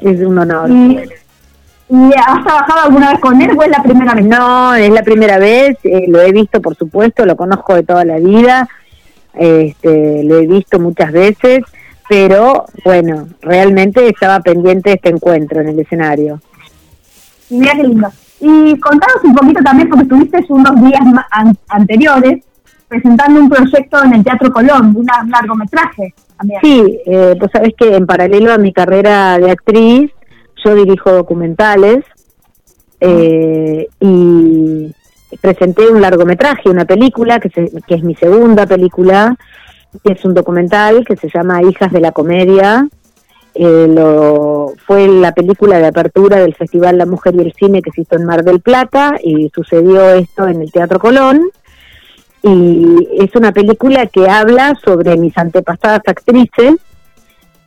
Es 0.02 0.20
un 0.20 0.38
honor. 0.38 0.70
¿Y, 0.70 1.00
has 2.16 2.44
trabajado 2.44 2.82
alguna 2.86 3.10
vez 3.10 3.20
con 3.20 3.42
él 3.42 3.58
o 3.58 3.64
es 3.64 3.70
la 3.70 3.82
primera 3.82 4.14
vez? 4.14 4.26
No, 4.26 4.76
es 4.76 4.92
la 4.92 5.02
primera 5.02 5.40
vez, 5.40 5.78
eh, 5.84 6.06
lo 6.08 6.22
he 6.22 6.32
visto 6.32 6.62
por 6.62 6.76
supuesto, 6.76 7.26
lo 7.26 7.36
conozco 7.36 7.74
de 7.74 7.82
toda 7.82 8.06
la 8.06 8.18
vida, 8.18 8.70
este, 9.34 10.24
lo 10.24 10.38
he 10.38 10.48
visto 10.48 10.80
muchas 10.80 11.12
veces, 11.12 11.62
pero 12.08 12.66
bueno, 12.84 13.28
realmente 13.42 14.08
estaba 14.08 14.40
pendiente 14.42 14.90
de 14.90 14.96
este 14.96 15.10
encuentro 15.10 15.62
en 15.62 15.70
el 15.70 15.80
escenario. 15.80 16.40
Mira 17.50 17.74
qué 17.76 17.84
lindo. 17.84 18.08
Y 18.40 18.78
contanos 18.80 19.24
un 19.24 19.36
poquito 19.36 19.64
también, 19.64 19.90
porque 19.90 20.04
estuviste 20.04 20.46
unos 20.50 20.76
días 20.84 21.02
anteriores 21.70 22.44
presentando 22.88 23.40
un 23.40 23.50
proyecto 23.50 24.04
en 24.04 24.14
el 24.14 24.24
Teatro 24.24 24.52
Colón, 24.52 24.94
un 24.96 25.06
largometraje 25.32 26.14
también. 26.38 26.60
Sí, 26.62 27.00
eh, 27.06 27.36
pues 27.40 27.52
sabes 27.52 27.74
que 27.78 27.96
en 27.96 28.06
paralelo 28.06 28.54
a 28.54 28.58
mi 28.58 28.74
carrera 28.74 29.38
de 29.40 29.50
actriz, 29.50 30.12
yo 30.64 30.76
dirijo 30.76 31.12
documentales 31.12 32.04
eh, 33.00 33.88
y 34.00 34.94
presenté 35.42 35.90
un 35.90 36.02
largometraje, 36.02 36.70
una 36.70 36.86
película, 36.86 37.40
que, 37.40 37.50
que 37.50 37.96
es 37.96 38.04
mi 38.04 38.16
segunda 38.16 38.66
película, 38.66 39.36
que 40.04 40.14
es 40.14 40.26
un 40.26 40.34
documental 40.34 41.06
que 41.06 41.16
se 41.16 41.30
llama 41.30 41.62
Hijas 41.64 41.92
de 41.92 42.00
la 42.00 42.12
Comedia. 42.12 42.88
Eh, 43.56 43.88
lo, 43.88 44.74
fue 44.88 45.08
la 45.08 45.32
película 45.32 45.78
de 45.78 45.86
apertura 45.86 46.38
del 46.38 46.56
Festival 46.56 46.98
La 46.98 47.06
Mujer 47.06 47.36
y 47.36 47.42
el 47.42 47.54
Cine 47.54 47.84
que 47.84 47.92
se 47.92 48.02
hizo 48.02 48.16
en 48.16 48.26
Mar 48.26 48.44
del 48.44 48.62
Plata 48.62 49.20
y 49.24 49.52
sucedió 49.54 50.10
esto 50.10 50.48
en 50.48 50.62
el 50.62 50.72
Teatro 50.72 51.00
Colón. 51.00 51.50
Y 52.42 53.08
es 53.20 53.34
una 53.36 53.52
película 53.52 54.08
que 54.08 54.28
habla 54.30 54.78
sobre 54.84 55.16
mis 55.18 55.38
antepasadas 55.38 56.02
actrices, 56.06 56.76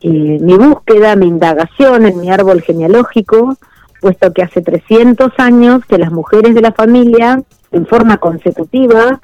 mi 0.03 0.55
búsqueda, 0.55 1.15
mi 1.15 1.27
indagación 1.27 2.05
en 2.05 2.19
mi 2.19 2.29
árbol 2.29 2.61
genealógico, 2.61 3.57
puesto 4.01 4.31
que 4.33 4.43
hace 4.43 4.61
300 4.61 5.31
años 5.37 5.81
que 5.87 5.97
las 5.97 6.11
mujeres 6.11 6.53
de 6.53 6.61
la 6.61 6.73
familia, 6.73 7.41
en 7.71 7.85
forma 7.85 8.17
consecutiva, 8.17 9.19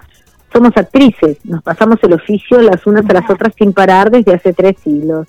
somos 0.52 0.72
actrices, 0.76 1.38
nos 1.46 1.64
pasamos 1.64 1.98
el 2.04 2.14
oficio 2.14 2.62
las 2.62 2.86
unas 2.86 3.10
a 3.10 3.14
las 3.14 3.30
otras 3.30 3.54
sin 3.58 3.74
parar 3.74 4.12
desde 4.12 4.36
hace 4.36 4.54
tres 4.54 4.76
siglos. 4.84 5.28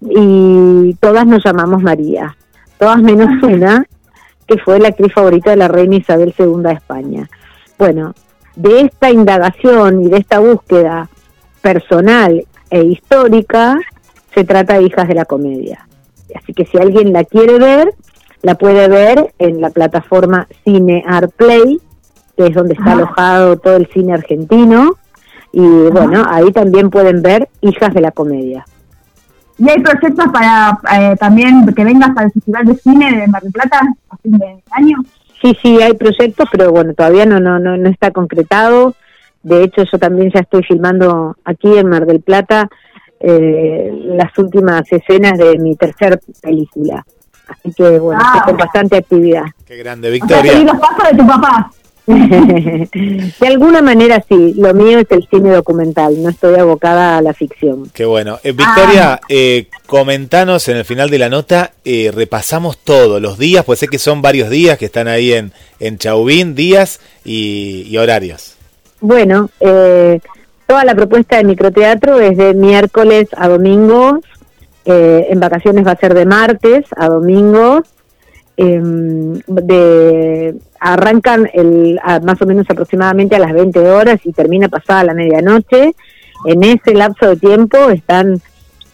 Y 0.00 0.94
todas 1.00 1.26
nos 1.26 1.44
llamamos 1.44 1.82
María, 1.82 2.36
todas 2.78 3.00
menos 3.00 3.28
una, 3.42 3.86
que 4.46 4.58
fue 4.58 4.80
la 4.80 4.88
actriz 4.88 5.12
favorita 5.12 5.50
de 5.50 5.56
la 5.56 5.68
reina 5.68 5.96
Isabel 5.96 6.34
II 6.36 6.62
de 6.62 6.72
España. 6.72 7.30
Bueno, 7.78 8.14
de 8.56 8.80
esta 8.80 9.10
indagación 9.10 10.02
y 10.02 10.08
de 10.08 10.18
esta 10.18 10.40
búsqueda 10.40 11.08
personal 11.62 12.44
e 12.68 12.82
histórica 12.84 13.78
se 14.34 14.44
trata 14.44 14.74
de 14.74 14.84
Hijas 14.84 15.06
de 15.06 15.14
la 15.14 15.24
Comedia. 15.24 15.86
Así 16.34 16.52
que 16.52 16.66
si 16.66 16.78
alguien 16.78 17.12
la 17.12 17.24
quiere 17.24 17.58
ver, 17.58 17.94
la 18.42 18.56
puede 18.56 18.88
ver 18.88 19.32
en 19.38 19.60
la 19.60 19.70
plataforma 19.70 20.48
Cine 20.64 21.04
Art 21.06 21.32
Play 21.36 21.80
que 22.36 22.46
es 22.46 22.54
donde 22.54 22.74
está 22.74 22.92
alojado 22.92 23.56
todo 23.56 23.76
el 23.76 23.86
cine 23.88 24.14
argentino. 24.14 24.96
Y 25.52 25.60
bueno, 25.60 26.24
ahí 26.28 26.50
también 26.50 26.90
pueden 26.90 27.22
ver 27.22 27.48
Hijas 27.60 27.92
de 27.92 28.00
la 28.00 28.10
Comedia. 28.10 28.64
¿Y 29.58 29.68
hay 29.68 29.80
proyectos 29.80 30.26
para 30.32 30.78
eh, 30.98 31.16
también 31.16 31.66
que 31.74 31.84
vengas 31.84 32.16
al 32.16 32.32
Festival 32.32 32.66
de 32.66 32.74
Cine 32.76 33.20
de 33.20 33.28
Mar 33.28 33.42
del 33.42 33.52
Plata 33.52 33.80
a 34.08 34.16
fin 34.16 34.38
de 34.38 34.62
año? 34.70 34.96
Sí, 35.42 35.56
sí, 35.60 35.80
hay 35.82 35.94
proyectos, 35.94 36.48
pero 36.50 36.70
bueno, 36.70 36.94
todavía 36.94 37.26
no, 37.26 37.38
no, 37.38 37.58
no, 37.58 37.76
no 37.76 37.88
está 37.88 38.10
concretado. 38.12 38.94
De 39.42 39.64
hecho, 39.64 39.82
yo 39.90 39.98
también 39.98 40.30
ya 40.32 40.40
estoy 40.40 40.62
filmando 40.62 41.36
aquí 41.44 41.76
en 41.76 41.88
Mar 41.88 42.06
del 42.06 42.20
Plata 42.20 42.68
eh, 43.20 43.92
las 44.16 44.36
últimas 44.38 44.82
escenas 44.90 45.38
de 45.38 45.58
mi 45.58 45.76
tercer 45.76 46.20
película. 46.40 47.04
Así 47.46 47.72
que 47.72 47.98
bueno, 47.98 48.20
ah, 48.24 48.42
con 48.44 48.56
bastante 48.56 48.96
actividad. 48.96 49.44
Qué 49.66 49.76
grande, 49.76 50.10
Victoria. 50.10 50.58
los 50.60 50.78
pasos 50.78 51.10
de 51.10 51.18
tu 51.18 51.26
papá. 51.26 51.70
de 52.06 53.46
alguna 53.46 53.80
manera 53.80 54.24
sí, 54.28 54.54
lo 54.56 54.74
mío 54.74 54.98
es 54.98 55.06
el 55.10 55.26
cine 55.28 55.50
documental, 55.50 56.20
no 56.20 56.30
estoy 56.30 56.56
abocada 56.56 57.18
a 57.18 57.22
la 57.22 57.32
ficción. 57.32 57.90
Qué 57.94 58.04
bueno. 58.04 58.40
Eh, 58.42 58.52
Victoria, 58.52 59.14
ah. 59.14 59.20
eh, 59.28 59.68
comentanos 59.86 60.68
en 60.68 60.78
el 60.78 60.84
final 60.84 61.10
de 61.10 61.18
la 61.18 61.28
nota, 61.28 61.72
eh, 61.84 62.10
repasamos 62.12 62.78
todos 62.78 63.22
los 63.22 63.38
días, 63.38 63.64
pues 63.64 63.78
sé 63.78 63.86
que 63.86 63.98
son 63.98 64.20
varios 64.20 64.50
días 64.50 64.78
que 64.78 64.86
están 64.86 65.06
ahí 65.06 65.32
en, 65.32 65.52
en 65.78 65.98
Chauvin, 65.98 66.56
días 66.56 67.00
y, 67.24 67.96
horarios. 67.96 68.56
Bueno, 69.00 69.50
eh, 69.60 70.18
toda 70.66 70.84
la 70.84 70.96
propuesta 70.96 71.36
de 71.36 71.44
microteatro 71.44 72.20
es 72.20 72.36
de 72.36 72.54
miércoles 72.54 73.28
a 73.36 73.48
domingos, 73.48 74.20
en 74.84 75.38
vacaciones 75.38 75.86
va 75.86 75.92
a 75.92 75.96
ser 75.96 76.12
de 76.12 76.26
martes 76.26 76.86
a 76.96 77.06
domingos, 77.08 77.82
Em, 78.56 79.40
de 79.46 80.54
arrancan 80.82 81.48
el, 81.54 82.00
más 82.24 82.42
o 82.42 82.46
menos 82.46 82.68
aproximadamente 82.68 83.36
a 83.36 83.38
las 83.38 83.52
20 83.52 83.78
horas 83.78 84.20
y 84.24 84.32
termina 84.32 84.68
pasada 84.68 85.04
la 85.04 85.14
medianoche. 85.14 85.94
En 86.44 86.64
ese 86.64 86.92
lapso 86.92 87.28
de 87.28 87.36
tiempo 87.36 87.78
están 87.90 88.42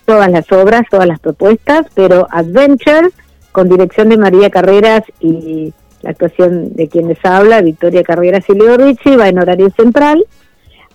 todas 0.04 0.30
las 0.30 0.50
obras, 0.52 0.82
todas 0.90 1.06
las 1.06 1.18
propuestas, 1.18 1.86
pero 1.94 2.28
Adventure, 2.30 3.08
con 3.52 3.70
dirección 3.70 4.10
de 4.10 4.18
María 4.18 4.50
Carreras 4.50 5.02
y 5.18 5.72
la 6.02 6.10
actuación 6.10 6.74
de 6.74 6.88
quien 6.88 7.08
les 7.08 7.24
habla, 7.24 7.62
Victoria 7.62 8.02
Carreras 8.02 8.44
y 8.48 8.52
Leo 8.52 8.76
Ricci, 8.76 9.16
va 9.16 9.28
en 9.28 9.38
horario 9.38 9.70
central, 9.70 10.24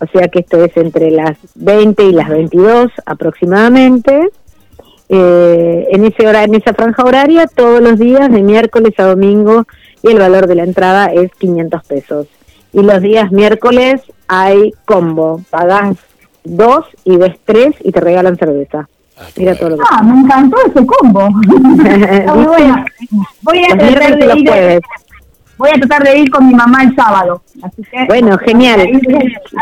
o 0.00 0.06
sea 0.06 0.28
que 0.28 0.40
esto 0.40 0.64
es 0.64 0.76
entre 0.76 1.10
las 1.10 1.36
20 1.56 2.04
y 2.04 2.12
las 2.12 2.28
22 2.28 2.90
aproximadamente 3.04 4.30
eh, 5.08 5.88
en 5.90 6.04
ese 6.04 6.26
hora, 6.26 6.44
en 6.44 6.54
esa 6.54 6.72
franja 6.72 7.04
horaria 7.04 7.46
todos 7.46 7.80
los 7.80 7.98
días 7.98 8.30
de 8.30 8.42
miércoles 8.42 8.94
a 8.98 9.04
domingo 9.04 9.66
y 10.04 10.10
el 10.10 10.18
valor 10.18 10.46
de 10.46 10.54
la 10.54 10.64
entrada 10.64 11.06
es 11.06 11.32
500 11.38 11.82
pesos. 11.84 12.26
Y 12.74 12.82
los 12.82 13.00
días 13.00 13.32
miércoles 13.32 14.02
hay 14.28 14.72
combo, 14.84 15.40
pagás 15.48 15.96
dos 16.44 16.84
y 17.04 17.16
ves 17.16 17.36
tres 17.44 17.74
y 17.80 17.90
te 17.90 18.00
regalan 18.00 18.36
cerveza. 18.36 18.86
Ah, 19.16 19.22
Mira 19.36 19.54
todo 19.54 19.70
lo 19.70 19.76
que 19.78 19.82
ah 19.90 20.02
me 20.02 20.20
encantó 20.20 20.56
ese 20.66 20.84
combo. 20.84 21.28
voy, 21.30 22.62
a, 22.62 22.84
voy 23.40 23.64
a 23.64 23.78
tratar 23.78 24.18
de 24.18 24.38
ir. 24.38 24.80
Voy 25.56 25.70
a 25.70 25.74
tratar 25.74 26.02
de 26.02 26.18
ir 26.18 26.30
con 26.30 26.48
mi 26.48 26.54
mamá 26.54 26.82
el 26.82 26.94
sábado. 26.96 27.42
bueno, 28.08 28.36
genial, 28.38 28.86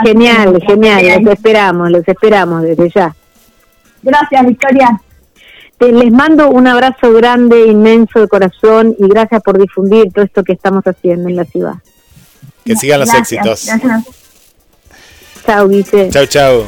genial, 0.05 0.61
genial. 0.67 1.23
Los 1.23 1.35
esperamos, 1.35 1.91
los 1.91 2.09
esperamos 2.09 2.63
desde 2.63 2.91
ya. 2.91 3.15
Gracias, 4.03 4.47
Victoria 4.47 5.01
les 5.91 6.13
mando 6.13 6.51
un 6.51 6.67
abrazo 6.67 7.13
grande, 7.13 7.67
inmenso 7.67 8.21
de 8.21 8.29
corazón 8.29 8.95
y 8.99 9.09
gracias 9.09 9.43
por 9.43 9.59
difundir 9.59 10.13
todo 10.13 10.25
esto 10.25 10.45
que 10.45 10.53
estamos 10.53 10.85
haciendo 10.85 11.29
en 11.29 11.37
la 11.37 11.45
ciudad. 11.45 11.75
Que 12.65 12.77
sigan 12.77 13.01
los 13.01 13.13
éxitos. 13.13 13.69
Chao, 15.45 15.69
Guille. 15.69 16.11
Chao, 16.11 16.27
chao. 16.27 16.67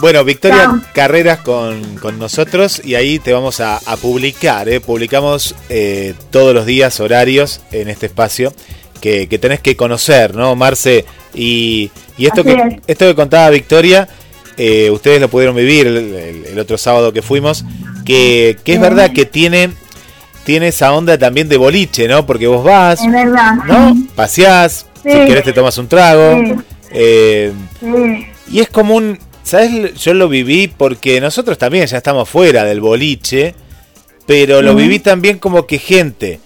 Bueno, 0.00 0.24
Victoria 0.24 0.82
Carreras 0.94 1.40
con, 1.40 1.96
con, 1.96 2.18
nosotros 2.18 2.80
y 2.84 2.94
ahí 2.94 3.18
te 3.18 3.32
vamos 3.32 3.60
a, 3.60 3.78
publicar. 4.00 4.68
¿eh? 4.68 4.80
Publicamos 4.80 5.54
eh, 5.68 6.14
todos 6.30 6.54
los 6.54 6.66
días 6.66 6.98
horarios 6.98 7.60
en 7.70 7.88
este 7.88 8.06
espacio 8.06 8.52
que, 9.00 9.28
que, 9.28 9.38
tenés 9.38 9.60
que 9.60 9.76
conocer, 9.76 10.34
¿no, 10.34 10.56
Marce? 10.56 11.04
Y, 11.34 11.90
y 12.16 12.26
esto, 12.26 12.42
que, 12.42 12.80
esto 12.86 13.06
que 13.06 13.14
contaba 13.14 13.50
Victoria, 13.50 14.08
eh, 14.56 14.90
ustedes 14.90 15.20
lo 15.20 15.28
pudieron 15.28 15.56
vivir 15.56 15.86
el, 15.86 16.58
otro 16.58 16.78
sábado 16.78 17.12
que 17.12 17.22
fuimos 17.22 17.64
que, 18.04 18.56
es 18.64 18.80
verdad 18.80 19.12
que 19.12 19.26
tiene, 19.26 19.70
tiene 20.44 20.68
esa 20.68 20.92
onda 20.92 21.18
también 21.18 21.48
de 21.48 21.56
boliche, 21.56 22.08
¿no? 22.08 22.26
Porque 22.26 22.46
vos 22.46 22.64
vas, 22.64 23.00
¿no? 23.04 23.96
Paseás, 24.14 24.86
si 25.02 25.10
querés 25.10 25.44
te 25.44 25.52
tomas 25.52 25.76
un 25.78 25.88
trago. 25.88 26.40
Eh, 26.90 27.52
y 28.50 28.60
es 28.60 28.68
como 28.68 28.94
un, 28.94 29.18
¿sabes? 29.42 29.94
Yo 29.94 30.14
lo 30.14 30.28
viví 30.28 30.68
porque 30.68 31.20
nosotros 31.20 31.58
también 31.58 31.86
ya 31.86 31.96
estamos 31.96 32.28
fuera 32.28 32.64
del 32.64 32.80
boliche, 32.80 33.54
pero 34.26 34.62
lo 34.62 34.74
viví 34.74 34.98
también 34.98 35.38
como 35.38 35.66
que 35.66 35.78
gente 35.78 36.40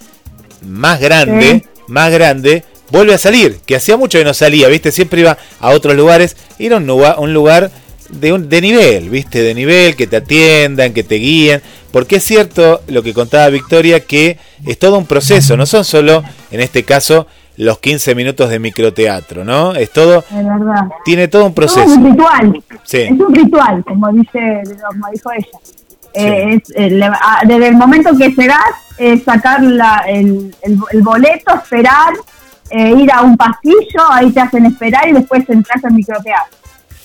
más 0.61 0.99
grande, 0.99 1.63
más 1.87 2.11
grande, 2.11 2.63
vuelve 2.89 3.13
a 3.13 3.17
salir, 3.17 3.59
que 3.65 3.75
hacía 3.75 3.97
mucho 3.97 4.17
que 4.17 4.25
no 4.25 4.33
salía, 4.33 4.67
¿viste? 4.67 4.91
Siempre 4.91 5.21
iba 5.21 5.37
a 5.59 5.69
otros 5.69 5.95
lugares, 5.95 6.35
era 6.59 6.77
un 6.77 6.87
lugar, 6.87 7.15
un 7.19 7.33
lugar 7.33 7.71
de, 8.09 8.33
un, 8.33 8.49
de 8.49 8.61
nivel, 8.61 9.09
¿viste? 9.09 9.41
De 9.41 9.53
nivel, 9.53 9.95
que 9.95 10.07
te 10.07 10.17
atiendan, 10.17 10.93
que 10.93 11.03
te 11.03 11.15
guíen. 11.15 11.61
Porque 11.91 12.17
es 12.17 12.23
cierto 12.23 12.81
lo 12.87 13.03
que 13.03 13.13
contaba 13.13 13.49
Victoria, 13.49 13.99
que 14.01 14.37
es 14.65 14.77
todo 14.77 14.97
un 14.97 15.05
proceso, 15.05 15.57
no 15.57 15.65
son 15.65 15.85
solo, 15.85 16.23
en 16.51 16.59
este 16.59 16.83
caso, 16.83 17.27
los 17.55 17.79
15 17.79 18.13
minutos 18.13 18.49
de 18.49 18.59
microteatro, 18.59 19.43
¿no? 19.43 19.73
Es 19.73 19.91
todo. 19.91 20.19
Es 20.19 20.45
verdad. 20.45 20.87
Tiene 21.05 21.27
todo 21.27 21.45
un 21.45 21.53
proceso. 21.53 21.81
Es 21.81 21.97
un 21.97 22.05
ritual. 22.05 22.63
Sí. 22.83 23.01
Es 23.01 23.11
un 23.11 23.33
ritual, 23.33 23.83
como, 23.83 24.11
dice, 24.11 24.61
como 24.87 25.07
dijo 25.11 25.31
ella. 25.31 25.59
Eh, 26.13 26.55
es, 26.55 26.75
eh, 26.75 27.09
desde 27.45 27.67
el 27.67 27.75
momento 27.75 28.15
que 28.17 28.29
llegas, 28.29 28.59
es 28.97 29.23
sacar 29.23 29.61
la, 29.61 30.03
el, 30.07 30.55
el, 30.61 31.01
boleto, 31.01 31.53
esperar, 31.55 32.13
eh, 32.69 32.95
ir 32.97 33.11
a 33.11 33.21
un 33.21 33.37
pasillo, 33.37 34.11
ahí 34.11 34.31
te 34.31 34.39
hacen 34.39 34.65
esperar 34.65 35.07
y 35.07 35.13
después 35.13 35.47
entras 35.49 35.83
al 35.83 35.93
microteatro 35.93 36.57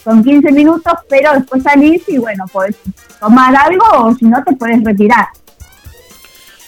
son 0.04 0.22
15 0.22 0.52
minutos, 0.52 0.92
pero 1.08 1.32
después 1.32 1.62
salís 1.62 2.02
y 2.08 2.18
bueno, 2.18 2.44
puedes 2.52 2.76
tomar 3.20 3.54
algo 3.54 3.84
o 3.92 4.14
si 4.14 4.24
no 4.26 4.42
te 4.44 4.54
puedes 4.54 4.82
retirar. 4.82 5.26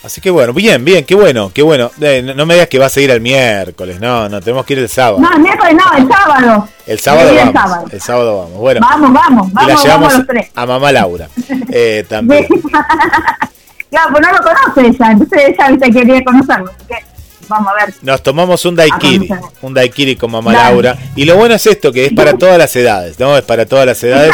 Así 0.05 0.21
que 0.21 0.31
bueno, 0.31 0.53
bien, 0.53 0.85
bien, 0.85 1.03
qué 1.07 1.15
bueno, 1.15 1.51
qué 1.55 1.63
bueno. 1.63 1.91
Eh, 1.99 2.35
no, 2.37 2.45
me 2.45 2.55
digas 2.55 2.69
que 2.69 2.79
vas 2.79 2.95
a 2.95 3.01
ir 3.01 3.11
el 3.11 3.23
miércoles, 3.23 3.99
no, 3.99 4.29
no, 4.29 4.39
tenemos 4.43 4.67
que 4.67 4.75
ir 4.75 4.81
el 4.81 4.89
sábado. 4.91 5.19
No, 5.19 5.33
el 5.33 5.41
miércoles 5.41 5.75
no, 5.75 5.97
el 5.97 6.09
sábado. 6.09 6.69
El 6.87 6.99
sábado 6.99 7.35
vamos. 7.35 7.47
El 7.47 7.53
sábado. 7.55 7.87
el 7.91 8.01
sábado. 8.03 8.39
vamos, 8.43 8.59
bueno. 8.59 8.81
Vamos, 8.83 9.13
vamos, 9.15 9.53
vamos. 9.55 9.71
Y 9.71 9.75
la 9.75 9.83
llevamos 9.83 10.15
a 10.55 10.67
mamá 10.67 10.93
Laura. 10.93 11.29
eh, 11.71 12.05
también. 12.09 12.47
claro, 13.91 14.11
pues 14.13 14.27
no 14.27 14.33
lo 14.33 14.43
conoce 14.43 14.89
ella, 14.89 15.11
entonces 15.13 15.41
ella 15.59 15.91
quería 15.91 16.23
conocerlo. 16.23 16.71
Así 16.71 16.87
que 16.87 17.14
vamos 17.49 17.73
a 17.73 17.85
ver. 17.85 17.95
Nos 18.03 18.23
tomamos 18.23 18.65
un 18.65 18.77
daiquiri, 18.77 19.29
un 19.63 19.75
daiquiri 19.75 20.17
con 20.17 20.31
mamá 20.31 20.53
Laura. 20.53 20.97
Y 21.17 21.25
lo 21.25 21.37
bueno 21.37 21.55
es 21.55 21.67
esto, 21.67 21.93
que 21.93 22.07
es 22.07 22.13
para 22.13 22.35
todas 22.35 22.59
las 22.59 22.75
edades, 22.77 23.19
¿no? 23.19 23.37
Es 23.37 23.45
para 23.45 23.67
todas 23.67 23.87
las 23.87 24.03
edades. 24.03 24.33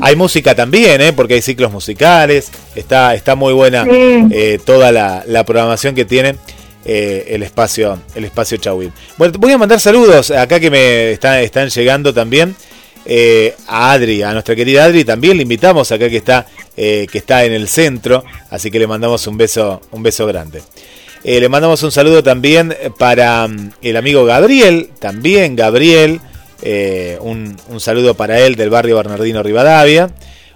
Hay 0.00 0.16
música 0.16 0.54
también, 0.54 1.00
¿eh? 1.00 1.12
Porque 1.12 1.34
hay 1.34 1.42
ciclos 1.42 1.72
musicales. 1.72 2.50
Está, 2.74 3.14
está 3.14 3.34
muy 3.34 3.52
buena 3.52 3.84
eh, 3.88 4.58
toda 4.64 4.92
la, 4.92 5.44
programación 5.44 5.94
que 5.94 6.04
tienen. 6.04 6.38
eh, 6.84 7.26
el 7.34 7.42
espacio 7.42 7.98
el 8.14 8.24
espacio. 8.24 8.58
Bueno, 9.18 9.34
voy 9.38 9.52
a 9.52 9.58
mandar 9.58 9.80
saludos 9.80 10.30
acá 10.30 10.58
que 10.58 10.70
me 10.70 11.12
están 11.12 11.68
llegando 11.68 12.14
también. 12.14 12.54
Eh, 13.06 13.54
a 13.66 13.92
Adri, 13.92 14.22
a 14.22 14.32
nuestra 14.32 14.54
querida 14.54 14.84
Adri, 14.84 15.04
también 15.04 15.36
le 15.36 15.42
invitamos 15.42 15.90
acá 15.90 16.08
que 16.08 16.18
está, 16.18 16.46
que 16.76 17.08
está 17.12 17.44
en 17.44 17.52
el 17.52 17.66
centro, 17.66 18.24
así 18.50 18.70
que 18.70 18.78
le 18.78 18.86
mandamos 18.86 19.26
un 19.26 19.36
beso, 19.36 19.80
un 19.90 20.02
beso 20.02 20.26
grande. 20.26 20.62
Le 21.24 21.48
mandamos 21.48 21.82
un 21.82 21.92
saludo 21.92 22.22
también 22.22 22.74
para 22.98 23.46
mm, 23.46 23.72
el 23.82 23.96
amigo 23.96 24.24
Gabriel, 24.24 24.90
también 24.98 25.56
Gabriel, 25.56 26.20
un, 27.20 27.56
un, 27.68 27.80
saludo 27.80 28.14
para 28.14 28.40
él 28.40 28.56
del 28.56 28.70
barrio 28.70 28.96
Bernardino 28.96 29.42
Rivadavia. 29.42 30.10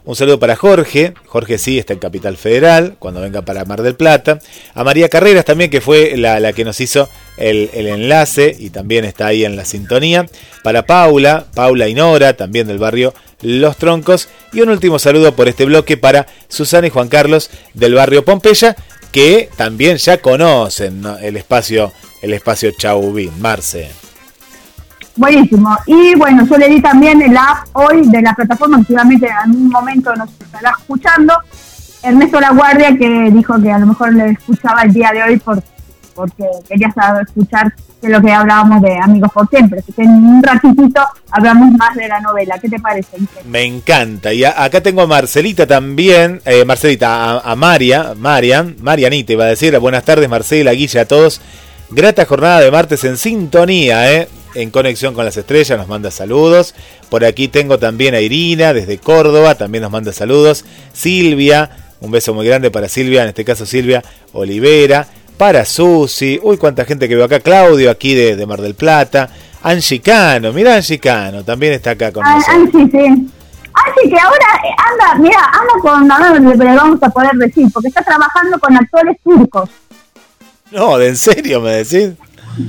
Un 0.06 0.16
saludo 0.16 0.38
para 0.38 0.54
Jorge. 0.54 1.14
Jorge 1.24 1.56
sí 1.56 1.78
está 1.78 1.94
en 1.94 1.98
Capital 1.98 2.36
Federal, 2.36 2.96
cuando 2.98 3.22
venga 3.22 3.40
para 3.40 3.64
Mar 3.64 3.80
del 3.80 3.94
Plata. 3.94 4.38
A 4.74 4.84
María 4.84 5.08
Carreras 5.08 5.46
también, 5.46 5.70
que 5.70 5.80
fue 5.80 6.14
la, 6.18 6.52
que 6.52 6.62
nos 6.62 6.78
hizo 6.80 7.08
el, 7.38 7.70
enlace 7.72 8.54
y 8.58 8.68
también 8.68 9.06
está 9.06 9.28
ahí 9.28 9.46
en 9.46 9.56
la 9.56 9.64
sintonía. 9.64 10.26
Para 10.62 10.84
Paula, 10.84 11.46
Paula 11.54 11.88
y 11.88 11.94
Nora, 11.94 12.36
también 12.36 12.66
del 12.66 12.78
barrio 12.78 13.14
Los 13.40 13.78
Troncos. 13.78 14.28
Y 14.52 14.60
un 14.60 14.68
último 14.68 14.98
saludo 14.98 15.34
por 15.34 15.48
este 15.48 15.64
bloque 15.64 15.96
para 15.96 16.26
Susana 16.48 16.86
y 16.86 16.90
Juan 16.90 17.08
Carlos 17.08 17.48
del 17.72 17.94
barrio 17.94 18.26
Pompeya, 18.26 18.76
que 19.14 19.48
también 19.56 19.96
ya 19.96 20.20
conocen 20.20 21.04
el 21.22 21.36
espacio, 21.36 21.92
el 22.20 22.32
espacio 22.32 22.72
Chauvin. 22.76 23.30
Marce. 23.40 23.88
Buenísimo. 25.14 25.78
Y 25.86 26.16
bueno, 26.16 26.44
yo 26.44 26.58
le 26.58 26.68
di 26.68 26.82
también 26.82 27.22
el 27.22 27.36
app 27.36 27.68
hoy 27.74 28.08
de 28.08 28.20
la 28.20 28.34
plataforma, 28.34 28.78
efectivamente 28.78 29.26
en 29.28 29.36
algún 29.36 29.68
momento 29.68 30.16
nos 30.16 30.28
estará 30.30 30.74
escuchando. 30.76 31.32
Ernesto 32.02 32.40
La 32.40 32.50
Guardia 32.50 32.96
que 32.98 33.30
dijo 33.30 33.54
que 33.62 33.70
a 33.70 33.78
lo 33.78 33.86
mejor 33.86 34.12
le 34.14 34.30
escuchaba 34.30 34.82
el 34.82 34.92
día 34.92 35.12
de 35.14 35.22
hoy 35.22 35.36
por, 35.36 35.62
porque 36.14 36.44
quería 36.68 36.90
saber, 36.92 37.24
escuchar 37.26 37.72
de 38.00 38.08
lo 38.08 38.20
que 38.20 38.30
hablábamos 38.30 38.82
de 38.82 38.98
Amigos 38.98 39.30
por 39.32 39.48
Siempre. 39.48 39.80
Así 39.80 39.92
que 39.92 40.02
en 40.02 40.10
un 40.10 40.42
ratitito 40.42 41.02
hablamos 41.30 41.72
más 41.72 41.94
de 41.96 42.08
la 42.08 42.20
novela. 42.20 42.58
¿Qué 42.58 42.68
te 42.68 42.78
parece? 42.78 43.16
Me 43.46 43.62
encanta. 43.62 44.32
Y 44.32 44.44
acá 44.44 44.82
tengo 44.82 45.02
a 45.02 45.06
Marcelita 45.06 45.66
también, 45.66 46.40
eh, 46.44 46.64
Marcelita, 46.64 47.40
a, 47.40 47.56
María, 47.56 48.14
Marian, 48.16 48.76
Marianita 48.80 49.32
iba 49.32 49.44
a 49.44 49.48
decir. 49.48 49.78
Buenas 49.78 50.04
tardes 50.04 50.28
Marcela, 50.28 50.72
Guilla, 50.72 51.02
a 51.02 51.04
todos. 51.06 51.40
Grata 51.90 52.24
jornada 52.24 52.60
de 52.60 52.70
martes 52.70 53.04
en 53.04 53.16
sintonía, 53.16 54.12
¿eh? 54.12 54.28
en 54.54 54.70
conexión 54.70 55.14
con 55.14 55.24
las 55.24 55.36
estrellas, 55.36 55.78
nos 55.78 55.88
manda 55.88 56.10
saludos. 56.10 56.74
Por 57.10 57.24
aquí 57.24 57.48
tengo 57.48 57.78
también 57.78 58.14
a 58.14 58.20
Irina 58.20 58.72
desde 58.72 58.98
Córdoba, 58.98 59.56
también 59.56 59.82
nos 59.82 59.90
manda 59.90 60.12
saludos. 60.12 60.64
Silvia, 60.92 61.70
un 62.00 62.10
beso 62.10 62.34
muy 62.34 62.46
grande 62.46 62.70
para 62.70 62.88
Silvia, 62.88 63.22
en 63.22 63.28
este 63.28 63.44
caso 63.44 63.66
Silvia 63.66 64.02
Olivera. 64.32 65.06
Para 65.36 65.64
Susi, 65.64 66.38
uy, 66.42 66.56
cuánta 66.56 66.84
gente 66.84 67.08
que 67.08 67.16
veo 67.16 67.24
acá. 67.24 67.40
Claudio, 67.40 67.90
aquí 67.90 68.14
de, 68.14 68.46
Mar 68.46 68.60
del 68.60 68.74
Plata. 68.74 69.28
Angie 69.62 70.00
Cano, 70.00 70.52
mira 70.52 70.74
Angie 70.74 70.98
Cano, 70.98 71.42
también 71.42 71.72
está 71.72 71.92
acá 71.92 72.12
con 72.12 72.22
nosotros. 72.22 72.48
Angie, 72.48 72.90
sí. 72.90 73.06
Angie, 73.06 74.10
que 74.10 74.20
ahora 74.20 74.46
anda, 74.76 75.14
mira, 75.18 75.38
anda 75.38 75.74
con, 75.80 76.06
no, 76.06 76.54
le 76.54 76.76
vamos 76.76 77.02
a 77.02 77.08
poder 77.08 77.32
decir, 77.32 77.66
porque 77.72 77.88
está 77.88 78.02
trabajando 78.02 78.58
con 78.58 78.76
actores 78.76 79.16
turcos. 79.24 79.70
No, 80.70 80.98
¿de 80.98 81.08
en 81.08 81.16
serio 81.16 81.60
me 81.60 81.70
decís? 81.70 82.12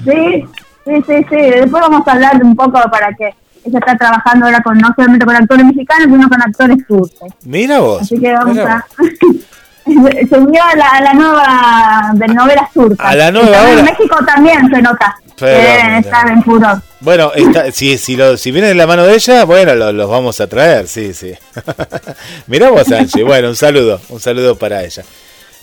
Sí, 0.06 0.46
Sí, 0.86 0.94
sí, 1.08 1.26
sí. 1.30 1.36
Después 1.36 1.82
vamos 1.82 2.08
a 2.08 2.12
hablar 2.12 2.40
un 2.44 2.56
poco 2.56 2.80
para 2.92 3.12
que 3.16 3.34
ella 3.66 3.80
está 3.80 3.98
trabajando 3.98 4.46
ahora 4.46 4.62
con 4.62 4.78
no 4.78 4.90
solamente 4.96 5.26
con 5.26 5.36
actores 5.36 5.66
mexicanos, 5.66 6.06
sino 6.06 6.30
con 6.30 6.42
actores 6.42 6.88
turcos. 6.88 7.34
Mira 7.44 7.80
vos. 7.80 8.04
Así 8.04 8.20
que 8.20 8.32
vamos 8.32 8.58
a... 8.60 8.86
se 9.86 10.38
unió 10.38 10.64
a 10.64 10.76
la, 10.76 10.90
a 10.90 11.02
la, 11.02 11.14
nueva 11.14 12.12
de 12.14 12.28
novelas 12.28 12.72
turcas. 12.74 13.08
A 13.08 13.16
la 13.16 13.32
nueva 13.32 13.72
En 13.72 13.86
México 13.86 14.18
también 14.26 14.70
se 14.70 14.82
nota. 14.82 15.16
Pero, 15.38 15.98
está 15.98 16.22
en 16.28 16.44
furor. 16.44 16.82
Bueno, 17.02 17.32
si, 17.72 17.98
si, 17.98 18.16
lo, 18.16 18.38
si 18.38 18.52
viene 18.52 18.70
de 18.70 18.76
la 18.76 18.88
mano 18.88 19.04
de 19.04 19.16
ella, 19.16 19.44
bueno, 19.44 19.76
los 19.76 20.10
vamos 20.10 20.40
a 20.42 20.48
traer, 20.48 20.88
sí, 20.88 21.14
sí. 21.14 21.34
Mirá 22.48 22.70
vos, 22.70 22.92
Angie. 22.92 23.24
Bueno, 23.24 23.50
un 23.50 23.56
saludo, 23.56 24.00
un 24.10 24.20
saludo 24.20 24.58
para 24.58 24.84
ella. 24.84 25.04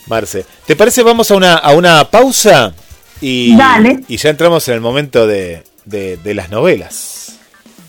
Marce, 0.07 0.45
¿te 0.67 0.77
parece 0.77 1.03
vamos 1.03 1.31
a 1.31 1.37
una, 1.37 1.55
a 1.55 1.73
una 1.73 2.05
pausa? 2.11 2.73
Y, 3.21 3.57
y 4.09 4.17
ya 4.17 4.31
entramos 4.31 4.67
en 4.69 4.75
el 4.75 4.81
momento 4.81 5.27
de, 5.27 5.63
de, 5.85 6.17
de 6.17 6.35
las 6.35 6.51
novelas. 6.51 7.39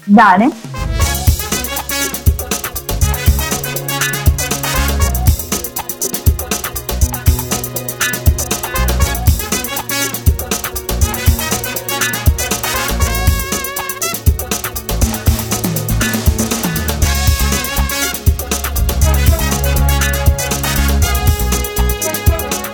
Dale. 0.06 0.50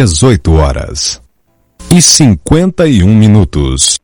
18 0.00 0.52
horas 0.52 1.20
e 1.90 2.00
51 2.00 3.12
minutos. 3.12 3.97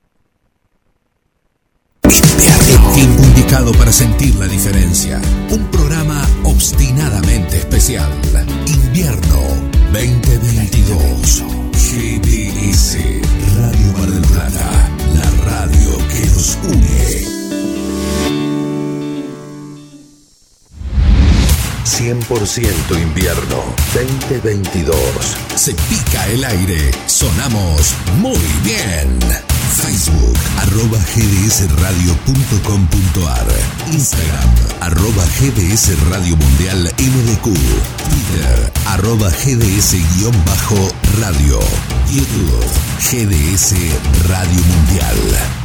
2022. 24.28 24.96
Se 25.56 25.74
pica 25.74 26.26
el 26.28 26.44
aire. 26.44 26.92
Sonamos 27.06 27.94
muy 28.18 28.38
bien. 28.62 29.18
Facebook, 29.74 30.38
arroba 30.58 30.98
gdsradio.com.ar 31.14 33.46
Instagram, 33.92 34.54
arroba 34.80 35.24
GDS 35.40 35.98
Radio 36.10 36.36
Mundial 36.36 36.92
MDQ 36.96 37.44
Twitter, 37.44 38.72
arroba 38.86 39.30
GDS-radio 39.30 40.30
YouTube, 42.08 42.70
GDS 43.00 43.74
Radio 44.28 44.62
Mundial 44.62 45.63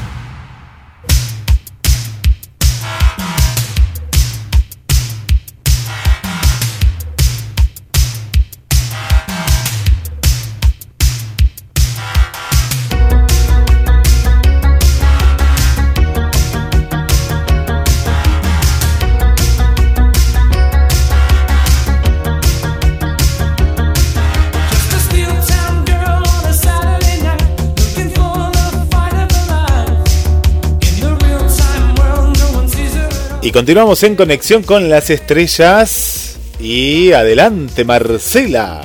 Y 33.50 33.52
continuamos 33.52 34.04
en 34.04 34.16
conexión 34.16 34.62
con 34.62 34.92
las 34.92 35.10
estrellas. 35.10 36.38
Y 36.60 37.14
adelante, 37.14 37.84
Marcela. 37.84 38.82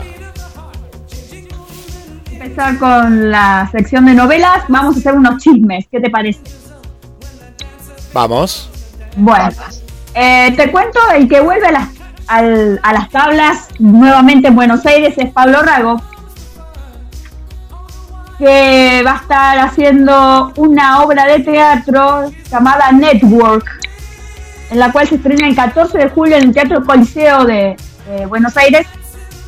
Empezar 2.32 2.78
con 2.78 3.30
la 3.30 3.68
sección 3.70 4.06
de 4.06 4.14
novelas. 4.14 4.62
Vamos 4.68 4.96
a 4.96 5.00
hacer 5.00 5.16
unos 5.16 5.42
chismes. 5.42 5.84
¿Qué 5.92 6.00
te 6.00 6.08
parece? 6.08 6.40
Vamos. 8.14 8.70
Bueno, 9.18 9.50
eh, 10.14 10.54
te 10.56 10.70
cuento 10.72 10.98
el 11.14 11.28
que 11.28 11.40
vuelve 11.40 11.66
a 11.66 11.72
las, 11.72 11.88
al- 12.26 12.80
a 12.82 12.92
las 12.94 13.10
tablas 13.10 13.66
nuevamente 13.78 14.48
en 14.48 14.54
Buenos 14.56 14.86
Aires 14.86 15.12
es 15.18 15.30
Pablo 15.30 15.60
Rago, 15.60 16.00
que 18.38 19.02
va 19.04 19.12
a 19.12 19.16
estar 19.16 19.58
haciendo 19.58 20.54
una 20.56 21.02
obra 21.02 21.26
de 21.26 21.40
teatro 21.40 22.30
llamada 22.50 22.90
Network, 22.92 23.66
en 24.74 24.80
la 24.80 24.90
cual 24.90 25.06
se 25.06 25.14
estrena 25.14 25.46
el 25.46 25.54
14 25.54 25.96
de 25.96 26.08
julio 26.10 26.36
en 26.36 26.48
el 26.48 26.52
Teatro 26.52 26.84
Coliseo 26.84 27.44
de, 27.44 27.76
de 28.08 28.26
Buenos 28.26 28.56
Aires 28.56 28.88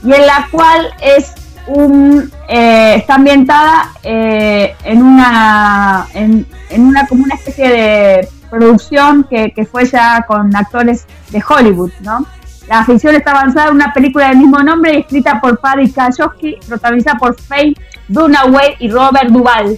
y 0.05 0.12
en 0.12 0.24
la 0.24 0.49
cual 0.53 0.89
es 1.03 1.33
un 1.66 2.31
eh, 2.49 2.95
está 2.95 3.16
ambientada 3.16 3.91
eh, 4.05 4.77
en 4.85 5.03
una 5.03 6.07
en, 6.14 6.47
una 6.79 7.09
como 7.09 7.24
una 7.24 7.35
especie 7.35 7.68
de 7.68 8.29
producción 8.49 9.24
que, 9.29 9.51
que 9.51 9.64
fue 9.64 9.85
ya 9.85 10.24
con 10.29 10.55
actores 10.55 11.07
de 11.31 11.43
Hollywood, 11.47 11.91
¿no? 12.03 12.24
La 12.68 12.85
ficción 12.85 13.16
está 13.16 13.33
avanzada 13.33 13.70
en 13.70 13.74
una 13.74 13.93
película 13.93 14.29
del 14.29 14.39
mismo 14.39 14.61
nombre 14.61 14.97
escrita 14.97 15.41
por 15.41 15.59
Paddy 15.59 15.91
Kachowski, 15.91 16.59
protagonizada 16.68 17.18
por 17.18 17.41
Faye 17.41 17.74
Dunaway 18.07 18.77
y 18.79 18.89
Robert 18.91 19.31
Duvall. 19.31 19.77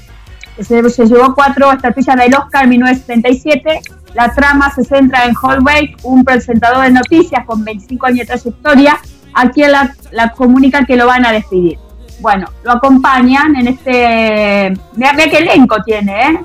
Se, 0.61 1.07
llevó 1.07 1.35
cuatro 1.35 1.73
estatuillas 1.73 2.17
del 2.17 2.35
Oscar 2.35 2.65
en 2.65 2.71
1977. 2.71 3.81
La 4.15 4.33
trama 4.33 4.73
se 4.75 4.85
centra 4.85 5.25
en 5.25 5.35
Holbeck, 5.41 5.99
un 6.03 6.25
presentador 6.25 6.85
de 6.85 6.91
noticias 6.91 7.45
con 7.47 7.65
25 7.65 8.07
años 8.07 8.19
de 8.21 8.27
trayectoria, 8.27 8.99
a 9.35 9.49
quien 9.51 9.73
la, 9.73 9.95
la 10.11 10.33
comunican 10.33 10.87
que 10.87 10.97
lo 10.97 11.07
van 11.07 11.25
a 11.27 11.33
despedir. 11.33 11.79
Bueno, 12.21 12.49
lo 12.65 12.73
acompañan 12.73 13.55
en 13.57 13.69
este... 13.69 14.73
Mira, 14.97 15.13
mira 15.13 15.31
qué 15.31 15.39
elenco 15.39 15.77
tiene, 15.85 16.31
¿eh? 16.31 16.41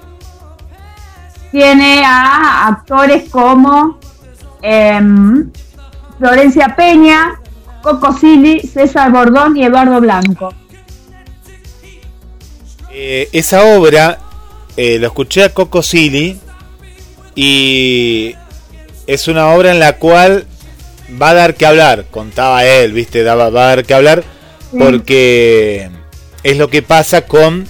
Tiene 1.51 2.03
a 2.05 2.67
actores 2.67 3.29
como 3.29 3.97
em, 4.61 5.51
Florencia 6.19 6.75
Peña, 6.75 7.39
Coco 7.81 8.13
Silly, 8.13 8.61
César 8.61 9.11
Bordón 9.11 9.57
y 9.57 9.63
Eduardo 9.63 9.99
Blanco. 9.99 10.53
Eh, 12.93 13.29
esa 13.31 13.63
obra 13.75 14.19
eh, 14.77 14.99
lo 14.99 15.07
escuché 15.07 15.43
a 15.43 15.49
Coco 15.49 15.81
Silly 15.81 16.37
y 17.35 18.35
es 19.07 19.27
una 19.27 19.49
obra 19.49 19.71
en 19.71 19.79
la 19.79 19.93
cual 19.97 20.45
va 21.21 21.29
a 21.29 21.33
dar 21.33 21.55
que 21.55 21.65
hablar, 21.65 22.05
contaba 22.11 22.65
él, 22.65 22.93
viste, 22.93 23.23
Daba, 23.23 23.49
va 23.49 23.65
a 23.65 23.67
dar 23.75 23.85
que 23.85 23.93
hablar 23.93 24.23
porque 24.77 25.89
es 26.43 26.57
lo 26.57 26.69
que 26.69 26.81
pasa 26.81 27.23
con 27.23 27.67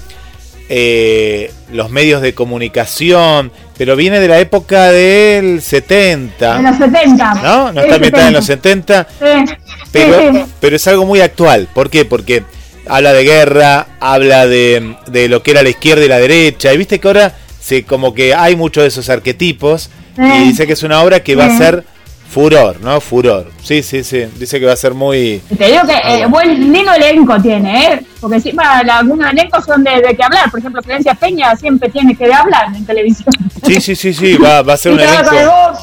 eh, 0.69 1.51
los 1.71 1.89
medios 1.89 2.21
de 2.21 2.33
comunicación, 2.33 3.51
pero 3.77 3.95
viene 3.95 4.19
de 4.19 4.27
la 4.27 4.39
época 4.39 4.91
del 4.91 5.61
70, 5.61 6.57
En 6.57 6.63
los 6.63 6.77
70. 6.77 7.33
¿no? 7.35 7.71
No 7.73 7.81
está 7.81 7.95
ambientada 7.95 8.27
en 8.27 8.33
los 8.33 8.45
70. 8.45 9.07
70, 9.19 9.53
Sí, 9.55 9.59
pero, 9.91 10.19
sí, 10.19 10.37
sí. 10.37 10.45
pero 10.59 10.75
es 10.75 10.87
algo 10.87 11.05
muy 11.05 11.19
actual. 11.21 11.67
¿Por 11.73 11.89
qué? 11.89 12.05
Porque 12.05 12.43
habla 12.87 13.13
de 13.13 13.23
guerra, 13.23 13.87
habla 13.99 14.45
de, 14.47 14.95
de 15.07 15.27
lo 15.29 15.41
que 15.43 15.51
era 15.51 15.63
la 15.63 15.69
izquierda 15.69 16.03
y 16.05 16.07
la 16.09 16.19
derecha. 16.19 16.73
Y 16.73 16.77
viste 16.77 16.99
que 16.99 17.07
ahora 17.07 17.33
se, 17.59 17.83
como 17.83 18.13
que 18.13 18.33
hay 18.35 18.55
muchos 18.55 18.83
de 18.83 18.87
esos 18.89 19.09
arquetipos. 19.09 19.89
Y 20.17 20.43
dice 20.49 20.67
que 20.67 20.73
es 20.73 20.83
una 20.83 21.01
obra 21.01 21.21
que 21.21 21.35
va 21.35 21.45
a 21.45 21.49
Sí. 21.49 21.57
ser 21.57 21.83
furor, 22.29 22.79
¿no? 22.81 22.99
Furor. 23.01 23.51
Sí, 23.63 23.83
sí, 23.83 24.03
sí. 24.03 24.25
Dice 24.37 24.59
que 24.59 24.65
va 24.65 24.73
a 24.73 24.75
ser 24.75 24.93
muy... 24.95 25.41
Te 25.57 25.65
digo 25.71 25.81
que 25.85 25.93
eh, 25.93 26.25
buen 26.27 26.71
lindo 26.73 26.91
elenco 26.93 27.39
tiene, 27.41 27.85
¿eh? 27.93 28.01
Porque 28.19 28.37
encima 28.37 28.79
algunos 28.79 29.31
elencos 29.31 29.65
son 29.65 29.83
de, 29.83 30.01
de 30.01 30.15
que 30.15 30.23
hablar. 30.23 30.49
Por 30.51 30.59
ejemplo, 30.59 30.81
Florencia 30.81 31.13
Peña 31.15 31.55
siempre 31.55 31.89
tiene 31.89 32.15
que 32.15 32.31
hablar 32.33 32.67
en 32.75 32.85
televisión. 32.85 33.27
Sí, 33.65 33.79
sí, 33.81 33.95
sí, 33.95 34.13
sí. 34.13 34.35
Va, 34.37 34.61
va 34.63 34.73
a 34.73 34.77
ser 34.77 34.91
Y 34.93 34.95
un 34.95 35.01
elenco... 35.01 35.77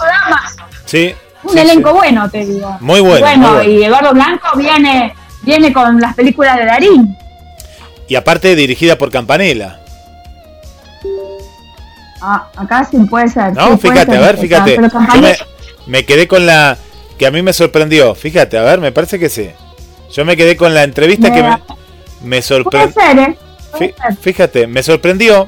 Sí. 0.86 1.14
Un 1.44 1.53
sí, 1.53 1.59
elenco 1.59 1.90
sí. 1.90 1.96
bueno, 1.96 2.30
te 2.30 2.44
digo. 2.44 2.76
Muy 2.80 3.01
bueno, 3.01 3.18
Y 3.18 3.20
Bueno, 3.20 3.48
muy 3.48 3.57
bueno. 3.57 3.70
y 3.72 3.84
Eduardo 3.84 4.12
Blanco 4.12 4.48
viene 4.57 5.14
viene 5.43 5.72
con 5.72 6.01
las 6.01 6.14
películas 6.14 6.57
de 6.57 6.66
Darín. 6.66 7.16
Y 8.09 8.14
aparte 8.14 8.55
dirigida 8.57 8.99
por 8.99 9.11
Campanella. 9.11 9.80
Ah, 12.20 12.49
acá 12.57 12.86
sí 12.91 12.99
puede 13.09 13.28
ser. 13.28 13.55
No, 13.55 13.72
sí, 13.72 13.88
fíjate, 13.88 14.12
ser. 14.12 14.22
a 14.22 14.26
ver, 14.26 14.36
fíjate. 14.36 14.76
Pero 14.76 14.88
Yo 14.91 15.20
me, 15.20 15.36
me 15.86 16.05
quedé 16.05 16.28
con 16.28 16.45
la 16.45 16.76
que 17.18 17.26
a 17.26 17.30
mí 17.30 17.43
me 17.43 17.53
sorprendió. 17.53 18.14
Fíjate, 18.14 18.59
a 18.59 18.62
ver, 18.62 18.80
me 18.80 18.93
parece 18.93 19.18
que 19.18 19.28
sí. 19.28 19.51
Yo 20.12 20.24
me 20.24 20.36
quedé 20.36 20.57
con 20.57 20.74
la 20.74 20.82
entrevista 20.82 21.32
que 21.32 21.43
me, 21.43 21.59
me 22.22 22.43
sorprendió. 22.43 23.01
¿eh? 23.01 23.36
Fí-. 23.78 23.95
Fíjate, 24.20 24.66
me 24.66 24.82
sorprendió. 24.82 25.47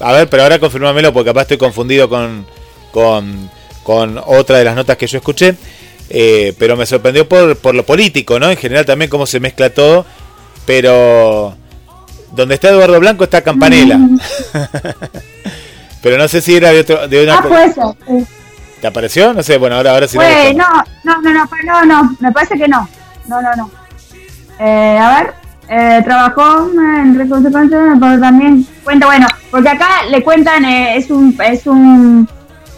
A 0.00 0.12
ver, 0.12 0.28
pero 0.28 0.42
ahora 0.42 0.58
confirmámelo 0.58 1.12
porque 1.12 1.30
capaz 1.30 1.42
estoy 1.42 1.58
confundido 1.58 2.08
con, 2.08 2.44
con, 2.92 3.50
con 3.82 4.20
otra 4.24 4.58
de 4.58 4.64
las 4.64 4.74
notas 4.74 4.96
que 4.96 5.06
yo 5.06 5.18
escuché. 5.18 5.56
Eh, 6.14 6.54
pero 6.58 6.76
me 6.76 6.84
sorprendió 6.84 7.26
por, 7.26 7.56
por 7.56 7.74
lo 7.74 7.86
político, 7.86 8.38
¿no? 8.38 8.50
En 8.50 8.58
general 8.58 8.84
también 8.84 9.10
cómo 9.10 9.24
se 9.24 9.40
mezcla 9.40 9.70
todo. 9.70 10.04
Pero 10.66 11.56
donde 12.32 12.54
está 12.54 12.68
Eduardo 12.68 13.00
Blanco 13.00 13.24
está 13.24 13.42
Campanella. 13.42 13.98
pero 16.02 16.18
no 16.18 16.28
sé 16.28 16.40
si 16.40 16.56
era 16.56 16.70
de, 16.70 16.80
otro, 16.80 17.08
de 17.08 17.24
una... 17.24 17.36
Ah, 17.36 17.94
sí. 18.06 18.26
¿Te 18.80 18.86
apareció? 18.88 19.32
No 19.32 19.42
sé, 19.42 19.58
bueno, 19.58 19.76
ahora, 19.76 19.92
ahora 19.92 20.08
sí 20.08 20.16
Pues, 20.16 20.56
no, 20.56 20.66
no, 21.04 21.22
no, 21.22 21.32
no, 21.32 21.48
no, 21.64 21.84
no, 21.84 22.16
me 22.18 22.32
parece 22.32 22.58
que 22.58 22.66
no. 22.66 22.88
No, 23.26 23.40
no, 23.40 23.54
no. 23.54 23.70
Eh, 24.58 24.98
a 24.98 25.16
ver, 25.16 25.34
eh, 25.68 26.02
trabajó 26.04 26.68
en 26.74 27.16
reconsecuencia, 27.16 27.78
pero 28.00 28.20
también 28.20 28.66
cuenta, 28.82 29.06
bueno, 29.06 29.26
porque 29.50 29.68
acá 29.68 30.04
le 30.10 30.22
cuentan, 30.22 30.64
eh, 30.64 30.96
es 30.96 31.10
un, 31.10 31.36
es 31.44 31.66
un, 31.66 32.28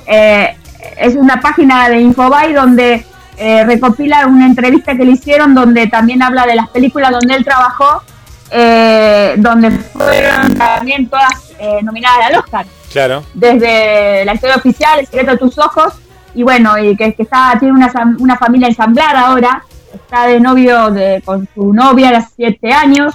eh, 0.07 0.57
es 0.99 1.15
una 1.15 1.41
página 1.41 1.89
de 1.89 2.01
Infobay 2.03 2.53
donde 2.53 3.05
eh, 3.37 3.65
recopila 3.65 4.27
una 4.27 4.47
entrevista 4.47 4.97
que 4.97 5.05
le 5.05 5.13
hicieron 5.13 5.55
donde 5.55 5.87
también 5.87 6.23
habla 6.23 6.47
de 6.47 6.55
las 6.55 6.69
películas 6.69 7.11
donde 7.11 7.35
él 7.35 7.45
trabajó, 7.45 8.03
eh, 8.51 9.35
donde 9.39 9.71
fueron 9.71 10.55
también 10.57 11.09
todas 11.09 11.53
eh, 11.59 11.81
nominadas 11.83 12.27
al 12.27 12.37
Oscar 12.37 12.67
Claro. 12.93 13.25
desde 13.35 14.25
la 14.25 14.35
historia 14.35 14.57
oficial, 14.57 15.01
El 15.01 15.07
secreto 15.07 15.33
de 15.33 15.39
tus 15.39 15.59
ojos, 15.59 15.95
y 16.35 16.45
bueno, 16.45 16.79
y 16.79 16.97
que, 16.97 17.13
que 17.15 17.25
está, 17.25 17.57
tiene 17.59 17.75
una, 17.75 17.91
una 18.21 18.37
familia 18.37 18.69
ensamblada 18.69 19.27
ahora, 19.27 19.65
está 19.93 20.27
de 20.27 20.39
novio 20.39 20.91
de, 20.91 21.21
con 21.25 21.49
su 21.55 21.73
novia 21.73 22.11
de 22.11 22.17
hace 22.17 22.33
siete 22.37 22.73
años, 22.73 23.15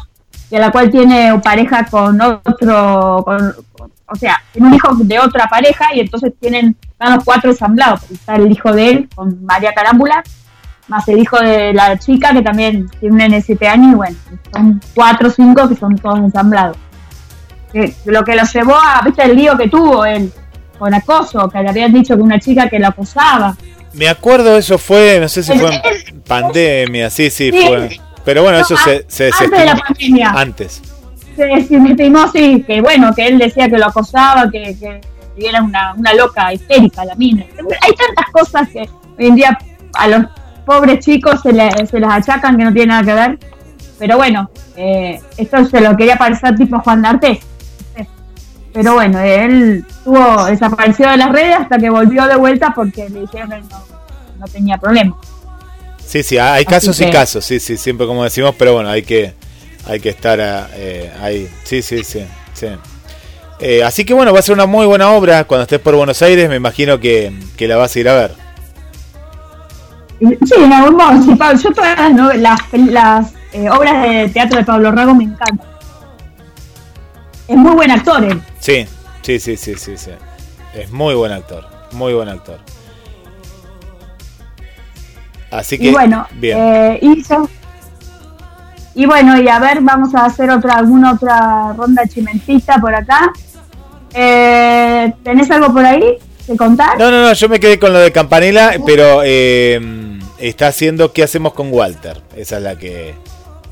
y 0.52 0.56
a 0.56 0.60
la 0.60 0.72
cual 0.72 0.90
tiene 0.90 1.40
pareja 1.42 1.86
con 1.86 2.20
otro, 2.20 3.24
con, 3.24 3.54
o 4.12 4.16
sea, 4.16 4.42
tiene 4.52 4.68
un 4.68 4.74
hijo 4.74 4.96
de 4.96 5.20
otra 5.20 5.48
pareja 5.48 5.94
y 5.94 6.00
entonces 6.00 6.34
tienen, 6.40 6.76
están 6.82 7.16
los 7.16 7.24
cuatro 7.24 7.52
ensamblados. 7.52 8.10
Está 8.12 8.36
el 8.36 8.52
hijo 8.52 8.72
de 8.72 8.90
él 8.90 9.10
con 9.14 9.44
María 9.44 9.74
Carámbula, 9.74 10.24
más 10.88 11.08
el 11.08 11.20
hijo 11.20 11.40
de 11.40 11.74
la 11.74 11.98
chica 11.98 12.34
que 12.34 12.42
también 12.42 12.90
tiene 13.00 13.36
un 13.36 13.42
7 13.42 13.68
años 13.68 13.94
y 13.94 13.96
bueno, 13.96 14.18
son 14.52 14.82
cuatro 14.96 15.28
o 15.30 15.32
cinco 15.32 15.70
que 15.70 15.76
son 15.76 15.96
todos 15.98 16.20
ensamblados. 16.20 16.78
lo 18.06 18.24
que 18.24 18.36
lo 18.36 18.44
llevó 18.44 18.76
a, 18.76 19.02
viste, 19.06 19.24
el 19.24 19.36
lío 19.36 19.58
que 19.58 19.70
tuvo 19.70 20.06
él 20.06 20.32
con 20.78 20.94
acoso, 20.94 21.50
que 21.50 21.62
le 21.62 21.70
habían 21.70 21.94
dicho 21.94 22.16
que 22.16 22.22
una 22.22 22.40
chica 22.40 22.70
que 22.70 22.80
la 22.80 22.88
acosaba. 22.90 23.56
Me 23.94 24.08
acuerdo, 24.08 24.58
eso 24.58 24.78
fue, 24.78 25.20
no 25.20 25.28
sé 25.28 25.44
si 25.44 25.58
fue 25.58 25.70
en 26.08 26.22
pandemia, 26.22 27.10
sí, 27.10 27.30
sí, 27.30 27.52
fue. 27.52 28.00
Pero 28.24 28.44
bueno, 28.44 28.60
eso 28.60 28.76
se, 28.78 29.06
se 29.08 29.32
Antes 29.32 29.52
de 29.52 29.66
la 29.66 29.76
pandemia. 29.76 30.30
Antes. 30.30 30.82
Estimó, 31.40 32.28
sí, 32.28 32.64
que 32.66 32.82
bueno, 32.82 33.14
que 33.14 33.28
él 33.28 33.38
decía 33.38 33.70
que 33.70 33.78
lo 33.78 33.88
acosaba, 33.88 34.50
que, 34.52 34.76
que 34.80 35.02
era 35.38 35.62
una, 35.62 35.94
una 35.94 36.14
loca 36.14 36.54
histérica 36.54 37.06
la 37.06 37.16
mina. 37.16 37.46
Hay 37.82 37.94
tantas 37.94 38.26
cosas 38.32 38.68
que 38.70 38.82
hoy 39.18 39.28
en 39.28 39.36
día 39.36 39.58
a 39.94 40.08
los 40.08 40.26
pobres 40.66 41.04
chicos 41.04 41.42
se, 41.42 41.54
le, 41.54 41.70
se 41.88 42.00
las 42.00 42.12
achacan 42.12 42.58
que 42.58 42.64
no 42.64 42.74
tienen 42.74 42.90
nada 42.90 43.04
que 43.04 43.14
ver. 43.14 43.40
Pero 43.98 44.18
bueno, 44.18 44.50
eh, 44.76 45.20
esto 45.38 45.66
se 45.66 45.82
lo 45.82 45.96
quería 45.98 46.18
parecer 46.18 46.56
tipo 46.56 46.80
Juan 46.80 47.02
D'Artes. 47.02 47.40
Pero 48.72 48.94
bueno, 48.94 49.20
él 49.20 49.84
tuvo 50.04 50.46
desaparecido 50.46 51.10
de 51.10 51.18
las 51.18 51.32
redes 51.32 51.56
hasta 51.58 51.78
que 51.78 51.90
volvió 51.90 52.28
de 52.28 52.36
vuelta 52.36 52.72
porque 52.76 53.10
le 53.10 53.22
dijeron 53.22 53.50
que 53.50 53.62
no, 53.62 53.84
no 54.38 54.46
tenía 54.48 54.78
problema. 54.78 55.18
Sí, 56.06 56.24
sí, 56.24 56.38
hay 56.38 56.66
casos 56.66 57.00
y 57.02 57.10
casos, 57.12 57.46
sí, 57.46 57.60
sí, 57.60 57.78
siempre 57.78 58.08
como 58.08 58.24
decimos, 58.24 58.56
pero 58.58 58.74
bueno, 58.74 58.90
hay 58.90 59.04
que, 59.04 59.36
hay 59.86 60.00
que 60.00 60.10
estar 60.10 60.40
eh, 60.42 61.12
ahí. 61.22 61.50
Sí, 61.64 61.82
sí, 61.82 62.04
sí. 62.04 62.26
sí. 62.54 62.68
Eh, 63.60 63.84
así 63.84 64.06
que 64.06 64.14
bueno, 64.14 64.32
va 64.32 64.40
a 64.40 64.42
ser 64.42 64.56
una 64.56 64.66
muy 64.66 64.86
buena 64.86 65.12
obra 65.12 65.44
cuando 65.44 65.64
estés 65.64 65.80
por 65.80 65.96
Buenos 65.96 66.22
Aires, 66.22 66.48
me 66.48 66.56
imagino 66.56 67.00
que, 67.00 67.34
que 67.58 67.68
la 67.68 67.76
vas 67.76 67.96
a 67.96 68.00
ir 68.00 68.08
a 68.08 68.14
ver. 68.16 68.50
Sí, 70.20 70.54
en 70.58 70.74
algún 70.74 70.96
modo, 70.96 71.22
sí, 71.24 71.36
Pablo. 71.36 71.60
Yo 71.62 71.72
todas 71.72 71.98
las, 72.38 72.60
las, 72.74 73.34
eh, 73.54 73.70
obras 73.70 74.04
de 74.04 74.30
teatro 74.30 74.60
de 74.60 74.66
Pablo 74.66 74.92
Rago 74.92 75.14
me 75.16 75.26
encantan. 75.26 75.68
Es 77.48 77.58
muy 77.58 77.72
buen 77.72 77.92
actor 77.92 78.24
él. 78.24 78.42
Sí, 78.60 78.86
sí, 79.22 79.40
sí, 79.40 79.58
sí, 79.58 79.76
sí, 79.76 79.98
sí. 79.98 80.12
Es 80.74 80.92
muy 80.92 81.16
buen 81.16 81.32
actor, 81.32 81.66
muy 81.94 82.14
buen 82.14 82.30
actor. 82.30 82.60
Así 85.52 85.78
que, 85.78 85.86
y 85.86 85.92
bueno, 85.92 86.28
bien. 86.34 86.58
Eh, 86.60 87.00
hizo, 87.02 87.50
y 88.96 89.06
bueno, 89.06 89.40
y 89.42 89.48
a 89.48 89.60
ver, 89.60 89.82
vamos 89.82 90.14
a 90.16 90.26
hacer 90.26 90.50
otra 90.50 90.76
alguna 90.76 91.14
otra 91.14 91.74
ronda 91.74 92.04
chimentita 92.08 92.80
por 92.80 92.94
acá. 92.94 93.32
Eh, 94.14 95.14
¿Tenés 95.24 95.50
algo 95.52 95.74
por 95.74 95.86
ahí 95.86 96.18
que 96.46 96.58
contar? 96.58 96.98
No, 96.98 97.12
no, 97.12 97.22
no, 97.22 97.34
yo 97.34 97.50
me 97.50 97.60
quedé 97.60 97.80
con 97.80 97.94
lo 97.94 98.00
de 98.00 98.12
Campanella, 98.12 98.72
pero 98.86 99.22
eh, 99.24 99.80
está 100.40 100.68
haciendo 100.68 101.14
¿Qué 101.14 101.24
hacemos 101.24 101.54
con 101.54 101.72
Walter? 101.72 102.22
Esa 102.36 102.58
es 102.58 102.64
la 102.64 102.76
que 102.76 103.16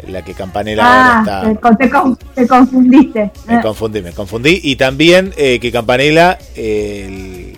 la 0.08 0.24
que 0.24 0.34
Campanella 0.34 0.84
ah, 0.86 1.24
ahora 1.24 1.56
está. 1.56 1.78
Te, 1.78 1.86
te, 2.36 2.48
confundiste. 2.48 3.32
Me 3.48 3.62
confundí, 3.62 4.02
me 4.02 4.12
confundí. 4.12 4.62
Y 4.64 4.76
también 4.76 5.34
eh, 5.38 5.60
que 5.60 5.72
Campanella 5.72 6.38
eh, 6.56 7.54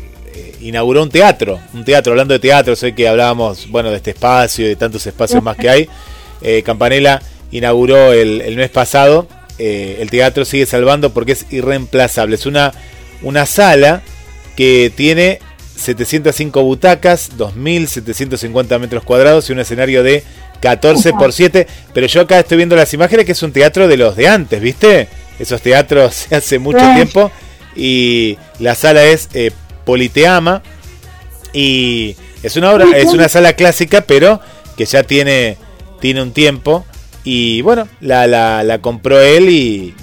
inauguró 0.62 1.03
un 1.03 1.10
teatro, 1.10 1.60
un 1.74 1.84
teatro, 1.84 2.14
hablando 2.14 2.34
de 2.34 2.39
teatro, 2.39 2.76
sé 2.76 2.93
que 2.93 3.07
hablábamos, 3.07 3.70
bueno, 3.70 3.89
de 3.89 3.97
este 3.97 4.12
espacio 4.12 4.66
y 4.66 4.70
de 4.70 4.76
tantos 4.76 5.05
espacios 5.05 5.43
más 5.43 5.57
que 5.57 5.70
hay. 5.70 5.89
Eh, 6.41 6.64
Campanella 6.64 7.22
inauguró 7.51 8.13
el, 8.13 8.41
el 8.41 8.55
mes 8.55 8.69
pasado. 8.69 9.27
Eh, 9.57 9.97
el 9.99 10.09
teatro 10.09 10.45
sigue 10.45 10.65
salvando 10.65 11.11
porque 11.11 11.33
es 11.33 11.45
irreemplazable. 11.49 12.35
Es 12.35 12.45
una, 12.45 12.73
una 13.21 13.45
sala 13.45 14.01
que 14.55 14.91
tiene 14.95 15.39
705 15.75 16.63
butacas, 16.63 17.31
2.750 17.37 18.79
metros 18.79 19.03
cuadrados 19.03 19.49
y 19.49 19.53
un 19.53 19.59
escenario 19.59 20.03
de 20.03 20.23
14 20.61 21.13
por 21.13 21.33
7. 21.33 21.67
Pero 21.93 22.07
yo 22.07 22.21
acá 22.21 22.39
estoy 22.39 22.57
viendo 22.57 22.75
las 22.75 22.93
imágenes 22.93 23.25
que 23.25 23.31
es 23.31 23.43
un 23.43 23.51
teatro 23.51 23.87
de 23.87 23.97
los 23.97 24.15
de 24.15 24.27
antes, 24.27 24.61
¿viste? 24.61 25.07
Esos 25.39 25.61
teatros 25.61 26.27
hace 26.31 26.59
mucho 26.59 26.85
tiempo. 26.95 27.31
Y 27.75 28.37
la 28.59 28.75
sala 28.75 29.03
es 29.05 29.29
eh, 29.33 29.51
Politeama. 29.85 30.61
Y 31.53 32.15
es 32.43 32.55
una 32.55 32.71
obra, 32.71 32.85
es 32.95 33.07
una 33.07 33.27
sala 33.27 33.53
clásica, 33.53 34.01
pero 34.01 34.39
que 34.77 34.85
ya 34.85 35.03
tiene, 35.03 35.57
tiene 35.99 36.21
un 36.21 36.31
tiempo. 36.31 36.85
Y 37.24 37.61
bueno, 37.61 37.88
la, 38.01 38.28
la, 38.28 38.63
la 38.63 38.80
compró 38.80 39.20
él 39.20 39.49
y, 39.49 39.93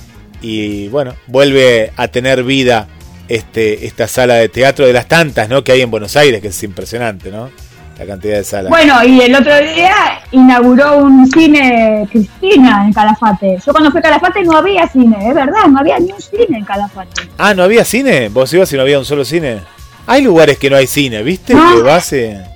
y 0.43 0.89
bueno, 0.89 1.15
vuelve 1.27 1.93
a 1.97 2.09
tener 2.09 2.45
vida 2.45 2.87
este, 3.29 3.87
esta 3.87 4.07
sala 4.07 4.35
de 4.35 4.49
teatro 4.49 4.87
de 4.87 4.93
las 4.93 5.07
tantas 5.09 5.49
¿no? 5.49 5.65
que 5.65 5.73
hay 5.73 5.83
en 5.83 5.91
Buenos 5.91 6.17
Aires, 6.17 6.41
que 6.41 6.49
es 6.49 6.63
impresionante, 6.63 7.31
¿no? 7.31 7.51
La 7.99 8.05
cantidad 8.05 8.37
de 8.37 8.45
salas. 8.45 8.69
Bueno, 8.69 9.03
y 9.05 9.23
el 9.23 9.35
otro 9.35 9.57
día 9.59 10.21
inauguró 10.31 10.99
un 10.99 11.27
cine 11.31 12.07
Cristina 12.13 12.85
en 12.87 12.93
Calafate. 12.93 13.57
Yo 13.65 13.73
cuando 13.73 13.91
fui 13.91 14.01
a 14.01 14.03
Calafate 14.03 14.43
no 14.45 14.59
había 14.59 14.87
cine, 14.87 15.17
es 15.27 15.35
verdad, 15.35 15.65
no 15.71 15.81
había 15.81 15.99
ni 15.99 16.13
un 16.13 16.21
cine 16.21 16.59
en 16.59 16.65
Calafate. 16.67 17.23
Ah, 17.39 17.55
¿no 17.55 17.63
había 17.63 17.87
cine? 17.87 18.29
¿Vos 18.29 18.53
ibas 18.53 18.71
y 18.75 18.77
no 18.77 18.83
había 18.83 18.99
un 18.99 19.07
solo 19.07 19.25
cine? 19.25 19.61
Hay 20.07 20.21
lugares 20.21 20.59
que 20.59 20.69
no 20.69 20.77
hay 20.77 20.87
cine, 20.87 21.23
¿viste? 21.23 21.55
No. 21.55 21.75
Que 21.75 21.83
base... 21.83 22.56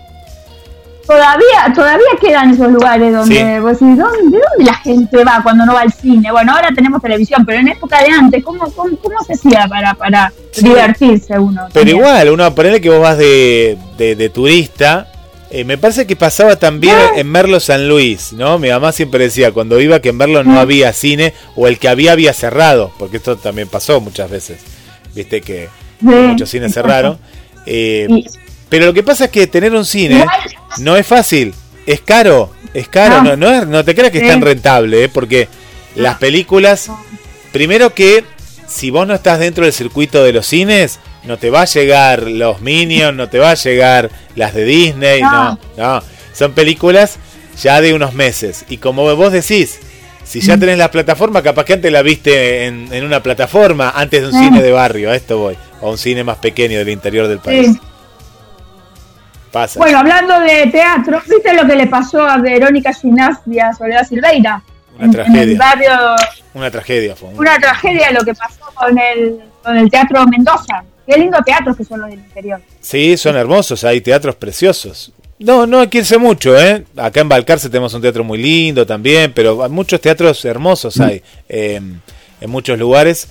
Todavía, 1.11 1.73
todavía 1.75 2.07
quedan 2.21 2.51
esos 2.51 2.71
lugares 2.71 3.13
donde 3.13 3.35
Sí. 3.35 3.61
vos 3.61 3.73
decís, 3.81 3.99
¿dónde, 3.99 4.39
¿de 4.39 4.43
dónde 4.49 4.65
la 4.65 4.75
gente 4.77 5.25
va 5.25 5.41
cuando 5.43 5.67
no 5.67 5.75
va 5.75 5.81
al 5.81 5.93
cine? 5.93 6.31
Bueno, 6.31 6.53
ahora 6.55 6.69
tenemos 6.73 7.03
televisión, 7.03 7.45
pero 7.45 7.59
en 7.59 7.67
época 7.69 8.01
de 8.01 8.11
antes, 8.11 8.45
¿cómo, 8.45 8.71
cómo, 8.73 8.97
cómo 8.97 9.17
se 9.27 9.33
hacía 9.33 9.67
para, 9.69 9.95
para 9.95 10.33
Sí. 10.53 10.63
divertirse 10.63 11.37
uno? 11.37 11.67
Pero 11.73 11.91
igual, 11.91 12.31
uno 12.31 12.55
ponele 12.55 12.81
que 12.81 12.91
vos 12.91 13.01
vas 13.01 13.19
de, 13.19 13.77
de, 13.99 14.15
de 14.15 14.29
turista. 14.31 15.09
eh, 15.53 15.65
me 15.65 15.77
parece 15.79 16.07
que 16.07 16.15
pasaba 16.15 16.55
también 16.55 16.95
Ah. 16.97 17.11
en 17.17 17.29
Merlo 17.29 17.59
San 17.59 17.89
Luis, 17.89 18.33
¿no? 18.33 18.61
Mi 18.61 18.69
mamá 18.69 18.93
siempre 18.93 19.25
decía 19.25 19.51
cuando 19.51 19.81
iba 19.81 19.99
que 19.99 20.11
en 20.11 20.17
Merlo 20.17 20.39
Ah. 20.39 20.45
no 20.45 20.61
había 20.61 20.93
cine 20.93 21.35
o 21.57 21.67
el 21.67 21.81
que 21.81 21.89
había 21.89 22.13
había 22.13 22.33
cerrado, 22.33 22.93
porque 23.01 23.17
esto 23.17 23.37
también 23.37 23.67
pasó 23.67 24.01
muchas 24.01 24.31
veces. 24.31 24.61
Viste 25.13 25.41
que 25.41 25.69
muchos 26.01 26.49
cines 26.51 26.73
cerraron. 26.73 27.19
Eh, 27.67 28.09
pero 28.69 28.87
lo 28.87 28.95
que 28.95 29.03
pasa 29.03 29.25
es 29.25 29.31
que 29.31 29.47
tener 29.49 29.75
un 29.75 29.85
cine 29.85 30.21
Igual- 30.21 30.29
no 30.79 30.97
es 30.97 31.07
fácil, 31.07 31.55
es 31.87 32.01
caro, 32.01 32.53
es 32.75 32.89
caro, 32.89 33.23
no, 33.23 33.37
No. 33.37 33.51
no, 33.51 33.55
es- 33.63 33.67
no 33.67 33.85
te 33.85 33.95
creas 33.95 34.13
que 34.13 34.19
es 34.19 34.29
tan 34.29 34.41
rentable, 34.41 35.05
¿eh? 35.05 35.09
porque 35.09 35.49
las 35.97 36.19
películas, 36.19 36.91
primero 37.53 37.95
que 37.95 38.25
si 38.69 38.91
vos 38.91 39.07
no 39.07 39.15
estás 39.15 39.39
dentro 39.41 39.65
del 39.65 39.73
circuito 39.73 40.23
de 40.23 40.33
los 40.33 40.47
cines, 40.47 41.01
no 41.25 41.37
te 41.37 41.51
va 41.51 41.63
a 41.63 41.67
llegar 41.67 42.23
los 42.23 42.61
Minions, 42.61 43.17
no 43.17 43.29
te 43.29 43.39
va 43.39 43.51
a 43.51 43.55
llegar 43.55 44.11
las 44.37 44.55
de 44.55 44.65
Disney, 44.65 45.21
no, 45.23 45.31
No. 45.31 45.59
no, 45.77 46.03
son 46.33 46.53
películas 46.53 47.17
ya 47.61 47.81
de 47.81 47.93
unos 47.93 48.15
meses. 48.15 48.65
Y 48.69 48.77
como 48.79 49.15
vos 49.17 49.33
decís, 49.33 49.81
si 50.25 50.41
ya 50.41 50.57
tenés 50.57 50.79
la 50.79 50.91
plataforma, 50.93 51.43
capaz 51.43 51.65
que 51.65 51.73
antes 51.75 51.91
la 51.93 52.03
viste 52.03 52.67
en, 52.67 52.89
en 52.93 53.05
una 53.05 53.23
plataforma, 53.23 53.91
antes 53.95 54.23
de 54.23 54.29
un 54.29 54.33
Sí. 54.33 54.39
cine 54.45 54.63
de 54.63 54.71
barrio, 54.71 55.11
a 55.11 55.17
esto 55.17 55.37
voy, 55.39 55.57
o 55.81 55.91
un 55.91 55.99
cine 55.99 56.23
más 56.25 56.39
pequeño 56.39 56.79
del 56.79 56.89
interior 56.91 57.27
del 57.27 57.41
país. 57.41 57.67
Sí. 57.73 57.81
Pasa. 59.53 59.79
Bueno, 59.81 59.99
hablando 59.99 60.39
de 60.41 60.67
teatro, 60.71 61.21
¿viste 61.29 61.53
lo 61.55 61.67
que 61.67 61.75
le 61.75 61.87
pasó 61.89 62.23
a 62.23 62.39
Verónica 62.39 62.93
Ginás 62.93 63.39
y 63.47 63.59
a 63.59 63.73
Soledad 63.73 64.07
Silveira? 64.07 64.63
Una 64.97 65.05
En- 65.07 65.11
tragedia. 65.11 65.43
En 65.43 65.49
el 65.51 65.57
barrio, 65.59 65.91
Una 66.55 66.71
tragedia 66.71 67.17
fue. 67.17 67.31
una 67.31 67.59
tragedia 67.59 68.13
lo 68.13 68.25
que 68.25 68.35
pasó 68.35 68.61
con 68.75 68.97
el, 68.99 69.41
con 69.63 69.77
el 69.77 69.91
Teatro 69.91 70.25
Mendoza. 70.27 70.85
Qué 71.07 71.19
lindo 71.19 71.39
teatros 71.45 71.77
que 71.77 71.85
son 71.85 72.01
los 72.01 72.11
del 72.11 72.21
interior. 72.21 72.61
Sí, 72.81 73.17
son 73.17 73.37
hermosos, 73.37 73.83
hay 73.83 74.01
teatros 74.01 74.37
preciosos. 74.37 75.13
No, 75.41 75.67
no 75.67 75.81
hay 75.81 75.89
que 75.89 75.99
irse 75.99 76.19
mucho, 76.19 76.57
¿eh? 76.57 76.85
Acá 76.97 77.21
en 77.23 77.29
Balcarce 77.29 77.69
tenemos 77.69 77.93
un 77.95 78.03
teatro 78.03 78.23
muy 78.23 78.39
lindo 78.39 78.87
también, 78.87 79.33
pero 79.35 79.65
hay 79.65 79.71
muchos 79.71 80.01
teatros 80.01 80.45
hermosos 80.45 81.01
hay 81.01 81.23
eh, 81.49 81.81
en 82.41 82.51
muchos 82.51 82.79
lugares. 82.79 83.29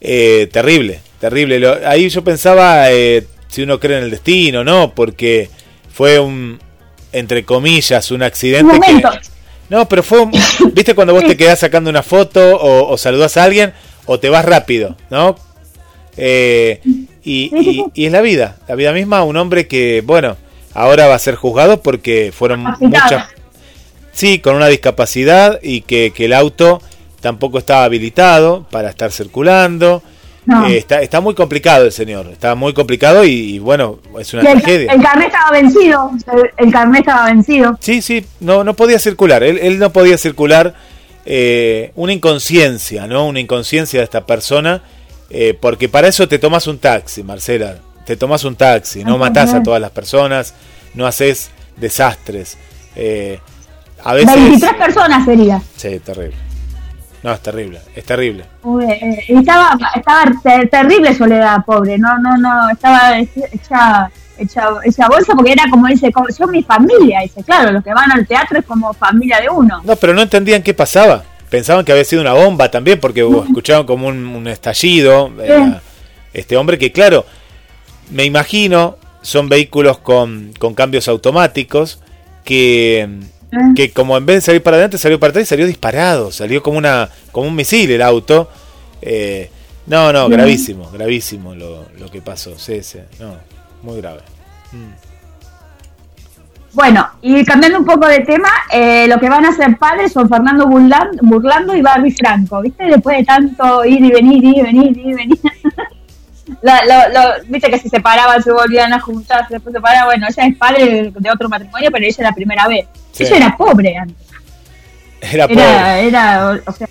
Eh, 0.00 0.48
terrible, 0.50 1.00
terrible. 1.20 1.60
Lo- 1.60 1.86
ahí 1.86 2.08
yo 2.08 2.24
pensaba 2.24 2.90
eh, 2.90 3.26
si 3.52 3.62
uno 3.62 3.78
cree 3.78 3.98
en 3.98 4.04
el 4.04 4.10
destino, 4.10 4.64
¿no? 4.64 4.92
Porque 4.94 5.50
fue 5.92 6.18
un, 6.18 6.58
entre 7.12 7.44
comillas, 7.44 8.10
un 8.10 8.16
Un 8.16 8.22
accidente 8.24 8.72
que... 8.72 8.78
momento. 8.80 9.10
No, 9.68 9.86
pero 9.88 10.02
fue, 10.02 10.20
un- 10.20 10.32
viste 10.72 10.94
cuando 10.94 11.12
vos 11.14 11.24
te 11.26 11.36
quedás 11.36 11.58
sacando 11.60 11.88
una 11.90 12.02
foto 12.02 12.56
o, 12.56 12.90
o 12.92 12.96
saludás 12.98 13.36
a 13.36 13.44
alguien 13.44 13.72
o 14.06 14.18
te 14.18 14.28
vas 14.30 14.44
rápido, 14.44 14.96
¿no? 15.10 15.36
Eh, 16.16 16.80
y, 17.24 17.50
y, 17.54 17.84
y 17.94 18.06
es 18.06 18.12
la 18.12 18.20
vida, 18.22 18.56
la 18.68 18.74
vida 18.74 18.92
misma, 18.92 19.22
un 19.22 19.36
hombre 19.36 19.66
que, 19.68 20.02
bueno, 20.04 20.36
ahora 20.74 21.06
va 21.06 21.14
a 21.14 21.18
ser 21.18 21.36
juzgado 21.36 21.80
porque 21.82 22.32
fueron 22.36 22.64
muchas... 22.80 23.26
Sí, 24.14 24.40
con 24.40 24.56
una 24.56 24.66
discapacidad 24.68 25.58
y 25.62 25.80
que, 25.82 26.12
que 26.14 26.26
el 26.26 26.34
auto 26.34 26.82
tampoco 27.20 27.58
estaba 27.58 27.84
habilitado 27.84 28.66
para 28.70 28.90
estar 28.90 29.10
circulando. 29.10 30.02
No. 30.44 30.66
Eh, 30.66 30.76
está, 30.78 31.00
está 31.00 31.20
muy 31.20 31.34
complicado 31.34 31.84
el 31.84 31.92
señor, 31.92 32.26
está 32.32 32.54
muy 32.54 32.74
complicado 32.74 33.24
y, 33.24 33.30
y, 33.30 33.58
bueno, 33.60 34.00
es 34.18 34.34
una 34.34 34.42
el, 34.42 34.60
tragedia. 34.60 34.92
el 34.92 35.00
carnet 35.00 35.28
estaba 35.28 35.50
vencido. 35.52 36.10
El, 36.32 36.66
el 36.66 36.72
carnet 36.72 37.00
estaba 37.00 37.26
vencido. 37.26 37.78
Sí, 37.80 38.02
sí, 38.02 38.26
no, 38.40 38.64
no 38.64 38.74
podía 38.74 38.98
circular. 38.98 39.42
Él, 39.44 39.58
él 39.62 39.78
no 39.78 39.92
podía 39.92 40.18
circular 40.18 40.74
eh, 41.24 41.92
una 41.94 42.12
inconsciencia, 42.12 43.06
¿no? 43.06 43.26
Una 43.26 43.40
inconsciencia 43.40 44.00
de 44.00 44.04
esta 44.04 44.26
persona, 44.26 44.82
eh, 45.30 45.56
porque 45.58 45.88
para 45.88 46.08
eso 46.08 46.26
te 46.26 46.38
tomas 46.38 46.66
un 46.66 46.78
taxi, 46.78 47.22
Marcela, 47.22 47.76
te 48.04 48.16
tomas 48.16 48.42
un 48.44 48.56
taxi, 48.56 49.04
no 49.04 49.18
matás 49.18 49.54
a 49.54 49.62
todas 49.62 49.80
las 49.80 49.92
personas, 49.92 50.54
no 50.94 51.06
haces 51.06 51.50
desastres. 51.76 52.58
Eh, 52.96 53.38
a 54.02 54.14
veces... 54.14 54.34
23 54.34 54.74
personas 54.74 55.24
sería. 55.24 55.62
Sí, 55.76 56.00
terrible. 56.00 56.36
No, 57.22 57.32
es 57.32 57.40
terrible, 57.40 57.80
es 57.94 58.04
terrible. 58.04 58.44
Eh, 58.82 59.24
estaba, 59.28 59.78
estaba 59.94 60.24
terrible 60.70 61.14
Soledad, 61.14 61.64
pobre, 61.64 61.96
no, 61.96 62.18
no, 62.18 62.36
no, 62.36 62.70
estaba 62.70 63.18
hecha, 63.18 64.10
hecha, 64.38 65.08
bolsa 65.08 65.34
porque 65.34 65.52
era 65.52 65.64
como 65.70 65.86
dice, 65.86 66.12
yo 66.38 66.46
mi 66.48 66.62
familia, 66.64 67.20
dice, 67.20 67.44
claro, 67.44 67.70
los 67.70 67.84
que 67.84 67.94
van 67.94 68.10
al 68.10 68.26
teatro 68.26 68.58
es 68.58 68.64
como 68.64 68.92
familia 68.92 69.40
de 69.40 69.48
uno. 69.48 69.80
No, 69.84 69.94
pero 69.96 70.14
no 70.14 70.22
entendían 70.22 70.62
qué 70.62 70.74
pasaba, 70.74 71.22
pensaban 71.48 71.84
que 71.84 71.92
había 71.92 72.04
sido 72.04 72.22
una 72.22 72.32
bomba 72.32 72.70
también 72.70 72.98
porque 72.98 73.20
escuchaban 73.20 73.86
como 73.86 74.08
un, 74.08 74.48
estallido, 74.48 75.30
este 76.32 76.56
hombre 76.56 76.76
que 76.76 76.90
claro, 76.90 77.24
me 78.10 78.24
imagino, 78.24 78.96
son 79.20 79.48
vehículos 79.48 79.98
con, 79.98 80.52
con 80.58 80.74
cambios 80.74 81.06
automáticos 81.08 82.00
que. 82.44 83.08
Que 83.74 83.90
como 83.92 84.16
en 84.16 84.26
vez 84.26 84.36
de 84.36 84.40
salir 84.40 84.62
para 84.62 84.76
adelante 84.76 84.98
salió 84.98 85.20
para 85.20 85.30
atrás 85.30 85.44
y 85.44 85.46
salió 85.46 85.66
disparado, 85.66 86.32
salió 86.32 86.62
como 86.62 86.78
una 86.78 87.08
como 87.30 87.48
un 87.48 87.54
misil 87.54 87.90
el 87.90 88.02
auto. 88.02 88.48
Eh, 89.00 89.50
no, 89.86 90.12
no, 90.12 90.28
gravísimo, 90.28 90.90
gravísimo 90.90 91.54
lo, 91.54 91.86
lo 91.98 92.10
que 92.10 92.22
pasó, 92.22 92.58
sí, 92.58 92.82
sí, 92.82 92.98
no, 93.18 93.36
muy 93.82 94.00
grave. 94.00 94.20
Mm. 94.72 95.12
Bueno, 96.74 97.06
y 97.20 97.44
cambiando 97.44 97.80
un 97.80 97.84
poco 97.84 98.06
de 98.06 98.20
tema, 98.20 98.48
eh, 98.70 99.06
lo 99.06 99.20
que 99.20 99.28
van 99.28 99.44
a 99.44 99.52
ser 99.52 99.76
padres 99.76 100.12
son 100.12 100.26
Fernando 100.28 100.66
Burlando, 100.66 101.76
y 101.76 101.82
Barbie 101.82 102.12
Franco, 102.12 102.62
¿viste? 102.62 102.84
Después 102.84 103.18
de 103.18 103.24
tanto 103.24 103.84
ir 103.84 104.02
y 104.02 104.10
venir, 104.10 104.42
ir 104.42 104.56
y 104.56 104.62
venir, 104.62 104.96
ir 104.96 105.06
y 105.06 105.14
venir. 105.14 105.38
Viste 107.46 107.70
que 107.70 107.78
se 107.78 107.88
separaban, 107.88 108.42
se 108.42 108.52
volvían 108.52 108.92
a 108.92 109.00
juntar, 109.00 109.46
después 109.48 109.72
se 109.72 109.78
separaban. 109.78 110.06
Bueno, 110.06 110.26
ella 110.28 110.46
es 110.46 110.56
padre 110.56 111.12
de, 111.14 111.30
otro 111.30 111.48
matrimonio, 111.48 111.90
pero 111.90 112.04
ella 112.04 112.16
es 112.16 112.18
la 112.18 112.32
primera 112.32 112.68
vez. 112.68 112.86
Ella 113.18 113.36
era 113.36 113.56
pobre 113.56 113.96
antes. 113.96 114.26
Era 115.20 115.48
pobre. 115.48 116.06
Era, 116.08 116.60
o 116.64 116.72
sea, 116.72 116.88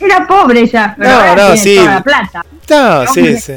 era 0.00 0.26
pobre 0.26 0.60
ella, 0.60 0.94
pero 0.96 1.10
no, 1.10 1.36
no, 1.36 1.56
sí. 1.56 1.76
Toda 1.76 1.94
la 1.94 2.02
plata. 2.02 2.46
No, 2.68 3.06
sí, 3.06 3.36
sí. 3.38 3.54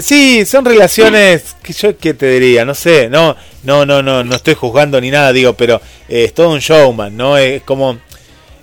Sí, 0.00 0.46
son 0.46 0.64
relaciones 0.64 1.56
que 1.62 1.72
yo 1.72 1.98
qué 1.98 2.14
te 2.14 2.30
diría, 2.30 2.64
no 2.64 2.74
sé, 2.74 3.08
no, 3.08 3.34
no, 3.64 3.84
no, 3.84 4.02
no, 4.02 4.22
no 4.22 4.36
estoy 4.36 4.54
juzgando 4.54 5.00
ni 5.00 5.10
nada, 5.10 5.32
digo, 5.32 5.54
pero 5.54 5.80
eh, 6.08 6.24
es 6.24 6.34
todo 6.34 6.50
un 6.50 6.60
showman, 6.60 7.16
¿no? 7.16 7.36
Es 7.36 7.62
como 7.62 7.98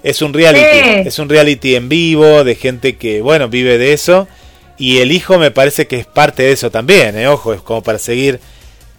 es 0.04 0.22
un 0.22 0.34
reality, 0.34 1.08
es 1.08 1.20
un 1.20 1.28
reality 1.28 1.76
en 1.76 1.90
vivo 1.90 2.46
de 2.46 2.56
gente 2.56 2.96
que, 2.96 3.22
bueno, 3.22 3.50
vive 3.50 3.78
de 3.78 3.92
eso 3.92 4.28
y 4.78 5.00
el 5.00 5.12
hijo 5.12 5.38
me 5.38 5.52
parece 5.52 5.88
que 5.88 5.98
es 5.98 6.06
parte 6.06 6.44
de 6.44 6.52
eso 6.52 6.70
también, 6.72 7.18
¿eh? 7.18 7.28
Ojo, 7.28 7.54
es 7.54 7.62
como 7.62 7.82
para 7.82 8.00
seguir. 8.00 8.40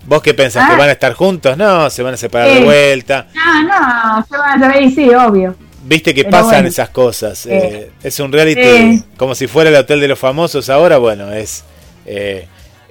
¿Vos 0.07 0.23
qué 0.23 0.33
pensás? 0.35 0.69
¿Que 0.69 0.75
ah. 0.75 0.79
van 0.79 0.89
a 0.89 0.93
estar 0.93 1.13
juntos? 1.15 1.57
No, 1.57 1.91
se 1.91 2.03
van 2.03 2.15
a 2.15 2.17
separar 2.17 2.53
de 2.53 2.61
vuelta. 2.61 3.27
No, 3.35 3.63
no, 3.63 4.27
se 4.29 4.37
van 4.37 4.51
a 4.51 4.67
separar, 4.67 4.91
sí, 4.91 5.11
obvio. 5.15 5.55
Viste 5.85 6.15
que 6.15 6.25
pasan 6.25 6.67
esas 6.67 6.91
cosas. 6.91 7.47
Eh, 7.47 7.91
es 8.03 8.21
un 8.21 8.33
reality 8.33 9.03
como 9.17 9.35
si 9.35 9.47
fuera 9.47 9.71
el 9.71 9.77
hotel 9.77 10.01
de 10.01 10.09
los 10.09 10.19
famosos 10.19 10.69
ahora. 10.69 10.99
Bueno, 10.99 11.33
es 11.33 11.65
eh, 12.05 12.47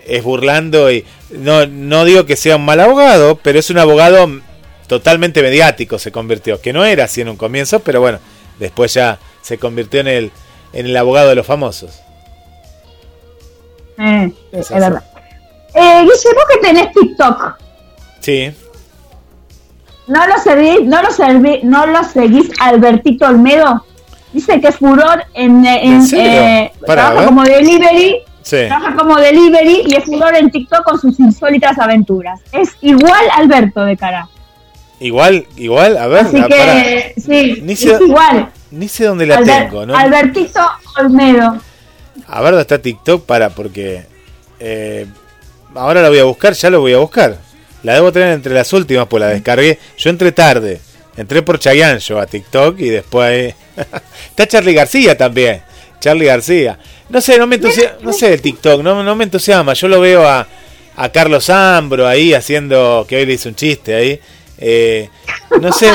es 0.05 0.23
burlando 0.23 0.91
y 0.91 1.05
no 1.31 1.67
no 1.67 2.05
digo 2.05 2.25
que 2.25 2.35
sea 2.35 2.55
un 2.55 2.65
mal 2.65 2.79
abogado, 2.79 3.39
pero 3.43 3.59
es 3.59 3.69
un 3.69 3.77
abogado 3.77 4.27
totalmente 4.87 5.41
mediático 5.41 5.99
se 5.99 6.11
convirtió, 6.11 6.61
que 6.61 6.73
no 6.73 6.85
era 6.85 7.03
así 7.03 7.21
en 7.21 7.29
un 7.29 7.35
comienzo, 7.35 7.81
pero 7.81 7.99
bueno, 7.99 8.19
después 8.57 8.93
ya 8.93 9.19
se 9.41 9.57
convirtió 9.57 9.99
en 9.99 10.07
el 10.07 10.31
en 10.73 10.85
el 10.85 10.97
abogado 10.97 11.29
de 11.29 11.35
los 11.35 11.45
famosos. 11.45 12.01
Eh, 13.97 14.31
es, 14.51 14.69
verdad. 14.69 15.03
Eh, 15.73 16.01
Guille, 16.01 16.35
vos 16.35 16.45
que 16.49 16.57
tenés 16.61 16.91
TikTok. 16.91 17.57
Sí. 18.19 18.51
¿No 20.07 20.25
lo 20.25 20.37
seguís, 20.37 20.83
no 20.83 21.01
lo 21.01 21.11
serví, 21.11 21.59
no 21.63 21.85
lo 21.85 22.03
seguís 22.03 22.49
Albertito 22.59 23.27
Olmedo? 23.27 23.83
Dice 24.31 24.61
que 24.61 24.67
es 24.67 24.75
furor 24.77 25.23
en, 25.33 25.65
en, 25.65 26.01
eh, 26.13 26.71
trabaja 26.85 27.25
como 27.25 27.43
delivery, 27.43 28.17
sí. 28.41 28.57
trabaja 28.67 28.95
como 28.95 29.17
delivery 29.17 29.83
y 29.85 29.95
es 29.95 30.05
furor 30.05 30.35
en 30.35 30.51
TikTok 30.51 30.83
con 30.83 30.99
sus 30.99 31.19
insólitas 31.19 31.77
aventuras. 31.79 32.39
Es 32.51 32.75
igual 32.81 33.25
Alberto 33.33 33.83
de 33.83 33.97
cara. 33.97 34.29
Igual, 34.99 35.45
igual, 35.57 35.97
a 35.97 36.07
ver. 36.07 36.25
Así 36.25 36.41
que, 36.43 37.13
sí, 37.17 37.63
es 37.67 38.01
igual. 38.01 38.49
Ni 38.71 38.87
sé 38.87 39.05
dónde 39.05 39.25
la 39.25 39.43
tengo, 39.43 39.85
¿no? 39.85 39.95
Albertito 39.95 40.61
Olmedo. 40.97 41.57
A 42.25 42.41
ver 42.41 42.51
dónde 42.51 42.61
está 42.61 42.79
TikTok 42.79 43.25
para, 43.25 43.49
porque 43.49 44.05
eh, 44.59 45.05
ahora 45.75 46.01
la 46.01 46.09
voy 46.09 46.19
a 46.19 46.23
buscar, 46.23 46.53
ya 46.53 46.69
lo 46.69 46.81
voy 46.81 46.93
a 46.93 46.97
buscar. 46.97 47.37
La 47.83 47.93
debo 47.93 48.11
tener 48.11 48.33
entre 48.33 48.53
las 48.53 48.71
últimas, 48.73 49.07
pues 49.07 49.21
la 49.21 49.27
descargué. 49.27 49.79
Yo 49.97 50.09
entré 50.09 50.31
tarde, 50.31 50.81
entré 51.15 51.41
por 51.41 51.59
Chayanne 51.59 51.99
yo 51.99 52.19
a 52.19 52.25
TikTok 52.25 52.79
y 52.79 52.89
después 52.89 53.53
está 54.29 54.47
Charlie 54.47 54.73
García 54.73 55.17
también. 55.17 55.61
Charlie 55.99 56.25
García. 56.25 56.77
No 57.09 57.21
sé, 57.21 57.37
no 57.37 57.47
me 57.47 57.55
entusiasma, 57.55 57.97
no 58.01 58.13
sé 58.13 58.33
el 58.33 58.41
TikTok, 58.41 58.81
no, 58.81 59.03
no 59.03 59.15
me 59.15 59.23
entusiasma. 59.23 59.73
Yo 59.73 59.87
lo 59.87 60.01
veo 60.01 60.27
a, 60.27 60.47
a 60.95 61.09
Carlos 61.09 61.49
Ambro 61.49 62.07
ahí 62.07 62.33
haciendo, 62.33 63.05
que 63.07 63.17
hoy 63.17 63.25
le 63.25 63.33
hice 63.33 63.49
un 63.49 63.55
chiste 63.55 63.95
ahí. 63.95 64.19
Eh, 64.59 65.09
no 65.61 65.71
sé, 65.71 65.89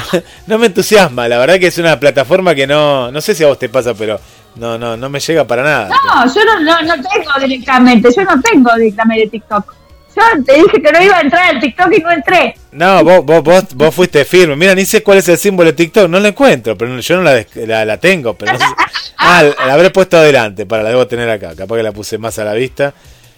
no 0.46 0.58
me 0.58 0.66
entusiasma. 0.66 1.28
La 1.28 1.38
verdad 1.38 1.58
que 1.58 1.68
es 1.68 1.78
una 1.78 1.98
plataforma 1.98 2.54
que 2.54 2.66
no, 2.66 3.10
no 3.10 3.20
sé 3.20 3.34
si 3.34 3.44
a 3.44 3.46
vos 3.46 3.58
te 3.58 3.68
pasa, 3.68 3.94
pero 3.94 4.20
no, 4.58 4.78
no, 4.78 4.96
no 4.96 5.08
me 5.08 5.20
llega 5.20 5.46
para 5.46 5.62
nada. 5.62 5.88
No, 5.88 6.34
yo 6.34 6.44
no, 6.44 6.60
no, 6.60 6.82
no 6.82 6.94
tengo 7.02 7.30
directamente, 7.40 8.08
yo 8.14 8.24
no 8.24 8.40
tengo 8.40 8.74
directamente 8.76 9.28
TikTok. 9.28 9.74
Yo 10.16 10.44
te 10.44 10.54
dije 10.54 10.82
que 10.82 10.92
no 10.92 11.00
iba 11.00 11.16
a 11.16 11.20
entrar 11.20 11.54
al 11.54 11.60
TikTok 11.60 11.92
y 11.96 12.00
no 12.00 12.10
entré. 12.10 12.54
No, 12.72 13.04
vos, 13.04 13.24
vos, 13.24 13.42
vos, 13.42 13.64
vos 13.74 13.94
fuiste 13.94 14.24
firme. 14.24 14.56
Mira, 14.56 14.74
ni 14.74 14.84
sé 14.84 15.02
cuál 15.02 15.18
es 15.18 15.28
el 15.28 15.38
símbolo 15.38 15.70
de 15.70 15.76
TikTok, 15.76 16.08
no 16.08 16.18
lo 16.18 16.28
encuentro, 16.28 16.76
pero 16.76 16.98
yo 16.98 17.16
no 17.16 17.22
la, 17.22 17.84
la, 17.84 17.96
tengo. 17.98 18.34
Pero 18.34 18.58
ah, 19.18 19.42
la 19.42 19.74
habré 19.74 19.90
puesto 19.90 20.16
adelante, 20.16 20.66
para 20.66 20.82
la 20.82 20.88
debo 20.90 21.06
tener 21.06 21.30
acá. 21.30 21.54
Capaz 21.54 21.76
que 21.76 21.82
la 21.82 21.92
puse 21.92 22.18
más 22.18 22.38
a 22.38 22.44
la 22.44 22.54
vista. 22.54 22.94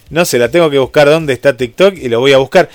No 0.09 0.25
sé, 0.25 0.39
la 0.39 0.49
tengo 0.49 0.69
que 0.69 0.79
buscar 0.79 1.07
dónde 1.07 1.33
está 1.33 1.55
TikTok 1.55 1.95
y 1.97 2.09
lo 2.09 2.19
voy 2.19 2.33
a 2.33 2.37
buscar. 2.37 2.69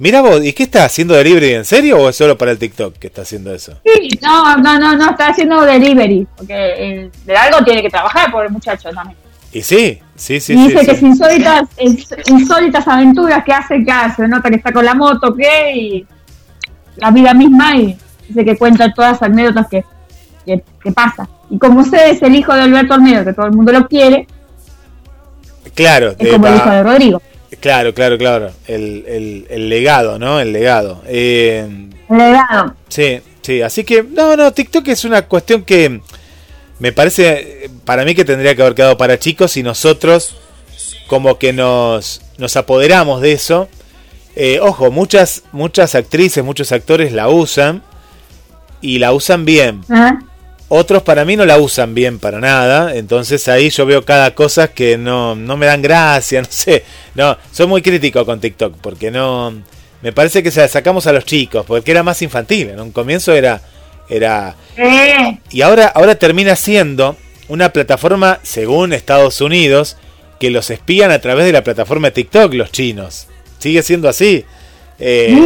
Mira 0.00 0.22
vos, 0.22 0.42
¿y 0.42 0.54
qué 0.54 0.62
está 0.62 0.86
haciendo 0.86 1.12
delivery 1.12 1.52
en 1.52 1.64
serio 1.66 1.98
o 1.98 2.08
es 2.08 2.16
solo 2.16 2.38
para 2.38 2.52
el 2.52 2.58
TikTok 2.58 2.96
que 2.96 3.08
está 3.08 3.20
haciendo 3.20 3.52
eso? 3.52 3.74
Sí, 3.84 4.08
no, 4.22 4.56
no, 4.56 4.78
no, 4.78 4.96
no, 4.96 5.10
está 5.10 5.26
haciendo 5.26 5.60
delivery, 5.60 6.26
porque 6.38 6.54
eh, 6.54 7.10
de 7.26 7.36
algo 7.36 7.62
tiene 7.62 7.82
que 7.82 7.90
trabajar 7.90 8.32
por 8.32 8.46
el 8.46 8.50
muchacho 8.50 8.88
también. 8.94 9.18
Y 9.52 9.60
sí, 9.60 10.00
sí, 10.16 10.40
sí. 10.40 10.54
Y 10.54 10.68
dice 10.68 10.86
que 10.86 10.92
es 10.92 11.02
insólitas, 11.02 11.68
insólitas 12.28 12.88
aventuras 12.88 13.44
que 13.44 13.52
hace, 13.52 13.84
que 13.84 13.92
hace, 13.92 14.26
nota 14.26 14.48
que 14.48 14.56
está 14.56 14.72
con 14.72 14.86
la 14.86 14.94
moto, 14.94 15.34
que 15.36 15.76
y 15.76 16.06
la 16.96 17.10
vida 17.10 17.34
misma 17.34 17.76
y 17.76 17.98
dice 18.26 18.42
que 18.42 18.56
cuenta 18.56 18.94
todas 18.94 19.20
las 19.20 19.22
anécdotas 19.22 19.66
que, 19.68 19.84
que, 20.46 20.92
pasa. 20.92 21.28
Y 21.50 21.58
como 21.58 21.80
usted 21.80 22.12
es 22.12 22.22
el 22.22 22.34
hijo 22.34 22.54
de 22.54 22.62
Alberto 22.62 22.94
Olmedo, 22.94 23.22
que 23.22 23.34
todo 23.34 23.44
el 23.44 23.52
mundo 23.52 23.70
lo 23.70 23.86
quiere, 23.86 24.26
claro, 25.74 26.14
es 26.18 26.32
como 26.32 26.46
el 26.46 26.56
hijo 26.56 26.70
de 26.70 26.82
Rodrigo. 26.84 27.22
Claro, 27.58 27.92
claro, 27.92 28.16
claro. 28.16 28.52
El, 28.66 29.46
el, 29.50 29.68
legado, 29.68 30.18
¿no? 30.18 30.40
El 30.40 30.52
legado. 30.52 31.02
Eh, 31.06 31.88
legado. 32.08 32.76
Sí, 32.88 33.20
sí. 33.42 33.60
Así 33.62 33.84
que, 33.84 34.02
no, 34.04 34.36
no, 34.36 34.52
TikTok 34.52 34.86
es 34.88 35.04
una 35.04 35.22
cuestión 35.22 35.64
que 35.64 36.00
me 36.78 36.92
parece, 36.92 37.70
para 37.84 38.04
mí 38.04 38.14
que 38.14 38.24
tendría 38.24 38.54
que 38.54 38.62
haber 38.62 38.74
quedado 38.74 38.96
para 38.96 39.18
chicos 39.18 39.56
y 39.56 39.62
nosotros 39.62 40.36
como 41.08 41.38
que 41.38 41.52
nos, 41.52 42.22
nos 42.38 42.56
apoderamos 42.56 43.20
de 43.20 43.32
eso. 43.32 43.68
Eh, 44.36 44.60
ojo, 44.60 44.90
muchas, 44.90 45.42
muchas 45.52 45.94
actrices, 45.94 46.44
muchos 46.44 46.70
actores 46.70 47.12
la 47.12 47.28
usan 47.28 47.82
y 48.80 48.98
la 48.98 49.12
usan 49.12 49.44
bien. 49.44 49.82
Otros 50.72 51.02
para 51.02 51.24
mí 51.24 51.34
no 51.34 51.44
la 51.46 51.58
usan 51.58 51.96
bien 51.96 52.20
para 52.20 52.38
nada, 52.38 52.94
entonces 52.94 53.48
ahí 53.48 53.70
yo 53.70 53.86
veo 53.86 54.04
cada 54.04 54.36
cosa 54.36 54.68
que 54.68 54.96
no, 54.96 55.34
no 55.34 55.56
me 55.56 55.66
dan 55.66 55.82
gracia, 55.82 56.42
no 56.42 56.48
sé. 56.48 56.84
No, 57.16 57.36
soy 57.50 57.66
muy 57.66 57.82
crítico 57.82 58.24
con 58.24 58.40
TikTok 58.40 58.76
porque 58.80 59.10
no... 59.10 59.52
Me 60.00 60.12
parece 60.12 60.44
que 60.44 60.52
se 60.52 60.60
la 60.60 60.68
sacamos 60.68 61.08
a 61.08 61.12
los 61.12 61.24
chicos, 61.24 61.66
porque 61.66 61.90
era 61.90 62.04
más 62.04 62.22
infantil. 62.22 62.70
En 62.70 62.80
un 62.80 62.92
comienzo 62.92 63.34
era... 63.34 63.60
era 64.08 64.54
Y 65.50 65.60
ahora, 65.62 65.88
ahora 65.88 66.14
termina 66.14 66.54
siendo 66.54 67.16
una 67.48 67.72
plataforma, 67.72 68.38
según 68.44 68.92
Estados 68.92 69.40
Unidos, 69.40 69.96
que 70.38 70.50
los 70.50 70.70
espían 70.70 71.10
a 71.10 71.18
través 71.18 71.46
de 71.46 71.52
la 71.52 71.64
plataforma 71.64 72.08
de 72.08 72.12
TikTok 72.12 72.54
los 72.54 72.70
chinos. 72.70 73.26
Sigue 73.58 73.82
siendo 73.82 74.08
así. 74.08 74.44
Eh, 75.00 75.36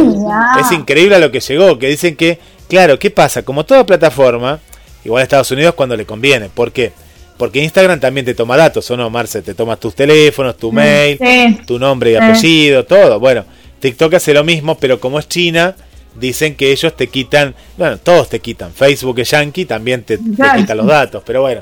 es 0.61 0.71
increíble 0.71 1.15
a 1.15 1.19
lo 1.19 1.31
que 1.31 1.39
llegó, 1.39 1.79
que 1.79 1.87
dicen 1.87 2.15
que, 2.15 2.37
claro, 2.69 2.99
¿qué 2.99 3.09
pasa? 3.09 3.41
Como 3.41 3.65
toda 3.65 3.87
plataforma, 3.87 4.59
Igual 5.05 5.21
a 5.21 5.23
Estados 5.23 5.51
Unidos 5.51 5.73
cuando 5.75 5.95
le 5.95 6.05
conviene. 6.05 6.49
¿Por 6.49 6.71
qué? 6.71 6.91
Porque 7.37 7.61
Instagram 7.63 7.99
también 7.99 8.25
te 8.25 8.33
toma 8.33 8.57
datos, 8.57 8.89
¿o 8.91 8.97
no, 8.97 9.09
Marce? 9.09 9.41
Te 9.41 9.53
toma 9.53 9.75
tus 9.77 9.93
teléfonos, 9.95 10.57
tu 10.57 10.71
mm, 10.71 10.75
mail, 10.75 11.19
tu 11.65 11.77
nombre 11.79 12.11
y 12.11 12.15
apellido, 12.15 12.85
todo. 12.85 13.19
Bueno, 13.19 13.45
TikTok 13.79 14.15
hace 14.15 14.33
lo 14.33 14.43
mismo, 14.43 14.77
pero 14.77 14.99
como 14.99 15.19
es 15.19 15.27
China, 15.27 15.75
dicen 16.15 16.55
que 16.55 16.71
ellos 16.71 16.95
te 16.95 17.07
quitan, 17.07 17.53
bueno, 17.77 17.97
todos 17.97 18.29
te 18.29 18.39
quitan. 18.39 18.71
Facebook 18.71 19.19
es 19.19 19.29
yankee, 19.31 19.65
también 19.65 20.03
te, 20.03 20.17
te 20.17 20.35
Claro. 20.35 20.59
quita 20.59 20.75
los 20.75 20.87
datos, 20.87 21.23
pero 21.25 21.41
bueno. 21.41 21.61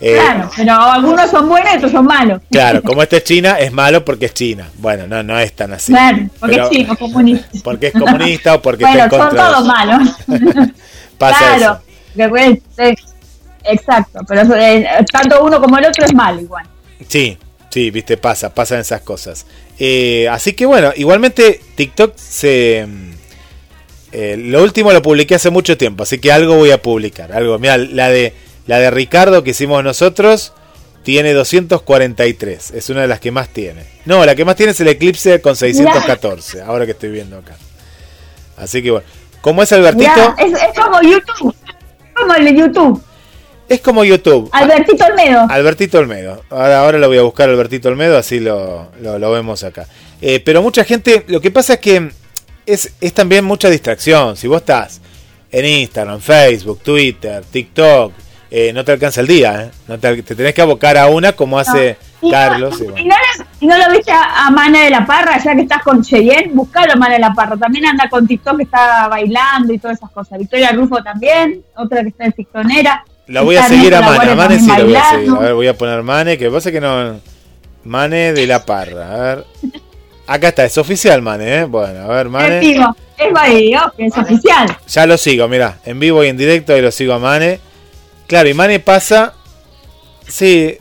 Eh, 0.00 0.14
Claro, 0.14 0.50
pero 0.56 0.72
algunos 0.72 1.30
son 1.30 1.46
buenos 1.50 1.74
y 1.74 1.76
otros 1.76 1.92
son 1.92 2.06
malos. 2.06 2.40
Claro, 2.50 2.80
como 2.84 3.02
este 3.02 3.18
es 3.18 3.24
China, 3.24 3.58
es 3.58 3.70
malo 3.70 4.02
porque 4.02 4.24
es 4.24 4.32
China. 4.34 4.68
Bueno, 4.78 5.06
no, 5.06 5.22
no 5.22 5.38
es 5.38 5.52
tan 5.52 5.74
así. 5.74 5.92
Claro, 5.92 6.18
porque 6.40 6.54
Pero- 6.56 6.64
es 6.64 6.70
chico, 6.70 6.96
comunista. 6.96 7.48
Porque 7.62 7.86
es 7.88 7.92
comunista 7.92 8.54
o 8.54 8.62
porque 8.62 8.84
Bueno, 8.84 9.04
está 9.04 9.16
en 9.16 9.20
son 9.20 9.28
contra 9.28 9.44
de 9.46 9.52
todos 9.52 9.66
malos. 9.66 10.08
Pasa 11.18 11.38
claro, 11.38 11.56
eso. 11.56 11.82
Exacto, 13.64 14.20
pero 14.26 14.54
eh, 14.56 14.86
tanto 15.10 15.44
uno 15.44 15.60
como 15.60 15.78
el 15.78 15.86
otro 15.86 16.04
es 16.04 16.14
malo 16.14 16.40
igual. 16.40 16.66
Sí, 17.08 17.38
sí, 17.70 17.90
viste, 17.90 18.16
pasa, 18.16 18.52
pasan 18.52 18.80
esas 18.80 19.02
cosas. 19.02 19.46
Eh, 19.78 20.28
así 20.30 20.52
que 20.52 20.66
bueno, 20.66 20.92
igualmente 20.96 21.60
TikTok 21.74 22.16
se... 22.16 22.86
mm, 22.86 23.10
eh, 24.12 24.36
lo 24.36 24.62
último 24.62 24.92
lo 24.92 25.02
publiqué 25.02 25.36
hace 25.36 25.50
mucho 25.50 25.78
tiempo, 25.78 26.02
así 26.02 26.18
que 26.18 26.32
algo 26.32 26.56
voy 26.56 26.72
a 26.72 26.82
publicar. 26.82 27.32
Algo, 27.32 27.58
mira, 27.58 27.78
la 27.78 28.08
de, 28.08 28.34
la 28.66 28.78
de 28.78 28.90
Ricardo 28.90 29.44
que 29.44 29.50
hicimos 29.50 29.84
nosotros 29.84 30.52
tiene 31.04 31.32
243, 31.32 32.72
es 32.72 32.90
una 32.90 33.02
de 33.02 33.08
las 33.08 33.20
que 33.20 33.30
más 33.30 33.48
tiene. 33.48 33.84
No, 34.04 34.24
la 34.26 34.34
que 34.34 34.44
más 34.44 34.56
tiene 34.56 34.72
es 34.72 34.80
el 34.80 34.88
Eclipse 34.88 35.40
con 35.40 35.56
614, 35.56 36.62
ahora 36.62 36.84
que 36.84 36.92
estoy 36.92 37.10
viendo 37.10 37.38
acá. 37.38 37.56
Así 38.56 38.82
que 38.82 38.90
bueno, 38.90 39.06
como 39.40 39.62
es 39.62 39.72
Albertito, 39.72 40.10
Mirá, 40.10 40.34
es, 40.38 40.52
es 40.52 40.78
como 40.78 41.00
YouTube, 41.00 41.54
como 42.20 42.34
el 42.34 42.56
YouTube. 42.56 43.02
es 43.68 43.80
como 43.80 44.04
YouTube. 44.04 44.48
Albertito 44.52 45.04
Olmedo. 45.04 45.46
Albertito 45.48 45.98
Olmedo. 45.98 46.42
Ahora, 46.50 46.80
ahora 46.80 46.98
lo 46.98 47.08
voy 47.08 47.18
a 47.18 47.22
buscar 47.22 47.48
Albertito 47.48 47.88
Olmedo, 47.88 48.18
así 48.18 48.40
lo, 48.40 48.88
lo, 49.00 49.18
lo 49.18 49.30
vemos 49.30 49.62
acá. 49.64 49.86
Eh, 50.20 50.40
pero 50.44 50.60
mucha 50.62 50.84
gente, 50.84 51.24
lo 51.28 51.40
que 51.40 51.50
pasa 51.50 51.74
es 51.74 51.80
que 51.80 52.10
es, 52.66 52.92
es 53.00 53.12
también 53.14 53.44
mucha 53.44 53.70
distracción. 53.70 54.36
Si 54.36 54.48
vos 54.48 54.60
estás 54.60 55.00
en 55.50 55.64
Instagram, 55.64 56.20
Facebook, 56.20 56.80
Twitter, 56.82 57.42
TikTok, 57.50 58.12
eh, 58.50 58.72
no 58.72 58.84
te 58.84 58.92
alcanza 58.92 59.20
el 59.20 59.26
día. 59.26 59.64
¿eh? 59.64 59.70
No 59.88 59.98
te, 59.98 60.22
te 60.22 60.34
tenés 60.34 60.54
que 60.54 60.62
abocar 60.62 60.96
a 60.98 61.06
una 61.06 61.32
como 61.32 61.58
hace 61.58 61.96
Carlos. 62.30 62.78
no, 62.80 62.84
y 62.84 62.90
bueno. 62.90 63.14
y 63.60 63.66
no, 63.66 63.78
lo 63.78 63.90
viste 63.92 64.10
a, 64.12 64.46
a 64.46 64.50
Mana 64.50 64.84
de 64.84 64.90
la 64.90 65.06
Parra, 65.06 65.38
ya 65.42 65.54
que 65.54 65.62
estás 65.62 65.82
con 65.82 66.02
Cheyenne, 66.02 66.50
buscalo 66.52 66.92
a 66.92 66.96
Mana 66.96 67.14
de 67.14 67.20
la 67.20 67.32
Parra. 67.32 67.56
También 67.56 67.86
anda 67.86 68.08
con 68.08 68.26
TikTok 68.26 68.56
que 68.58 68.62
está 68.64 69.08
bailando 69.08 69.72
y 69.72 69.78
todas 69.78 69.98
esas 69.98 70.10
cosas. 70.10 70.38
Victoria 70.38 70.72
Rufo 70.72 71.02
también, 71.02 71.62
otra 71.76 72.02
que 72.02 72.08
está 72.08 72.24
en 72.24 72.32
TikTonera. 72.32 73.04
La 73.28 73.42
voy 73.42 73.56
a 73.56 73.62
seguir 73.62 73.94
a 73.94 74.00
Mane. 74.00 74.30
A 74.32 74.34
Mane 74.34 74.58
sí 74.58 74.66
la 74.66 74.82
voy 74.82 74.94
a 74.96 75.10
seguir. 75.10 75.30
A 75.30 75.38
ver, 75.38 75.54
voy 75.54 75.68
a 75.68 75.76
poner 75.78 76.02
Mane, 76.02 76.36
que 76.36 76.50
pasa 76.50 76.72
que 76.72 76.80
no... 76.80 77.20
Mane 77.84 78.32
de 78.34 78.46
la 78.46 78.66
Parra. 78.66 79.14
A 79.14 79.16
ver. 79.36 79.44
Acá 80.26 80.48
está, 80.48 80.64
es 80.64 80.76
oficial 80.78 81.22
Mane, 81.22 81.60
¿eh? 81.60 81.64
Bueno, 81.64 82.02
a 82.02 82.08
ver, 82.08 82.26
Es 82.26 82.32
Mane. 82.32 82.60
vivo, 82.60 82.96
es 83.16 83.32
Bahía, 83.32 83.92
que 83.96 84.06
es 84.06 84.16
oficial. 84.18 84.76
Ya 84.86 85.06
lo 85.06 85.16
sigo, 85.16 85.48
mirá, 85.48 85.78
en 85.84 85.98
vivo 85.98 86.22
y 86.24 86.28
en 86.28 86.36
directo 86.36 86.72
ahí 86.74 86.82
lo 86.82 86.90
sigo 86.90 87.14
a 87.14 87.18
Mane. 87.18 87.58
Claro, 88.30 88.48
y 88.48 88.54
Mane 88.54 88.78
pasa. 88.78 89.34
Sí. 90.28 90.78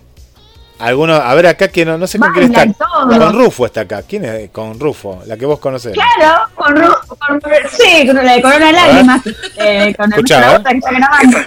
Algunos, 0.77 1.19
a 1.19 1.33
ver 1.33 1.47
acá 1.47 1.67
que 1.69 1.83
no, 1.83 1.97
no 1.97 2.05
sé 2.05 2.19
con 2.19 2.31
quién 2.31 2.53
está. 2.53 2.67
Con 2.77 3.33
Rufo 3.33 3.65
está 3.65 3.81
acá. 3.81 4.03
¿Quién 4.03 4.23
es 4.25 4.51
con 4.51 4.79
Rufo? 4.79 5.23
La 5.25 5.35
que 5.35 5.47
vos 5.47 5.57
conocés. 5.57 5.93
Claro, 5.93 6.43
con, 6.53 6.75
Ru- 6.75 7.07
con, 7.07 7.41
sí, 7.71 8.05
con 8.05 8.15
la 8.23 8.33
de 8.35 8.41
Corona 8.43 8.71
Lágrimas, 8.71 9.21
eh, 9.57 9.95
con 9.97 10.05
el 10.05 10.19
Escuchá, 10.19 10.39
la 10.39 10.53
¿eh? 10.53 10.55
otra 10.57 10.71
que 10.71 10.77
está 10.77 10.91
grabando. 10.91 11.37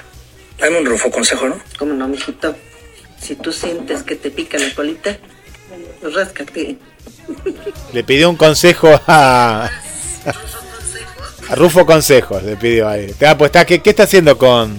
Dame 0.59 0.79
un 0.81 0.87
rufo 0.87 1.09
consejo, 1.13 1.49
¿no? 1.49 1.57
¿Cómo 1.79 1.95
no, 1.95 2.09
mijito? 2.09 2.55
Si 3.21 3.37
tú 3.37 3.53
sientes 3.53 4.03
que 4.03 4.17
te 4.17 4.33
pica 4.33 4.59
la 4.59 4.75
colita, 4.75 5.17
pues 6.01 6.15
ráscate. 6.15 6.79
Le 7.93 8.03
pidió 8.03 8.29
un 8.29 8.37
consejo 8.37 8.89
a. 9.07 9.71
A 11.49 11.55
Rufo 11.55 11.87
Consejos, 11.87 12.43
le 12.43 12.57
pidió 12.57 12.89
ahí. 12.89 13.15
Ah, 13.27 13.37
pues 13.39 13.49
está, 13.51 13.65
¿qué, 13.65 13.81
qué 13.81 13.91
está 13.91 14.03
haciendo 14.05 14.37
con 14.39 14.77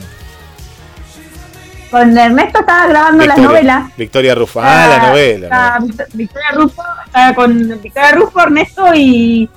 Con 1.94 2.18
Ernesto 2.18 2.60
estaba 2.62 2.88
grabando 2.88 3.24
Victoria? 3.24 3.48
novelas. 3.48 3.92
Victoria 3.96 4.34
Rufo. 4.36 4.60
Ah, 4.64 4.88
la 5.00 5.10
novela. 5.10 5.46
Está 5.46 5.78
Vict- 5.80 6.08
Victoria 6.14 6.48
Rufo, 6.56 6.82
está 7.06 7.36
con 7.36 7.82
Victoria 7.84 8.12
Rufo, 8.14 8.42
Ernesto 8.42 8.96
y, 8.96 9.48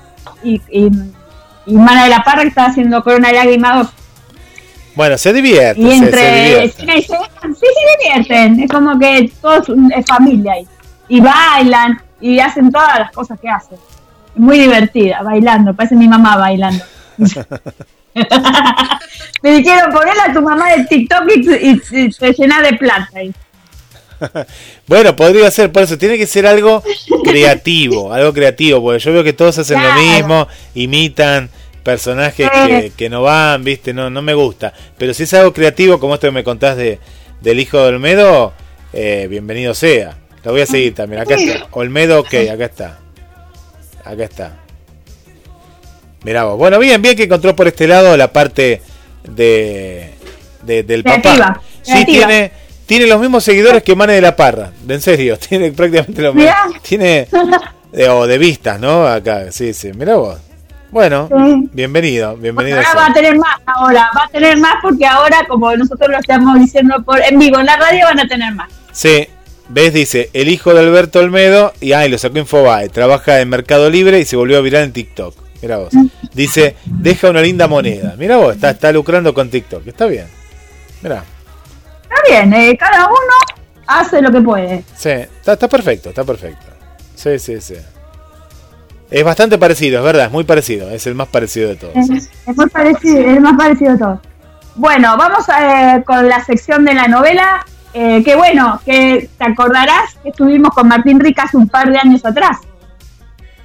y, 0.43 0.61
y, 0.69 0.91
y 1.65 1.73
Mana 1.73 2.03
de 2.03 2.09
la 2.11 2.23
Parra 2.23 2.43
que 2.43 2.49
está 2.49 2.65
haciendo 2.67 3.03
Corona 3.03 3.31
Lágrima 3.31 3.77
2. 3.77 3.87
Bueno, 4.93 5.17
se 5.17 5.33
divierte. 5.33 5.81
Y 5.81 5.85
se- 5.85 5.89
se 5.97 6.05
entre 6.05 6.43
divierte. 6.43 6.79
cine 6.79 6.97
y 6.97 7.01
serie, 7.01 7.25
sí 7.41 7.65
se 7.73 8.05
divierten. 8.05 8.59
Es 8.59 8.69
como 8.71 8.99
que 8.99 9.31
todo 9.41 9.57
es, 9.95 10.05
familia 10.05 10.53
ahí. 10.53 10.67
Y 11.09 11.19
bailan 11.21 11.99
y 12.21 12.39
hacen 12.39 12.71
todas 12.71 12.99
las 12.99 13.11
cosas 13.13 13.39
que 13.39 13.49
hacen. 13.49 13.79
Muy 14.35 14.59
divertida, 14.59 15.23
bailando. 15.23 15.73
Parece 15.73 15.95
mi 15.95 16.07
mamá 16.07 16.37
bailando. 16.37 16.83
Me 19.41 19.51
dijeron 19.57 19.91
ponerla 19.91 20.23
a 20.29 20.33
tu 20.33 20.41
mamá 20.41 20.71
de 20.75 20.85
TikTok 20.85 21.23
y, 21.35 21.39
y- 21.67 21.81
y 22.05 22.09
te 22.09 22.33
llena 22.33 22.61
de 22.61 22.73
plata. 22.73 23.09
Bueno, 24.87 25.15
podría 25.15 25.51
ser, 25.51 25.71
por 25.71 25.83
eso 25.83 25.95
tiene 25.95 26.17
que 26.17 26.25
ser 26.25 26.47
algo 26.47 26.81
creativo, 27.23 28.11
algo 28.13 28.33
creativo, 28.33 28.81
porque 28.81 28.97
yo 28.99 29.13
veo 29.13 29.23
que 29.23 29.33
todos 29.33 29.59
hacen 29.59 29.79
Claro. 29.79 29.95
lo 29.95 30.01
mismo, 30.01 30.47
imitan 30.73 31.51
personajes 31.83 32.49
que, 32.49 32.91
que 32.97 33.09
no 33.09 33.21
van, 33.21 33.63
viste, 33.63 33.93
no, 33.93 34.09
no 34.09 34.23
me 34.23 34.33
gusta. 34.33 34.73
Pero 34.97 35.13
si 35.13 35.23
es 35.23 35.33
algo 35.35 35.53
creativo, 35.53 35.99
como 35.99 36.15
esto 36.15 36.25
que 36.27 36.31
me 36.31 36.43
contás 36.43 36.77
de, 36.77 36.99
del 37.41 37.59
hijo 37.59 37.77
de 37.77 37.89
Olmedo, 37.89 38.53
eh, 38.91 39.27
bienvenido 39.29 39.75
sea. 39.75 40.17
Lo 40.43 40.51
voy 40.51 40.61
a 40.61 40.65
seguir 40.65 40.95
también. 40.95 41.21
Acá 41.21 41.35
está. 41.35 41.67
Olmedo, 41.71 42.19
ok, 42.21 42.33
acá 42.51 42.65
está. 42.65 42.97
Acá 44.03 44.23
está. 44.23 44.53
Mirá 46.23 46.43
vos. 46.45 46.57
Bueno, 46.57 46.79
bien, 46.79 47.01
bien 47.01 47.15
que 47.15 47.23
encontró 47.23 47.55
por 47.55 47.67
este 47.67 47.87
lado 47.87 48.15
la 48.17 48.31
parte 48.31 48.81
de, 49.27 50.11
de- 50.63 50.83
del 50.83 51.03
Creativa, 51.03 51.37
papá. 51.37 51.61
Sí, 51.81 51.91
creativa. 51.93 52.27
tiene, 52.27 52.51
tiene 52.85 53.07
los 53.07 53.19
mismos 53.21 53.43
seguidores 53.43 53.83
que 53.83 53.95
Mane 53.95 54.13
de 54.13 54.21
la 54.21 54.35
Parra. 54.35 54.71
En 54.87 55.01
serio, 55.01 55.37
tiene 55.49 55.71
prácticamente 55.71 56.21
lo 56.21 56.33
mismo. 56.33 56.49
Mirá. 56.49 56.79
Tiene, 56.81 57.27
de, 57.91 58.09
o 58.09 58.27
de 58.27 58.37
vistas, 58.37 58.79
¿no? 58.79 59.07
Acá, 59.07 59.51
sí, 59.51 59.73
sí. 59.73 59.91
Mirá 59.93 60.15
vos. 60.15 60.37
Bueno, 60.89 61.27
Sí. 61.29 61.69
bienvenido, 61.73 62.35
bienvenido. 62.37 62.77
ahora 62.77 62.91
sea. 62.91 62.99
va 63.01 63.05
a 63.07 63.13
tener 63.13 63.37
más, 63.37 63.55
ahora 63.65 64.09
va 64.17 64.23
a 64.23 64.29
tener 64.29 64.57
más 64.57 64.75
porque 64.81 65.05
ahora, 65.05 65.45
como 65.47 65.75
nosotros 65.75 66.09
lo 66.09 66.17
estamos 66.17 66.57
diciendo 66.59 67.03
por 67.03 67.21
en 67.21 67.37
vivo 67.37 67.59
en 67.59 67.65
la 67.65 67.75
radio, 67.77 68.05
van 68.05 68.19
a 68.21 68.27
tener 68.27 68.53
más. 68.55 68.69
Sí, 68.93 69.27
ves, 69.67 69.93
dice, 69.93 70.29
el 70.31 70.47
hijo 70.47 70.73
de 70.73 70.79
Alberto 70.79 71.19
Olmedo, 71.19 71.73
y 71.81 71.91
ay, 71.91 72.09
lo 72.09 72.17
sacó 72.17 72.37
Infobae, 72.39 72.87
trabaja 72.87 73.41
en 73.41 73.49
Mercado 73.49 73.89
Libre 73.89 74.19
y 74.21 74.25
se 74.25 74.37
volvió 74.37 74.57
a 74.57 74.61
viral 74.61 74.85
en 74.85 74.93
TikTok. 74.93 75.35
Mira 75.61 75.77
vos. 75.77 75.89
Dice, 76.33 76.75
deja 76.85 77.29
una 77.29 77.41
linda 77.41 77.67
moneda. 77.67 78.15
Mira 78.17 78.37
vos, 78.37 78.55
está, 78.55 78.71
está 78.71 78.91
lucrando 78.91 79.33
con 79.33 79.49
TikTok. 79.49 79.85
Está 79.87 80.05
bien. 80.05 80.25
Mira, 81.01 81.23
Está 82.03 82.15
bien, 82.29 82.53
eh, 82.53 82.77
cada 82.77 83.05
uno 83.07 83.63
hace 83.87 84.21
lo 84.21 84.31
que 84.31 84.41
puede. 84.41 84.83
sí, 84.95 85.09
está, 85.09 85.53
está 85.53 85.67
perfecto, 85.67 86.09
está 86.09 86.23
perfecto. 86.23 86.65
Sí, 87.15 87.37
sí, 87.39 87.59
sí. 87.61 87.75
Es 89.09 89.23
bastante 89.23 89.57
parecido, 89.57 89.99
es 89.99 90.03
verdad, 90.05 90.25
es 90.25 90.31
muy 90.31 90.43
parecido. 90.43 90.89
Es 90.91 91.07
el 91.07 91.15
más 91.15 91.27
parecido 91.29 91.69
de 91.69 91.75
todos. 91.77 91.95
Es, 91.95 92.29
es 92.45 92.55
muy 92.57 92.67
parecido, 92.69 93.19
es 93.21 93.39
más 93.41 93.57
parecido 93.57 93.93
a 93.93 93.97
todo. 93.97 94.21
Bueno, 94.75 95.15
vamos 95.17 95.45
eh, 95.49 96.03
con 96.05 96.27
la 96.27 96.43
sección 96.43 96.83
de 96.85 96.93
la 96.93 97.07
novela. 97.07 97.65
eh, 97.93 98.21
que 98.23 98.35
bueno, 98.35 98.79
que 98.85 99.29
te 99.37 99.43
acordarás 99.45 100.15
que 100.21 100.29
estuvimos 100.29 100.71
con 100.73 100.87
Martín 100.87 101.19
Rica 101.19 101.43
hace 101.43 101.57
un 101.57 101.67
par 101.69 101.89
de 101.89 101.97
años 101.97 102.23
atrás, 102.25 102.57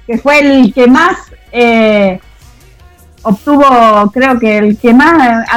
que 0.07 0.17
fue 0.17 0.39
el 0.39 0.73
que 0.73 0.87
más 0.87 1.17
eh, 1.51 2.19
obtuvo, 3.21 4.11
creo 4.11 4.39
que 4.39 4.57
el 4.57 4.77
que 4.77 4.93
más 4.93 5.47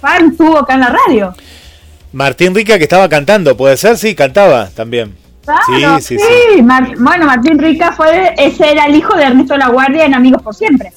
fan 0.00 0.36
tuvo 0.36 0.58
acá 0.58 0.74
en 0.74 0.80
la 0.80 0.96
radio. 1.06 1.34
Martín 2.12 2.54
Rica 2.54 2.76
que 2.78 2.84
estaba 2.84 3.08
cantando, 3.08 3.56
¿puede 3.56 3.76
ser? 3.76 3.96
Sí, 3.96 4.14
cantaba 4.14 4.68
también. 4.68 5.14
Claro, 5.44 5.98
sí, 6.00 6.16
sí, 6.16 6.18
sí. 6.18 6.24
sí. 6.56 6.62
Mar- 6.62 6.94
bueno, 6.98 7.26
Martín 7.26 7.58
Rica 7.58 7.92
fue, 7.92 8.34
ese 8.36 8.72
era 8.72 8.86
el 8.86 8.94
hijo 8.94 9.16
de 9.16 9.24
Ernesto 9.24 9.56
Laguardia 9.56 10.04
en 10.04 10.14
Amigos 10.14 10.42
por 10.42 10.54
Siempre. 10.54 10.92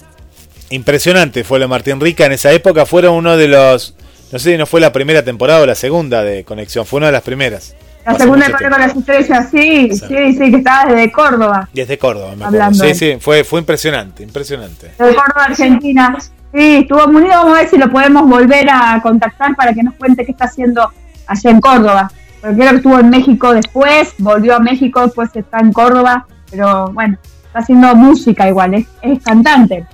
Impresionante 0.70 1.44
fue 1.44 1.60
lo 1.60 1.66
de 1.66 1.70
Martín 1.70 2.00
Rica. 2.00 2.26
En 2.26 2.32
esa 2.32 2.52
época 2.52 2.86
fueron 2.86 3.16
uno 3.16 3.38
de 3.38 3.48
los. 3.48 3.96
No 4.32 4.40
sé 4.40 4.52
si 4.52 4.58
no 4.58 4.66
fue 4.66 4.82
la 4.82 4.92
primera 4.92 5.24
temporada 5.24 5.62
o 5.62 5.66
la 5.66 5.76
segunda 5.76 6.24
de 6.24 6.44
Conexión, 6.44 6.86
fue 6.86 6.98
una 6.98 7.08
de 7.08 7.12
las 7.14 7.22
primeras. 7.22 7.76
La 8.06 8.16
segunda 8.16 8.46
tiempo. 8.48 8.70
con 8.70 8.80
las 8.82 8.96
estrellas, 8.96 9.48
sí, 9.50 9.90
Sí. 9.94 10.06
sí, 10.08 10.34
sí, 10.34 10.52
que 10.52 10.58
estaba 10.58 10.86
desde 10.92 11.12
Córdoba, 11.12 11.70
Desde 11.74 11.98
Córdoba, 11.98 12.28
me 12.36 12.46
acuerdo. 12.46 12.48
Hablando 12.66 12.84
Sí, 12.84 12.96
sí, 12.96 13.18
fue, 13.20 13.44
fue 13.44 13.60
impresionante, 13.62 14.24
impresionante. 14.24 14.88
desde 14.98 15.16
Córdoba, 15.16 15.46
Argentina. 15.46 16.18
Sí, 16.54 16.76
estuvo 16.82 17.08
muy 17.08 17.22
lindo, 17.22 17.38
vamos 17.38 17.56
a 17.58 17.62
ver 17.62 17.70
si 17.70 17.78
lo 17.78 17.90
podemos 17.92 18.28
volver 18.28 18.68
a 18.70 19.00
contactar 19.02 19.56
para 19.56 19.74
que 19.74 19.82
nos 19.84 19.94
cuente 19.96 20.26
qué 20.26 20.32
está 20.34 20.46
haciendo 20.46 20.92
allá 21.28 21.50
en 21.50 21.62
Córdoba. 21.62 22.12
Porque 22.42 22.58
creo 22.58 22.70
que 22.72 22.76
estuvo 22.76 23.00
en 23.00 23.10
México 23.10 23.54
después, 23.54 24.14
volvió 24.18 24.56
a 24.58 24.60
México, 24.60 25.02
después 25.02 25.30
está 25.34 25.60
en 25.60 25.72
Córdoba, 25.72 26.26
pero 26.52 26.92
bueno, 26.92 27.18
está 27.48 27.60
haciendo 27.60 27.96
música 27.96 28.50
igual, 28.50 28.74
es, 28.74 28.86
es 29.02 29.24
cantante. 29.24 29.88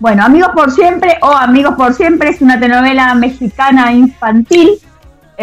Bueno, 0.00 0.24
Amigos 0.24 0.50
por 0.54 0.70
Siempre 0.72 1.16
o 1.20 1.30
Amigos 1.30 1.74
por 1.76 1.94
Siempre 1.94 2.30
es 2.30 2.40
una 2.40 2.58
telenovela 2.58 3.14
mexicana 3.14 3.92
infantil 3.92 4.70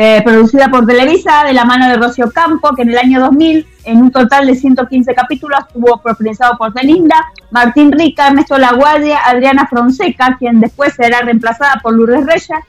eh, 0.02 0.22
producida 0.24 0.70
por 0.70 0.86
Televisa 0.86 1.44
de 1.44 1.52
la 1.52 1.66
mano 1.66 1.90
de 1.90 1.98
Rocío 1.98 2.32
Campo, 2.32 2.74
que 2.74 2.84
en 2.84 2.92
el 2.92 2.98
año 2.98 3.20
2000 3.20 3.68
en 3.84 3.98
un 3.98 4.12
total 4.12 4.48
de 4.48 4.56
115 4.56 5.14
capítulos, 5.14 5.60
estuvo 5.68 5.98
protagonizado 5.98 6.58
por 6.58 6.74
Belinda, 6.74 7.26
Martín 7.52 7.92
Rica, 7.92 8.28
Ernesto 8.28 8.58
Laguardia, 8.58 9.20
Adriana 9.26 9.68
Fonseca, 9.68 10.38
quien 10.40 10.62
después 10.62 10.94
será 10.94 11.20
reemplazada 11.20 11.82
por 11.84 11.96
Lourdes 11.96 12.26
Reyes, 12.26 12.64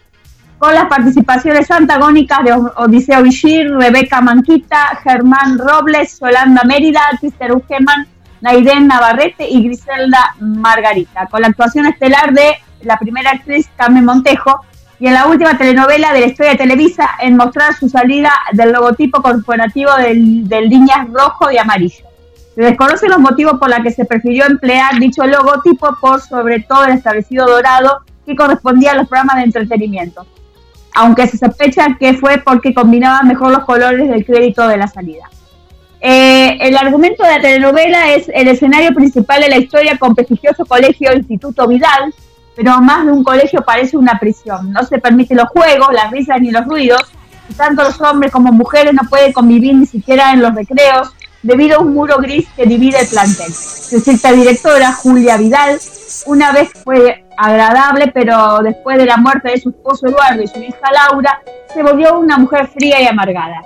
con 0.58 0.74
las 0.74 0.86
participaciones 0.86 1.70
antagónicas 1.70 2.42
de 2.42 2.52
Odiseo 2.52 3.22
Vigir, 3.22 3.70
Rebeca 3.76 4.20
Manquita, 4.20 4.98
Germán 5.04 5.56
Robles, 5.56 6.18
Yolanda 6.18 6.64
Mérida, 6.64 7.02
Cristian 7.20 7.52
Ugeman, 7.52 8.08
Naiden 8.40 8.88
Navarrete 8.88 9.48
y 9.48 9.62
Griselda 9.62 10.34
Margarita, 10.40 11.26
con 11.26 11.42
la 11.42 11.46
actuación 11.46 11.86
estelar 11.86 12.32
de 12.32 12.56
la 12.82 12.98
primera 12.98 13.30
actriz 13.30 13.70
Carmen 13.76 14.04
Montejo, 14.04 14.64
y 15.00 15.06
en 15.06 15.14
la 15.14 15.26
última 15.26 15.56
telenovela 15.56 16.12
de 16.12 16.20
la 16.20 16.26
historia 16.26 16.52
de 16.52 16.58
Televisa 16.58 17.08
en 17.20 17.36
mostrar 17.36 17.74
su 17.74 17.88
salida 17.88 18.30
del 18.52 18.72
logotipo 18.72 19.22
corporativo 19.22 19.90
del, 19.96 20.46
del 20.46 20.68
líneas 20.68 21.08
rojo 21.10 21.50
y 21.50 21.56
amarillo. 21.56 22.04
Se 22.54 22.60
desconocen 22.60 23.08
los 23.10 23.18
motivos 23.18 23.58
por 23.58 23.70
los 23.70 23.80
que 23.80 23.90
se 23.90 24.04
prefirió 24.04 24.44
emplear 24.44 24.98
dicho 25.00 25.26
logotipo 25.26 25.96
por 25.98 26.20
sobre 26.20 26.60
todo 26.60 26.84
el 26.84 26.92
establecido 26.92 27.46
dorado 27.46 28.02
que 28.26 28.36
correspondía 28.36 28.92
a 28.92 28.96
los 28.96 29.08
programas 29.08 29.36
de 29.36 29.44
entretenimiento, 29.44 30.26
aunque 30.94 31.26
se 31.26 31.38
sospecha 31.38 31.96
que 31.98 32.12
fue 32.12 32.36
porque 32.38 32.74
combinaba 32.74 33.22
mejor 33.22 33.52
los 33.52 33.64
colores 33.64 34.06
del 34.06 34.26
crédito 34.26 34.68
de 34.68 34.76
la 34.76 34.86
salida. 34.86 35.30
Eh, 36.02 36.58
el 36.60 36.76
argumento 36.76 37.22
de 37.24 37.30
la 37.30 37.40
telenovela 37.40 38.12
es 38.12 38.30
el 38.34 38.48
escenario 38.48 38.92
principal 38.94 39.40
de 39.40 39.48
la 39.48 39.58
historia 39.58 39.96
con 39.98 40.14
prestigioso 40.14 40.66
colegio 40.66 41.14
Instituto 41.14 41.66
Vidal, 41.66 42.14
pero 42.56 42.80
más 42.80 43.06
de 43.06 43.12
un 43.12 43.24
colegio 43.24 43.62
parece 43.62 43.96
una 43.96 44.18
prisión. 44.18 44.72
No 44.72 44.82
se 44.84 44.98
permiten 44.98 45.36
los 45.36 45.48
juegos, 45.48 45.92
las 45.92 46.10
risas 46.10 46.40
ni 46.40 46.50
los 46.50 46.64
ruidos, 46.66 47.02
y 47.48 47.54
tanto 47.54 47.82
los 47.82 48.00
hombres 48.00 48.32
como 48.32 48.52
mujeres 48.52 48.94
no 48.94 49.08
pueden 49.08 49.32
convivir 49.32 49.74
ni 49.74 49.86
siquiera 49.86 50.32
en 50.32 50.42
los 50.42 50.54
recreos 50.54 51.12
debido 51.42 51.78
a 51.78 51.80
un 51.80 51.94
muro 51.94 52.18
gris 52.18 52.46
que 52.54 52.66
divide 52.66 53.00
el 53.00 53.08
plantel. 53.08 53.52
Su 53.52 53.98
cierta 54.00 54.32
directora, 54.32 54.92
Julia 54.92 55.36
Vidal, 55.36 55.78
una 56.26 56.52
vez 56.52 56.70
fue 56.84 57.24
agradable, 57.36 58.10
pero 58.12 58.60
después 58.62 58.98
de 58.98 59.06
la 59.06 59.16
muerte 59.16 59.50
de 59.50 59.60
su 59.60 59.70
esposo 59.70 60.06
Eduardo 60.06 60.42
y 60.42 60.46
su 60.46 60.58
hija 60.58 60.92
Laura, 60.92 61.40
se 61.72 61.82
volvió 61.82 62.18
una 62.18 62.36
mujer 62.36 62.68
fría 62.68 63.00
y 63.00 63.06
amargada. 63.06 63.62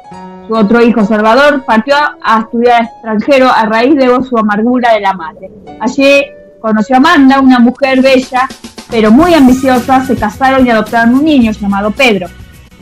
Su 0.46 0.54
otro 0.54 0.82
hijo, 0.82 1.04
Salvador, 1.04 1.64
partió 1.64 1.96
a 2.22 2.40
estudiar 2.40 2.84
extranjero 2.84 3.50
a 3.50 3.64
raíz 3.64 3.96
de 3.96 4.06
su 4.24 4.36
amargura 4.38 4.92
de 4.92 5.00
la 5.00 5.14
madre. 5.14 5.50
Allí 5.80 6.26
conoció 6.64 6.96
a 6.96 6.98
Amanda, 6.98 7.40
una 7.40 7.58
mujer 7.58 8.00
bella 8.00 8.48
pero 8.88 9.10
muy 9.10 9.34
ambiciosa, 9.34 10.02
se 10.06 10.16
casaron 10.16 10.66
y 10.66 10.70
adoptaron 10.70 11.14
un 11.14 11.24
niño 11.24 11.52
llamado 11.52 11.90
Pedro. 11.90 12.28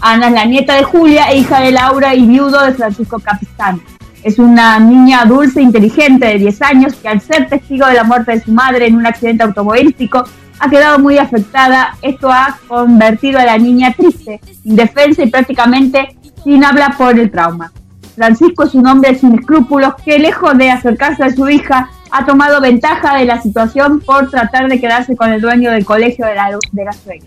Ana 0.00 0.28
es 0.28 0.34
la 0.34 0.44
nieta 0.44 0.76
de 0.76 0.84
Julia, 0.84 1.34
hija 1.34 1.60
de 1.60 1.72
Laura 1.72 2.14
y 2.14 2.24
viudo 2.24 2.64
de 2.64 2.74
Francisco 2.74 3.18
Capistán. 3.18 3.80
Es 4.22 4.38
una 4.38 4.78
niña 4.78 5.24
dulce 5.24 5.58
e 5.58 5.64
inteligente 5.64 6.26
de 6.26 6.38
10 6.38 6.62
años 6.62 6.94
que 6.94 7.08
al 7.08 7.20
ser 7.20 7.48
testigo 7.48 7.86
de 7.86 7.94
la 7.94 8.04
muerte 8.04 8.32
de 8.32 8.42
su 8.42 8.52
madre 8.52 8.86
en 8.86 8.94
un 8.94 9.06
accidente 9.06 9.42
automovilístico 9.42 10.22
ha 10.60 10.70
quedado 10.70 11.00
muy 11.00 11.18
afectada. 11.18 11.96
Esto 12.02 12.30
ha 12.30 12.58
convertido 12.68 13.40
a 13.40 13.46
la 13.46 13.58
niña 13.58 13.92
triste, 13.94 14.40
indefensa 14.62 15.24
y 15.24 15.30
prácticamente 15.30 16.16
sin 16.44 16.64
habla 16.64 16.94
por 16.96 17.18
el 17.18 17.32
trauma. 17.32 17.72
Francisco 18.14 18.62
es 18.62 18.74
un 18.74 18.86
hombre 18.86 19.16
sin 19.16 19.34
escrúpulos 19.34 19.94
que 20.04 20.20
lejos 20.20 20.56
de 20.56 20.70
acercarse 20.70 21.24
a 21.24 21.30
su 21.30 21.48
hija 21.48 21.90
ha 22.12 22.26
tomado 22.26 22.60
ventaja 22.60 23.16
de 23.16 23.24
la 23.24 23.40
situación 23.40 24.00
por 24.00 24.30
tratar 24.30 24.68
de 24.68 24.78
quedarse 24.78 25.16
con 25.16 25.32
el 25.32 25.40
dueño 25.40 25.70
del 25.70 25.84
colegio 25.86 26.26
de 26.26 26.34
la, 26.34 26.50
de 26.70 26.84
la 26.84 26.92
suegra. 26.92 27.26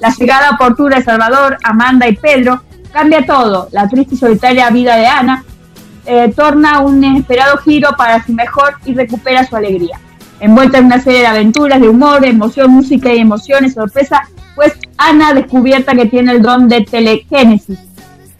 La 0.00 0.10
llegada 0.10 0.50
oportuna 0.52 0.96
de 0.96 1.02
Salvador, 1.02 1.58
Amanda 1.64 2.08
y 2.08 2.16
Pedro 2.16 2.62
cambia 2.92 3.26
todo. 3.26 3.68
La 3.72 3.88
triste 3.88 4.14
y 4.14 4.18
solitaria 4.18 4.70
vida 4.70 4.96
de 4.96 5.06
Ana 5.06 5.44
eh, 6.06 6.32
torna 6.34 6.78
un 6.80 7.02
inesperado 7.02 7.58
giro 7.58 7.90
para 7.96 8.24
su 8.24 8.32
mejor 8.32 8.74
y 8.84 8.94
recupera 8.94 9.44
su 9.44 9.56
alegría. 9.56 9.98
Envuelta 10.38 10.78
en 10.78 10.86
una 10.86 11.00
serie 11.00 11.20
de 11.20 11.26
aventuras, 11.26 11.80
de 11.80 11.88
humor, 11.88 12.24
emoción, 12.24 12.70
música 12.70 13.12
y 13.12 13.18
emociones, 13.18 13.74
sorpresa, 13.74 14.22
pues 14.54 14.74
Ana 14.96 15.34
descubierta 15.34 15.94
que 15.94 16.06
tiene 16.06 16.32
el 16.32 16.42
don 16.42 16.68
de 16.68 16.82
telegénesis. 16.82 17.80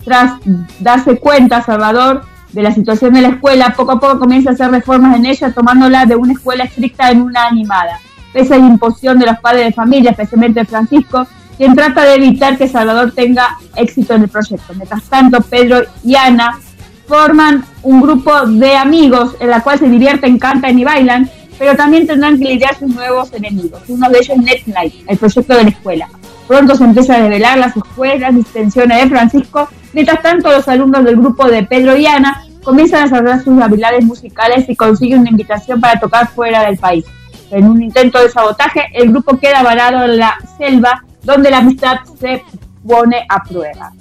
Tras 0.05 0.35
darse 0.79 1.19
cuenta, 1.19 1.63
Salvador 1.63 2.23
de 2.53 2.63
la 2.63 2.73
situación 2.73 3.15
de 3.15 3.23
la 3.23 3.29
escuela, 3.29 3.75
poco 3.77 3.93
a 3.93 4.01
poco 4.01 4.19
comienza 4.19 4.51
a 4.51 4.53
hacer 4.55 4.71
reformas 4.71 5.17
en 5.17 5.27
ella, 5.27 5.53
tomándola 5.53 6.07
de 6.07 6.17
una 6.17 6.33
escuela 6.33 6.65
estricta 6.65 7.11
en 7.11 7.23
una 7.23 7.47
animada. 7.47 8.01
Pese 8.33 8.55
a 8.55 8.59
la 8.59 8.67
imposición 8.67 9.19
de 9.19 9.27
los 9.27 9.39
padres 9.39 9.67
de 9.67 9.73
familia, 9.73 10.11
especialmente 10.11 10.65
Francisco, 10.65 11.27
quien 11.57 11.75
trata 11.75 12.05
de 12.05 12.15
evitar 12.15 12.57
que 12.57 12.69
Salvador 12.69 13.13
tenga 13.13 13.59
éxito 13.77 14.15
en 14.15 14.23
el 14.23 14.29
proyecto. 14.29 14.73
Mientras 14.75 15.03
tanto, 15.05 15.41
Pedro 15.43 15.83
y 16.05 16.15
Ana 16.17 16.59
forman 17.07 17.65
un 17.83 18.01
grupo 18.01 18.47
de 18.47 18.77
amigos 18.77 19.37
en 19.41 19.51
la 19.51 19.61
cual 19.61 19.79
se 19.79 19.89
divierten, 19.89 20.39
cantan 20.39 20.79
y 20.79 20.85
bailan, 20.85 21.29
pero 21.59 21.77
también 21.77 22.07
tendrán 22.07 22.39
que 22.39 22.45
lidiar 22.45 22.79
sus 22.79 22.89
nuevos 22.95 23.33
enemigos. 23.33 23.83
Uno 23.89 24.09
de 24.09 24.19
ellos 24.19 24.39
es 24.39 24.43
Netlight, 24.43 24.95
el 25.07 25.19
proyecto 25.19 25.55
de 25.55 25.65
la 25.65 25.71
escuela. 25.71 26.09
Pronto 26.49 26.75
se 26.75 26.85
empieza 26.85 27.17
a 27.17 27.19
revelar 27.19 27.59
las 27.59 27.77
escuelas 27.77 28.35
y 28.35 28.41
extensiones 28.41 29.03
de 29.03 29.11
Francisco 29.11 29.69
Mientras 29.93 30.23
tanto, 30.23 30.51
los 30.51 30.69
alumnos 30.69 31.05
del 31.05 31.17
grupo 31.17 31.47
de 31.49 31.65
Pedro 31.65 31.97
y 31.97 32.07
Ana 32.07 32.45
comienzan 32.63 33.01
a 33.01 33.05
desarrollar 33.05 33.43
sus 33.43 33.61
habilidades 33.61 34.05
musicales 34.05 34.69
y 34.69 34.77
consiguen 34.77 35.21
una 35.21 35.31
invitación 35.31 35.81
para 35.81 35.99
tocar 35.99 36.29
fuera 36.29 36.65
del 36.67 36.79
país. 36.79 37.05
En 37.51 37.67
un 37.67 37.83
intento 37.83 38.21
de 38.21 38.31
sabotaje, 38.31 38.87
el 38.95 39.11
grupo 39.11 39.39
queda 39.39 39.63
varado 39.63 40.05
en 40.05 40.19
la 40.19 40.39
selva, 40.57 41.03
donde 41.23 41.51
la 41.51 41.59
amistad 41.59 41.99
se 42.21 42.45
pone 42.87 43.25
a 43.29 43.43
prueba. 43.43 43.93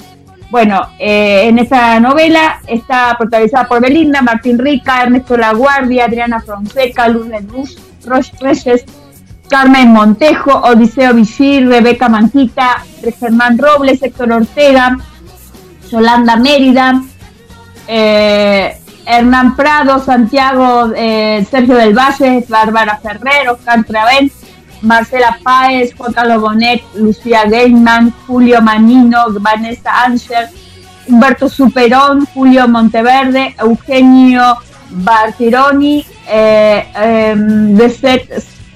Bueno, 0.52 0.82
eh, 0.98 1.48
en 1.48 1.60
esta 1.60 2.00
novela 2.00 2.60
está 2.66 3.16
protagonizada 3.18 3.68
por 3.68 3.82
Belinda, 3.82 4.22
Martín 4.22 4.58
Rica, 4.58 5.04
Ernesto 5.04 5.38
Laguardia, 5.38 6.06
Adriana 6.06 6.42
Fonseca, 6.42 7.08
Luz 7.08 7.28
Luz, 7.52 7.78
Roche 8.06 8.34
Reyes, 8.40 8.84
Carmen 9.48 9.90
Montejo, 9.90 10.52
Odiseo 10.52 11.14
Vigir, 11.14 11.68
Rebeca 11.68 12.10
Manquita, 12.10 12.84
Germán 13.20 13.58
Robles, 13.58 14.02
Héctor 14.02 14.32
Ortega, 14.32 14.98
Yolanda 15.92 16.36
Mérida, 16.36 17.02
eh, 17.88 18.78
Hernán 19.06 19.56
Prado, 19.56 20.04
Santiago, 20.04 20.92
eh, 20.96 21.46
Sergio 21.50 21.76
del 21.76 21.98
Valle, 21.98 22.46
Bárbara 22.48 23.00
Ferrer, 23.02 23.50
Oscar 23.50 23.84
Travén, 23.84 24.32
Marcela 24.82 25.40
Páez, 25.44 25.94
Juan 25.96 26.14
Carlos 26.14 26.42
Bonet, 26.42 26.84
Lucía 26.96 27.46
Gaiman, 27.46 28.14
Julio 28.28 28.62
Manino, 28.62 29.26
Vanessa 29.40 30.04
Ángel, 30.06 30.48
Humberto 31.08 31.50
Superón, 31.50 32.28
Julio 32.34 32.68
Monteverde, 32.68 33.56
Eugenio 33.60 34.58
Bartironi, 34.92 36.06
eh, 36.28 36.86
em, 36.96 37.78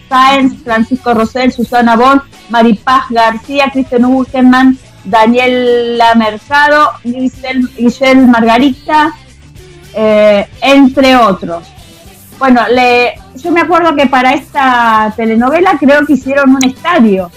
Sáenz, 0.10 0.64
Francisco 0.64 1.14
Rosel, 1.14 1.52
Susana 1.52 1.96
Bon, 1.96 2.22
Maripaz 2.50 3.06
García, 3.10 3.70
Cristian 3.72 4.06
Ugerman, 4.06 4.78
Daniela 5.04 6.16
Mercado, 6.16 6.92
Giselle 7.04 8.28
Margarita, 8.28 9.14
eh, 9.94 10.48
entre 10.62 11.16
otros. 11.16 11.68
Bueno, 12.40 12.62
le, 12.70 13.14
yo 13.36 13.52
me 13.52 13.62
acuerdo 13.62 13.96
que 13.96 14.08
para 14.08 14.34
esta 14.34 15.14
telenovela 15.16 15.78
creo 15.80 16.06
que 16.06 16.14
hicieron 16.14 16.56
un 16.56 16.64
estadio. 16.64 17.32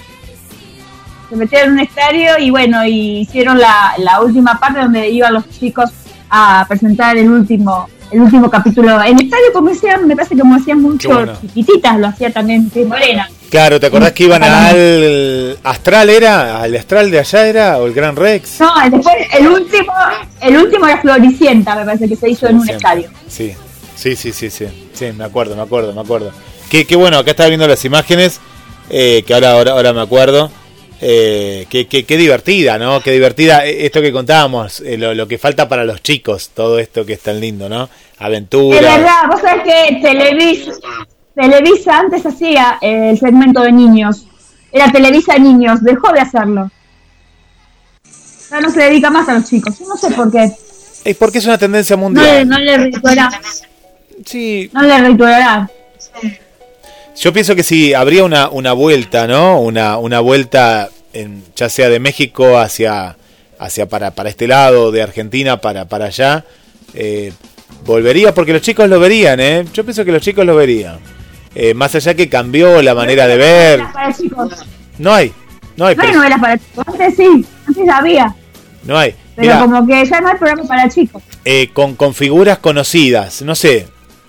Se 1.28 1.36
metieron 1.36 1.68
en 1.68 1.74
un 1.74 1.80
estadio 1.80 2.38
y 2.38 2.50
bueno, 2.50 2.84
y 2.84 3.20
hicieron 3.20 3.58
la, 3.58 3.94
la 3.98 4.20
última 4.20 4.58
parte 4.58 4.80
donde 4.80 5.08
iban 5.10 5.34
los 5.34 5.48
chicos 5.50 5.90
a 6.30 6.64
presentar 6.68 7.16
el 7.16 7.30
último 7.30 7.88
el 8.10 8.20
último 8.20 8.48
capítulo 8.48 9.02
en 9.02 9.18
estadio 9.18 9.52
como 9.52 9.70
hacían, 9.70 10.06
me 10.06 10.14
parece 10.14 10.34
que 10.34 10.40
como 10.40 10.54
hacían 10.54 10.80
mucho 10.80 11.26
chiquititas, 11.40 11.98
lo 11.98 12.06
hacía 12.06 12.32
también 12.32 12.70
Morena. 12.86 13.28
Claro, 13.50 13.78
¿te 13.78 13.86
acordás 13.86 14.12
que 14.12 14.24
iban 14.24 14.42
al 14.42 15.58
Astral 15.62 16.10
era? 16.10 16.62
¿Al 16.62 16.74
Astral 16.74 17.10
de 17.10 17.20
allá 17.20 17.46
era? 17.46 17.78
¿O 17.78 17.86
el 17.86 17.94
Gran 17.94 18.16
Rex? 18.16 18.60
No, 18.60 18.72
después 18.90 19.14
el 19.32 19.48
último, 19.48 19.92
el 20.40 20.56
último 20.56 20.86
era 20.86 21.00
Floricienta, 21.00 21.76
me 21.76 21.84
parece 21.84 22.08
que 22.08 22.16
se 22.16 22.30
hizo 22.30 22.48
en 22.48 22.58
un 22.58 22.68
estadio. 22.68 23.08
Sí, 23.28 23.54
sí, 23.94 24.16
sí, 24.16 24.32
sí, 24.32 24.50
sí, 24.50 24.66
sí, 24.92 25.12
me 25.12 25.24
acuerdo, 25.24 25.54
me 25.54 25.62
acuerdo, 25.62 25.92
me 25.92 26.00
acuerdo. 26.00 26.32
Qué, 26.70 26.86
qué 26.86 26.96
bueno, 26.96 27.18
acá 27.18 27.30
estaba 27.30 27.48
viendo 27.48 27.68
las 27.68 27.84
imágenes, 27.84 28.40
eh, 28.90 29.22
que 29.26 29.34
ahora, 29.34 29.52
ahora, 29.52 29.72
ahora 29.72 29.92
me 29.92 30.00
acuerdo. 30.00 30.50
Eh, 31.00 31.66
qué, 31.68 31.86
qué, 31.86 32.04
qué, 32.06 32.16
divertida, 32.16 32.78
¿no? 32.78 33.00
Qué 33.02 33.12
divertida 33.12 33.66
eh, 33.66 33.84
esto 33.84 34.00
que 34.00 34.12
contábamos, 34.12 34.80
eh, 34.80 34.96
lo, 34.96 35.12
lo, 35.12 35.28
que 35.28 35.36
falta 35.36 35.68
para 35.68 35.84
los 35.84 36.02
chicos, 36.02 36.52
todo 36.54 36.78
esto 36.78 37.04
que 37.04 37.12
es 37.12 37.20
tan 37.20 37.38
lindo, 37.38 37.68
¿no? 37.68 37.90
Aventura. 38.18 38.78
Es 38.78 38.82
verdad, 38.82 39.22
vos 39.30 39.40
sabés 39.42 39.62
que 39.62 40.00
Televisa, 40.00 40.72
Televisa 41.36 41.98
antes 41.98 42.24
hacía 42.24 42.78
eh, 42.80 43.10
el 43.10 43.18
segmento 43.18 43.60
de 43.60 43.70
niños. 43.70 44.26
Era 44.72 44.90
Televisa 44.90 45.38
Niños, 45.38 45.82
dejó 45.82 46.10
de 46.12 46.20
hacerlo. 46.20 46.70
Ya 48.50 48.60
no 48.60 48.70
se 48.70 48.80
dedica 48.80 49.10
más 49.10 49.28
a 49.28 49.34
los 49.34 49.44
chicos. 49.44 49.78
no 49.82 49.96
sé 49.98 50.10
por 50.12 50.32
qué. 50.32 50.50
Es 51.04 51.16
porque 51.16 51.38
es 51.38 51.44
una 51.44 51.58
tendencia 51.58 51.94
mundial. 51.94 52.48
No, 52.48 52.58
le 52.58 52.78
rituará. 52.78 53.30
Sí. 54.24 54.70
No 54.72 54.82
le 54.82 55.08
rituará. 55.08 55.70
Yo 57.16 57.32
pienso 57.34 57.54
que 57.54 57.62
si 57.62 57.92
habría 57.92 58.24
una, 58.24 58.48
una 58.48 58.72
vuelta, 58.72 59.26
¿no? 59.26 59.60
Una, 59.60 59.98
una 59.98 60.20
vuelta, 60.20 60.88
en, 61.12 61.44
ya 61.54 61.68
sea 61.68 61.90
de 61.90 62.00
México 62.00 62.58
hacia, 62.58 63.16
hacia 63.58 63.86
para, 63.86 64.12
para 64.12 64.30
este 64.30 64.46
lado, 64.46 64.90
de 64.90 65.02
Argentina 65.02 65.60
para, 65.60 65.84
para 65.84 66.06
allá, 66.06 66.44
eh, 66.94 67.32
volvería 67.84 68.34
porque 68.34 68.54
los 68.54 68.62
chicos 68.62 68.88
lo 68.88 68.98
verían, 68.98 69.38
¿eh? 69.38 69.66
Yo 69.72 69.84
pienso 69.84 70.04
que 70.04 70.12
los 70.12 70.22
chicos 70.22 70.44
lo 70.46 70.56
verían. 70.56 71.15
Eh, 71.58 71.72
más 71.72 71.94
allá 71.94 72.12
que 72.14 72.28
cambió 72.28 72.82
la 72.82 72.94
manera 72.94 73.26
de 73.26 73.36
ver. 73.38 73.82
Para 73.92 74.12
chicos. 74.12 74.52
No 74.98 75.12
hay, 75.14 75.32
no 75.76 75.86
hay. 75.86 75.96
No 75.96 76.02
hay 76.02 76.08
pero- 76.08 76.18
novelas 76.18 76.40
para 76.40 76.58
chicos. 76.58 76.84
Antes 76.86 77.16
sí, 77.16 77.46
antes 77.66 77.88
había. 77.88 78.34
no 78.84 78.98
hay. 78.98 79.14
Pero 79.34 79.48
Mirá, 79.54 79.60
como 79.60 79.86
que 79.86 80.04
ya 80.06 80.20
no 80.20 80.28
hay 80.28 80.36
programa 80.36 80.64
para 80.68 80.88
chicos. 80.88 81.22
eh, 81.44 81.68
con, 81.72 81.94
con 81.94 82.14
figuras 82.14 82.58
conocidas, 82.58 83.40
no 83.42 83.54
sé. 83.54 83.86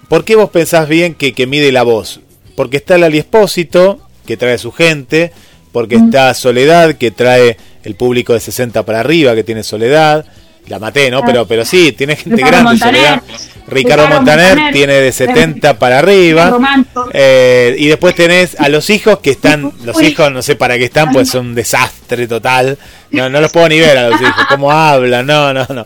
¿Por 0.08 0.24
qué 0.24 0.36
vos 0.38 0.50
pensás 0.50 0.88
bien 0.88 1.14
que, 1.16 1.34
que 1.34 1.48
mide 1.48 1.72
la 1.74 1.84
voz? 1.84 2.22
Porque 2.56 2.78
está 2.78 2.98
Lali 2.98 3.18
Espósito, 3.18 4.00
que 4.26 4.38
trae 4.38 4.58
su 4.58 4.72
gente, 4.72 5.32
porque 5.74 5.96
está 5.96 6.34
Soledad, 6.34 6.96
que 6.96 7.12
trae 7.12 7.58
el 7.84 7.96
público 7.96 8.34
de 8.34 8.40
60 8.40 8.84
para 8.86 9.00
arriba, 9.02 9.36
que 9.36 9.44
tiene 9.44 9.64
Soledad. 9.64 10.26
La 10.68 10.80
maté, 10.80 11.10
¿no? 11.10 11.22
Pero, 11.24 11.48
pero 11.48 11.64
sí, 11.66 11.92
tiene 11.94 12.16
gente 12.16 12.36
Ricardo 12.36 12.64
grande, 12.64 12.70
Montaner. 12.72 13.02
Ricardo, 13.02 13.48
Ricardo 13.68 14.08
Montaner, 14.08 14.48
Montaner. 14.48 14.74
tiene 14.74 14.94
de 14.94 15.12
70 15.12 15.80
para 15.80 16.00
arriba. 16.00 16.58
Eh, 17.14 17.76
y 17.78 17.88
después 17.88 18.16
tenés 18.16 18.60
a 18.60 18.70
los 18.70 18.90
hijos 18.90 19.20
que 19.20 19.32
están, 19.32 19.72
los 19.84 20.02
hijos 20.02 20.32
no 20.32 20.42
sé 20.42 20.56
para 20.56 20.78
qué 20.78 20.86
están, 20.86 21.12
pues 21.12 21.30
son 21.30 21.48
un 21.48 21.56
desastre 21.56 22.28
total. 22.28 22.78
No, 23.12 23.30
no 23.30 23.40
los 23.40 23.52
puedo 23.52 23.70
ni 23.70 23.80
ver 23.80 23.98
a 23.98 24.10
los 24.10 24.22
hijos, 24.22 24.46
cómo 24.50 24.72
hablan, 24.72 25.26
no, 25.26 25.54
no, 25.54 25.66
no. 25.70 25.86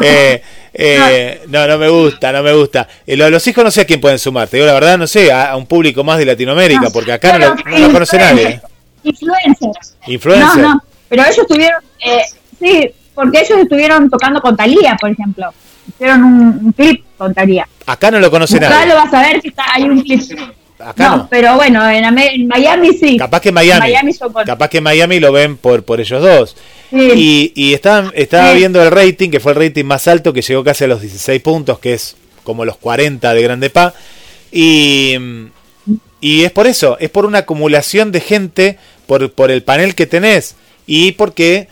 Eh, 0.00 0.42
eh, 0.72 1.42
no, 1.48 1.66
no 1.66 1.78
me 1.78 1.88
gusta, 1.88 2.32
no 2.32 2.42
me 2.42 2.52
gusta. 2.52 2.86
Eh, 3.06 3.16
lo 3.16 3.24
de 3.24 3.30
los 3.30 3.46
hijos 3.46 3.64
no 3.64 3.70
sé 3.70 3.82
a 3.82 3.84
quién 3.84 4.00
pueden 4.00 4.18
sumar, 4.18 4.48
te 4.48 4.56
digo 4.56 4.66
la 4.66 4.74
verdad, 4.74 4.96
no 4.98 5.06
sé, 5.06 5.32
a, 5.32 5.50
a 5.50 5.56
un 5.56 5.66
público 5.66 6.04
más 6.04 6.18
de 6.18 6.26
Latinoamérica, 6.26 6.82
No, 6.82 6.90
porque 6.90 7.12
acá 7.12 7.36
no 7.38 7.48
lo, 7.48 7.54
no 7.54 7.78
lo 7.78 7.92
conoce 7.92 8.18
nadie. 8.18 8.60
Influencers. 9.02 9.96
Influencer. 10.06 10.62
No, 10.62 10.74
no, 10.74 10.84
pero 11.08 11.22
ellos 11.24 11.38
estuvieron, 11.38 11.82
eh, 12.04 12.22
sí, 12.60 12.94
porque 13.14 13.40
ellos 13.40 13.58
estuvieron 13.58 14.08
tocando 14.10 14.40
con 14.40 14.56
Talía, 14.56 14.96
por 15.00 15.10
ejemplo. 15.10 15.52
Hicieron 15.88 16.22
un, 16.24 16.42
un 16.64 16.72
clip 16.72 17.04
con 17.16 17.34
Talía. 17.34 17.66
Acá 17.86 18.10
no 18.10 18.20
lo 18.20 18.30
conoce 18.30 18.56
Acá 18.58 18.68
nadie. 18.70 18.88
lo 18.88 18.94
vas 18.96 19.12
a 19.12 19.22
ver 19.22 19.40
que 19.40 19.48
está, 19.48 19.64
hay 19.74 19.82
un 19.84 20.00
clip. 20.02 20.20
Acá 20.78 21.10
no, 21.10 21.16
no. 21.18 21.28
pero 21.28 21.56
bueno, 21.56 21.86
en, 21.90 22.46
Miami 22.48 22.94
sí. 22.94 23.16
Capaz 23.18 23.40
que 23.40 23.52
Miami, 23.52 23.80
Miami 23.80 24.12
capaz 24.46 24.68
que 24.68 24.80
Miami 24.80 25.20
lo 25.20 25.30
ven 25.32 25.56
por, 25.58 25.82
por 25.82 26.00
ellos 26.00 26.22
dos. 26.22 26.56
Sí. 26.90 26.96
Y, 27.16 27.52
y 27.54 27.74
estaba, 27.74 28.10
estaba 28.14 28.52
Sí. 28.52 28.56
viendo 28.58 28.82
el 28.82 28.90
rating, 28.90 29.30
que 29.30 29.40
fue 29.40 29.52
el 29.52 29.58
rating 29.58 29.84
más 29.84 30.08
alto, 30.08 30.32
que 30.32 30.40
llegó 30.42 30.64
casi 30.64 30.84
a 30.84 30.86
los 30.86 31.00
16 31.02 31.42
puntos, 31.42 31.78
que 31.80 31.92
es 31.94 32.16
como 32.44 32.64
los 32.64 32.76
40 32.78 33.34
de 33.34 33.42
Grande 33.42 33.68
Pa. 33.70 33.92
Y, 34.50 35.16
y 36.20 36.44
es 36.44 36.52
por 36.52 36.66
eso, 36.66 36.96
es 36.98 37.10
por 37.10 37.26
una 37.26 37.38
acumulación 37.40 38.10
de 38.12 38.20
gente, 38.20 38.78
por, 39.06 39.30
por 39.32 39.50
el 39.50 39.62
panel 39.62 39.94
que 39.94 40.06
tenés 40.06 40.56
y 40.86 41.12
porque 41.12 41.68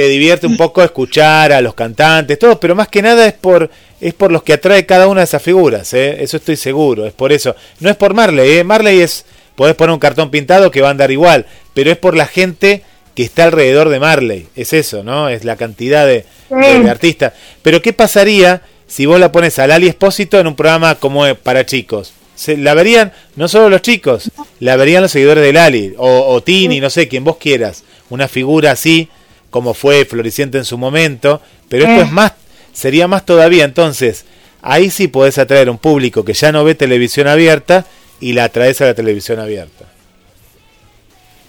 te 0.00 0.08
divierte 0.08 0.46
un 0.46 0.56
poco 0.56 0.82
escuchar 0.82 1.52
a 1.52 1.60
los 1.60 1.74
cantantes, 1.74 2.38
todo, 2.38 2.58
pero 2.58 2.74
más 2.74 2.88
que 2.88 3.02
nada 3.02 3.26
es 3.26 3.34
por 3.34 3.68
es 4.00 4.14
por 4.14 4.32
los 4.32 4.42
que 4.42 4.54
atrae 4.54 4.86
cada 4.86 5.08
una 5.08 5.20
de 5.20 5.24
esas 5.26 5.42
figuras, 5.42 5.92
¿eh? 5.92 6.22
eso 6.22 6.38
estoy 6.38 6.56
seguro, 6.56 7.04
es 7.04 7.12
por 7.12 7.32
eso. 7.32 7.54
No 7.80 7.90
es 7.90 7.96
por 7.96 8.14
Marley, 8.14 8.58
¿eh? 8.58 8.64
Marley 8.64 9.00
es, 9.02 9.26
podés 9.54 9.74
poner 9.74 9.92
un 9.92 9.98
cartón 9.98 10.30
pintado 10.30 10.70
que 10.70 10.80
va 10.80 10.88
a 10.88 10.92
andar 10.92 11.10
igual, 11.10 11.44
pero 11.74 11.90
es 11.90 11.98
por 11.98 12.16
la 12.16 12.24
gente 12.26 12.82
que 13.14 13.24
está 13.24 13.44
alrededor 13.44 13.90
de 13.90 14.00
Marley, 14.00 14.46
es 14.56 14.72
eso, 14.72 15.02
¿no? 15.04 15.28
Es 15.28 15.44
la 15.44 15.56
cantidad 15.56 16.06
de, 16.06 16.24
de- 16.48 16.78
de 16.82 16.88
artistas. 16.90 17.34
Pero 17.60 17.82
¿qué 17.82 17.92
pasaría 17.92 18.62
si 18.86 19.04
vos 19.04 19.20
la 19.20 19.30
pones 19.32 19.58
a 19.58 19.66
Lali 19.66 19.88
Espósito 19.88 20.40
en 20.40 20.46
un 20.46 20.56
programa 20.56 20.94
como 20.94 21.26
para 21.34 21.66
chicos? 21.66 22.14
Se, 22.34 22.56
la 22.56 22.72
verían 22.72 23.12
no 23.36 23.48
solo 23.48 23.68
los 23.68 23.82
chicos, 23.82 24.30
la 24.60 24.76
verían 24.76 25.02
los 25.02 25.12
seguidores 25.12 25.44
de 25.44 25.52
Lali, 25.52 25.94
o, 25.98 26.26
o 26.26 26.42
Tini, 26.42 26.80
no 26.80 26.88
sé, 26.88 27.06
quien 27.06 27.22
vos 27.22 27.36
quieras. 27.36 27.84
Una 28.08 28.28
figura 28.28 28.70
así, 28.70 29.10
como 29.50 29.74
fue 29.74 30.04
Floriciente 30.04 30.58
en 30.58 30.64
su 30.64 30.78
momento, 30.78 31.42
pero 31.68 31.84
esto 31.84 32.00
Eh. 32.00 32.04
es 32.04 32.10
más, 32.12 32.32
sería 32.72 33.08
más 33.08 33.24
todavía. 33.26 33.64
Entonces, 33.64 34.24
ahí 34.62 34.90
sí 34.90 35.08
podés 35.08 35.38
atraer 35.38 35.68
un 35.68 35.78
público 35.78 36.24
que 36.24 36.32
ya 36.32 36.52
no 36.52 36.64
ve 36.64 36.74
televisión 36.74 37.26
abierta 37.28 37.84
y 38.20 38.32
la 38.32 38.44
atraes 38.44 38.80
a 38.80 38.86
la 38.86 38.94
televisión 38.94 39.40
abierta. 39.40 39.86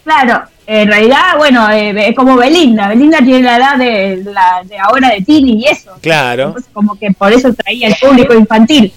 Claro, 0.04 0.44
en 0.66 0.88
realidad, 0.88 1.38
bueno, 1.38 1.70
eh, 1.72 2.10
es 2.10 2.16
como 2.16 2.36
Belinda. 2.36 2.88
Belinda 2.88 3.20
tiene 3.20 3.44
la 3.44 3.58
edad 3.58 3.78
de, 3.78 4.24
la, 4.24 4.64
de 4.66 4.78
ahora 4.80 5.10
de 5.10 5.22
Tini 5.22 5.62
y 5.62 5.68
eso. 5.68 5.92
Claro. 6.02 6.48
Entonces, 6.48 6.72
como 6.74 6.98
que 6.98 7.12
por 7.12 7.32
eso 7.32 7.54
traía 7.54 7.88
el 7.88 7.96
público 8.02 8.34
infantil 8.34 8.92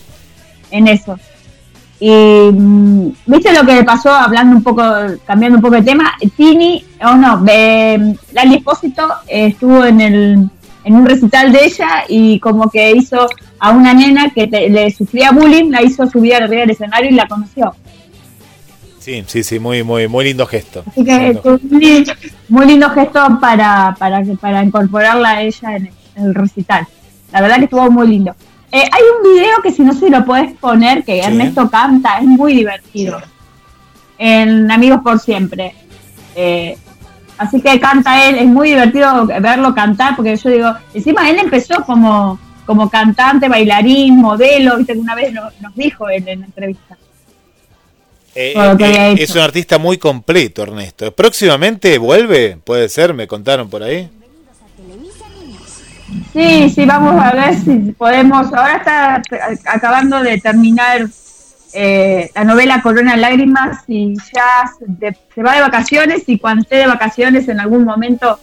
en 0.70 0.88
eso. 0.88 1.18
Y 2.00 2.10
mm, 2.10 3.08
viste 3.26 3.52
lo 3.52 3.64
que 3.64 3.82
pasó, 3.84 4.12
hablando 4.12 4.56
un 4.56 4.62
poco, 4.62 4.82
cambiando 5.26 5.56
un 5.58 5.62
poco 5.62 5.76
de 5.76 5.82
tema, 5.82 6.12
Tini, 6.36 6.84
o 7.02 7.14
no, 7.14 7.44
eh, 7.48 8.14
Lali 8.32 8.56
Espósito 8.56 9.06
eh, 9.28 9.46
estuvo 9.46 9.84
en 9.84 10.00
el 10.00 10.48
en 10.86 10.96
un 10.96 11.06
recital 11.06 11.50
de 11.50 11.64
ella 11.64 12.04
y 12.08 12.38
como 12.40 12.68
que 12.68 12.90
hizo 12.94 13.26
a 13.58 13.70
una 13.70 13.94
nena 13.94 14.28
que 14.28 14.46
te- 14.48 14.68
le 14.68 14.90
sufría 14.90 15.30
bullying, 15.32 15.70
la 15.70 15.82
hizo 15.82 16.06
subir 16.10 16.34
arriba 16.34 16.60
del 16.60 16.70
escenario 16.72 17.08
y 17.10 17.14
la 17.14 17.26
conoció. 17.26 17.74
Sí, 18.98 19.22
sí, 19.26 19.42
sí, 19.42 19.58
muy, 19.58 19.82
muy, 19.82 20.08
muy 20.08 20.24
lindo 20.26 20.46
gesto. 20.46 20.82
Así 20.86 21.04
que 21.04 21.12
Muy 21.12 21.24
lindo 21.26 21.42
fue 21.42 21.58
muy, 21.70 21.80
lindo- 21.80 22.12
muy 22.50 22.66
lindo 22.66 22.90
gesto 22.90 23.38
para, 23.40 23.94
para, 23.98 24.22
para 24.40 24.62
incorporarla 24.64 25.30
a 25.30 25.42
ella 25.42 25.76
en 25.76 25.86
el, 25.86 25.92
en 26.16 26.24
el 26.24 26.34
recital. 26.34 26.86
La 27.32 27.40
verdad 27.40 27.56
que 27.56 27.64
estuvo 27.64 27.90
muy 27.90 28.06
lindo. 28.08 28.34
Eh, 28.74 28.82
hay 28.90 29.02
un 29.16 29.22
video 29.22 29.62
que 29.62 29.70
si 29.70 29.82
no 29.82 29.94
se 29.94 30.10
lo 30.10 30.24
puedes 30.24 30.52
poner, 30.54 31.04
que 31.04 31.22
Sí. 31.22 31.28
Ernesto 31.28 31.70
canta, 31.70 32.18
es 32.18 32.24
muy 32.24 32.54
divertido. 32.54 33.22
En 34.18 34.68
Amigos 34.68 34.98
por 35.04 35.20
Siempre. 35.20 35.76
Eh, 36.34 36.76
así 37.38 37.60
que 37.60 37.78
canta 37.78 38.28
él, 38.28 38.34
es 38.34 38.46
muy 38.46 38.70
divertido 38.70 39.26
verlo 39.26 39.72
cantar, 39.76 40.16
porque 40.16 40.34
yo 40.34 40.50
digo, 40.50 40.74
encima 40.92 41.30
él 41.30 41.38
empezó 41.38 41.84
como, 41.84 42.36
como 42.66 42.90
cantante, 42.90 43.48
bailarín, 43.48 44.16
modelo, 44.16 44.76
viste 44.76 44.94
que 44.94 44.98
una 44.98 45.14
vez 45.14 45.32
nos, 45.32 45.52
nos 45.60 45.72
dijo 45.76 46.08
él 46.08 46.26
en 46.26 46.40
la 46.40 46.46
entrevista. 46.46 46.96
Eh, 48.34 49.14
es 49.20 49.30
un 49.36 49.40
artista 49.40 49.78
muy 49.78 49.98
completo, 49.98 50.64
Ernesto. 50.64 51.14
Próximamente 51.14 51.96
vuelve, 51.98 52.58
puede 52.64 52.88
ser, 52.88 53.14
me 53.14 53.28
contaron 53.28 53.70
por 53.70 53.84
ahí. 53.84 54.10
Sí, 56.34 56.68
sí, 56.68 56.84
vamos 56.84 57.14
a 57.22 57.30
ver 57.32 57.54
si 57.54 57.92
podemos. 57.92 58.52
Ahora 58.52 58.76
está 58.76 59.22
acabando 59.72 60.20
de 60.20 60.38
terminar 60.38 61.06
eh, 61.72 62.28
la 62.34 62.42
novela 62.44 62.82
Corona 62.82 63.16
Lágrimas 63.16 63.84
y 63.86 64.14
ya 64.34 64.68
se, 64.76 65.40
va 65.42 65.54
de 65.54 65.60
vacaciones 65.60 66.24
y 66.26 66.38
cuando 66.40 66.62
esté 66.62 66.76
de 66.78 66.86
vacaciones 66.88 67.46
en 67.48 67.60
algún 67.60 67.84
momento 67.84 68.38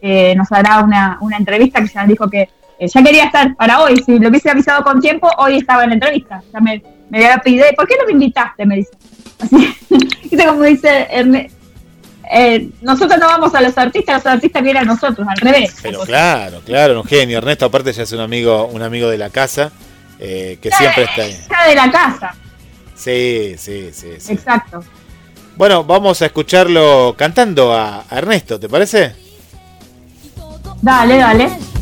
eh, 0.00 0.34
nos 0.36 0.50
hará 0.52 0.80
una, 0.80 1.18
una 1.20 1.36
entrevista 1.36 1.82
que 1.82 1.88
ya 1.88 2.06
dijo 2.06 2.30
que 2.30 2.48
eh, 2.78 2.88
ya 2.88 3.02
quería 3.02 3.24
estar 3.24 3.54
para 3.56 3.82
hoy. 3.82 4.02
Si 4.02 4.18
lo 4.18 4.30
hubiese 4.30 4.48
avisado 4.48 4.82
con 4.82 5.02
tiempo, 5.02 5.28
hoy 5.36 5.58
estaba 5.58 5.82
en 5.84 5.90
la 5.90 5.94
entrevista. 5.96 6.42
Ya 6.50 6.60
me, 6.60 6.82
me 7.10 7.18
había 7.18 7.38
pedido, 7.42 7.66
¿por 7.76 7.86
qué 7.86 7.94
no 8.00 8.06
me 8.06 8.12
invitaste? 8.12 8.64
Me 8.64 8.76
dice. 8.76 8.92
Así, 9.38 9.74
¿viste 10.22 10.46
cómo 10.46 10.62
dice 10.62 11.08
Erne- 11.12 11.50
eh, 12.32 12.68
nosotros 12.82 13.18
no 13.20 13.26
vamos 13.26 13.54
a 13.54 13.60
los 13.60 13.76
artistas, 13.76 14.24
los 14.24 14.34
artistas 14.34 14.62
vienen 14.62 14.82
a 14.82 14.86
nosotros, 14.86 15.26
al 15.28 15.36
revés. 15.36 15.74
Pero 15.82 16.00
claro, 16.00 16.60
claro, 16.64 17.00
un 17.00 17.06
genio. 17.06 17.38
Ernesto, 17.38 17.66
aparte, 17.66 17.92
ya 17.92 18.02
es 18.04 18.12
un 18.12 18.20
amigo, 18.20 18.66
un 18.66 18.82
amigo 18.82 19.08
de 19.08 19.18
la 19.18 19.30
casa 19.30 19.70
eh, 20.18 20.58
que 20.60 20.70
siempre 20.70 21.04
está 21.04 21.22
ahí. 21.22 21.38
Ya 21.50 21.68
de 21.68 21.74
la 21.74 21.90
casa, 21.90 22.34
Sí, 22.94 23.54
sí, 23.58 23.90
sí, 23.92 24.12
sí. 24.18 24.32
exacto. 24.32 24.82
Bueno, 25.56 25.84
vamos 25.84 26.22
a 26.22 26.26
escucharlo 26.26 27.14
cantando 27.16 27.72
a, 27.72 28.04
a 28.08 28.18
Ernesto, 28.18 28.58
¿te 28.58 28.68
parece? 28.68 29.14
Dale, 30.82 31.16
dale. 31.18 31.73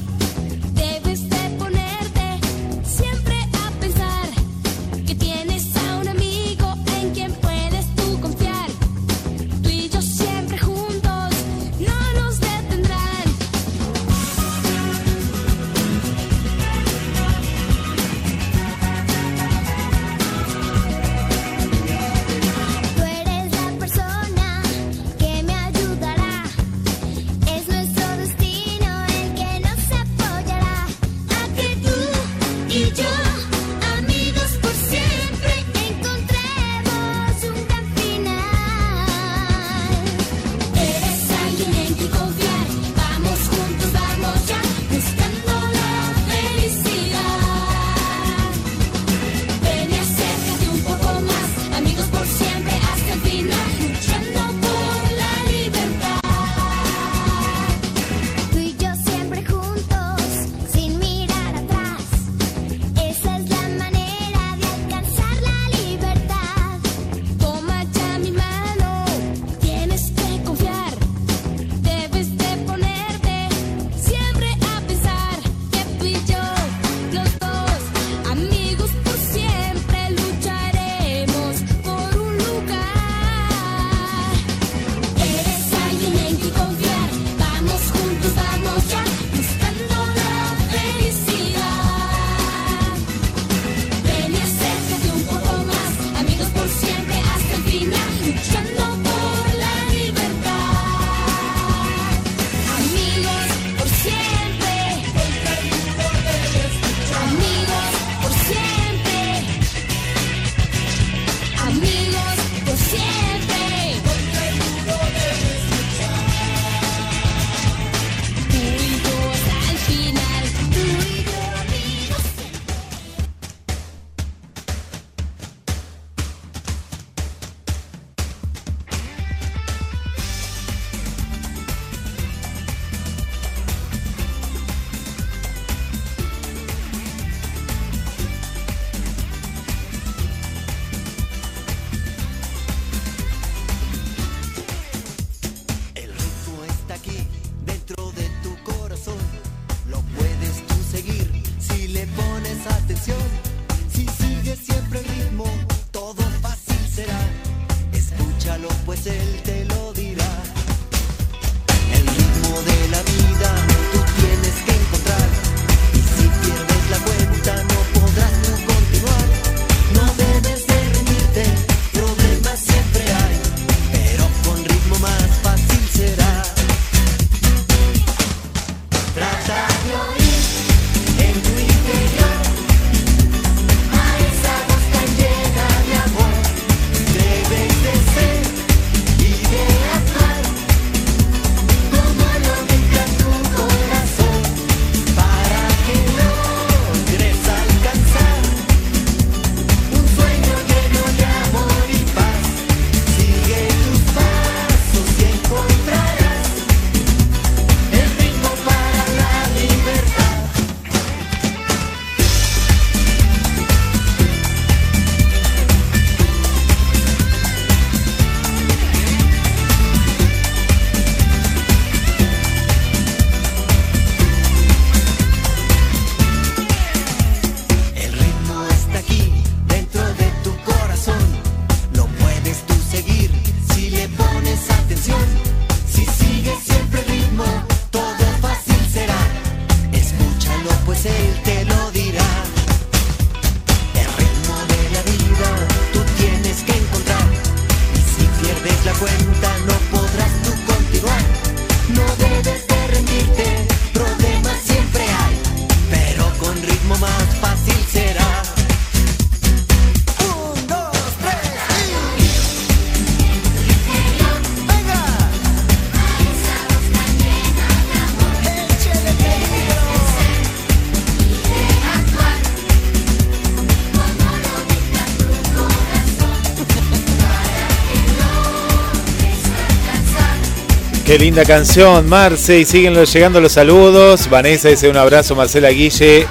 Qué 281.13 281.19
linda 281.19 281.45
canción, 281.45 282.09
Marce. 282.09 282.61
Y 282.61 282.65
siguen 282.65 282.95
llegando 282.95 283.39
los 283.39 283.53
saludos. 283.53 284.31
Vanessa 284.31 284.71
dice 284.71 284.89
un 284.89 284.97
abrazo, 284.97 285.37
Marcela 285.37 285.69
Guille. 285.69 286.27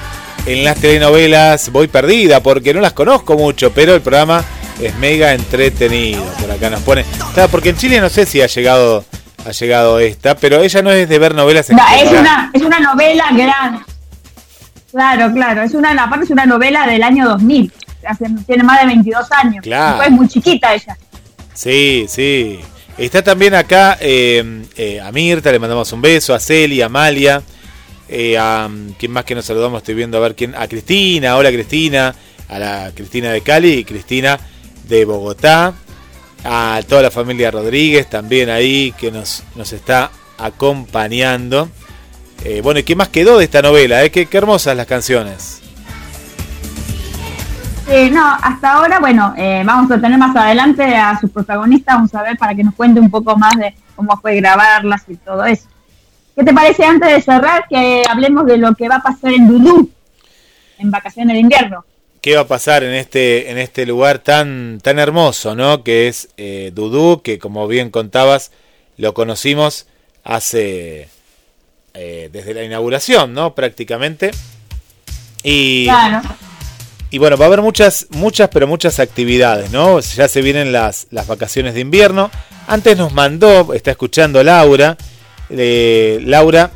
En 0.47 0.63
las 0.63 0.75
telenovelas 0.79 1.71
voy 1.71 1.87
perdida 1.87 2.41
porque 2.41 2.73
no 2.73 2.81
las 2.81 2.93
conozco 2.93 3.35
mucho, 3.35 3.71
pero 3.71 3.93
el 3.93 4.01
programa 4.01 4.43
es 4.81 4.95
mega 4.95 5.33
entretenido. 5.35 6.23
Por 6.39 6.49
acá 6.49 6.71
nos 6.71 6.79
pone. 6.81 7.05
Claro, 7.35 7.49
porque 7.51 7.69
en 7.69 7.77
Chile 7.77 8.01
no 8.01 8.09
sé 8.09 8.25
si 8.25 8.41
ha 8.41 8.47
llegado, 8.47 9.05
ha 9.45 9.51
llegado 9.51 9.99
esta, 9.99 10.35
pero 10.35 10.63
ella 10.63 10.81
no 10.81 10.89
es 10.89 11.07
de 11.07 11.19
ver 11.19 11.35
novelas 11.35 11.69
en 11.69 11.75
No, 11.75 11.83
es 11.95 12.09
una, 12.09 12.49
es 12.51 12.63
una 12.63 12.79
novela 12.79 13.25
gran. 13.33 13.85
Claro, 14.91 15.31
claro. 15.31 15.61
Es 15.61 15.75
una, 15.75 15.91
aparte 15.91 16.25
es 16.25 16.31
una 16.31 16.47
novela 16.47 16.87
del 16.87 17.03
año 17.03 17.27
2000. 17.29 17.71
Hace- 18.09 18.25
tiene 18.47 18.63
más 18.63 18.79
de 18.81 18.87
22 18.87 19.31
años. 19.31 19.61
Claro. 19.61 20.01
Es 20.01 20.09
muy 20.09 20.27
chiquita 20.27 20.73
ella. 20.73 20.97
Sí, 21.53 22.07
sí. 22.09 22.59
Está 22.97 23.23
también 23.23 23.55
acá 23.55 23.97
eh, 23.99 24.63
eh, 24.75 24.99
a 24.99 25.11
Mirta, 25.11 25.51
le 25.51 25.59
mandamos 25.59 25.91
un 25.91 26.01
beso, 26.01 26.33
a 26.33 26.39
Celi, 26.39 26.81
a 26.81 26.85
Amalia, 26.85 27.41
eh, 28.07 28.37
a 28.37 28.67
mm, 28.69 28.95
quién 28.99 29.11
más 29.11 29.25
que 29.25 29.33
nos 29.33 29.45
saludamos, 29.45 29.79
estoy 29.79 29.95
viendo 29.95 30.17
a 30.17 30.21
ver 30.21 30.35
quién, 30.35 30.53
a 30.55 30.67
Cristina, 30.67 31.35
hola 31.37 31.51
Cristina, 31.51 32.13
a 32.47 32.59
la 32.59 32.91
Cristina 32.93 33.31
de 33.31 33.41
Cali 33.41 33.73
y 33.73 33.83
Cristina 33.85 34.39
de 34.87 35.05
Bogotá, 35.05 35.73
a 36.43 36.81
toda 36.87 37.01
la 37.03 37.11
familia 37.11 37.49
Rodríguez 37.49 38.09
también 38.09 38.49
ahí 38.49 38.93
que 38.99 39.11
nos, 39.11 39.43
nos 39.55 39.71
está 39.73 40.11
acompañando. 40.37 41.69
Eh, 42.43 42.61
bueno, 42.61 42.81
¿y 42.81 42.83
qué 42.83 42.95
más 42.95 43.09
quedó 43.09 43.37
de 43.37 43.45
esta 43.45 43.61
novela? 43.61 44.03
eh? 44.03 44.11
Qué, 44.11 44.25
qué 44.25 44.37
hermosas 44.37 44.75
las 44.75 44.87
canciones. 44.87 45.60
Eh, 47.91 48.09
no, 48.09 48.25
hasta 48.41 48.71
ahora, 48.71 48.99
bueno, 48.99 49.33
eh, 49.37 49.63
vamos 49.65 49.91
a 49.91 49.99
tener 49.99 50.17
más 50.17 50.33
adelante 50.33 50.95
a 50.95 51.19
sus 51.19 51.29
protagonistas, 51.29 51.95
vamos 51.95 52.15
a 52.15 52.23
ver 52.23 52.37
para 52.37 52.55
que 52.55 52.63
nos 52.63 52.73
cuente 52.73 53.01
un 53.01 53.11
poco 53.11 53.37
más 53.37 53.53
de 53.57 53.75
cómo 53.97 54.17
fue 54.21 54.37
grabarlas 54.37 55.03
y 55.09 55.17
todo 55.17 55.43
eso. 55.43 55.67
¿Qué 56.33 56.43
te 56.45 56.53
parece 56.53 56.85
antes 56.85 57.11
de 57.11 57.21
cerrar 57.21 57.65
que 57.69 58.05
hablemos 58.09 58.45
de 58.45 58.57
lo 58.57 58.73
que 58.75 58.87
va 58.87 58.95
a 58.95 59.01
pasar 59.01 59.33
en 59.33 59.45
Dudú 59.45 59.91
en 60.77 60.89
vacaciones 60.89 61.33
de 61.33 61.39
invierno? 61.41 61.83
qué 62.21 62.35
va 62.35 62.41
a 62.41 62.47
pasar 62.47 62.83
en 62.83 62.93
este, 62.93 63.49
en 63.51 63.57
este 63.57 63.85
lugar 63.85 64.19
tan, 64.19 64.79
tan 64.81 64.99
hermoso, 64.99 65.55
¿no? 65.55 65.83
Que 65.83 66.07
es 66.07 66.29
eh, 66.37 66.71
Dudú, 66.73 67.21
que 67.23 67.39
como 67.39 67.67
bien 67.67 67.89
contabas, 67.89 68.51
lo 68.97 69.13
conocimos 69.13 69.87
hace 70.23 71.09
eh, 71.95 72.29
desde 72.31 72.53
la 72.53 72.63
inauguración, 72.63 73.33
¿no? 73.33 73.55
Prácticamente. 73.55 74.31
Y, 75.43 75.85
Claro. 75.85 76.21
Y 77.11 77.17
bueno, 77.17 77.35
va 77.35 77.45
a 77.45 77.47
haber 77.47 77.61
muchas, 77.61 78.07
muchas, 78.11 78.49
pero 78.49 78.67
muchas 78.67 78.99
actividades, 79.01 79.69
¿no? 79.71 79.99
Ya 79.99 80.29
se 80.29 80.41
vienen 80.41 80.71
las, 80.71 81.07
las 81.11 81.27
vacaciones 81.27 81.73
de 81.73 81.81
invierno. 81.81 82.31
Antes 82.67 82.97
nos 82.97 83.13
mandó, 83.13 83.73
está 83.73 83.91
escuchando 83.91 84.41
Laura, 84.45 84.97
eh, 85.49 86.21
Laura, 86.23 86.71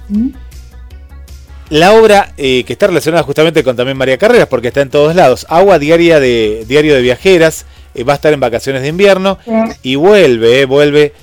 la 1.69 1.93
obra 1.93 2.33
eh, 2.35 2.65
que 2.65 2.73
está 2.73 2.87
relacionada 2.87 3.23
justamente 3.23 3.63
con 3.63 3.77
también 3.77 3.97
María 3.97 4.17
Carreras, 4.17 4.49
porque 4.49 4.67
está 4.67 4.81
en 4.81 4.89
todos 4.89 5.15
lados. 5.15 5.45
Agua 5.49 5.79
diaria 5.79 6.19
de 6.19 6.65
diario 6.67 6.95
de 6.95 7.01
viajeras 7.01 7.65
eh, 7.93 8.03
va 8.03 8.11
a 8.11 8.15
estar 8.17 8.33
en 8.33 8.41
vacaciones 8.41 8.81
de 8.81 8.89
invierno 8.89 9.39
y 9.83 9.95
vuelve, 9.95 10.65
vuelve 10.65 11.13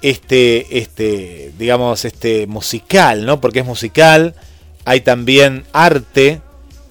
este, 0.00 0.78
este, 0.78 1.52
digamos, 1.58 2.06
este 2.06 2.46
musical, 2.46 3.26
¿no? 3.26 3.42
Porque 3.42 3.60
es 3.60 3.66
musical. 3.66 4.34
Hay 4.86 5.02
también 5.02 5.64
arte 5.74 6.40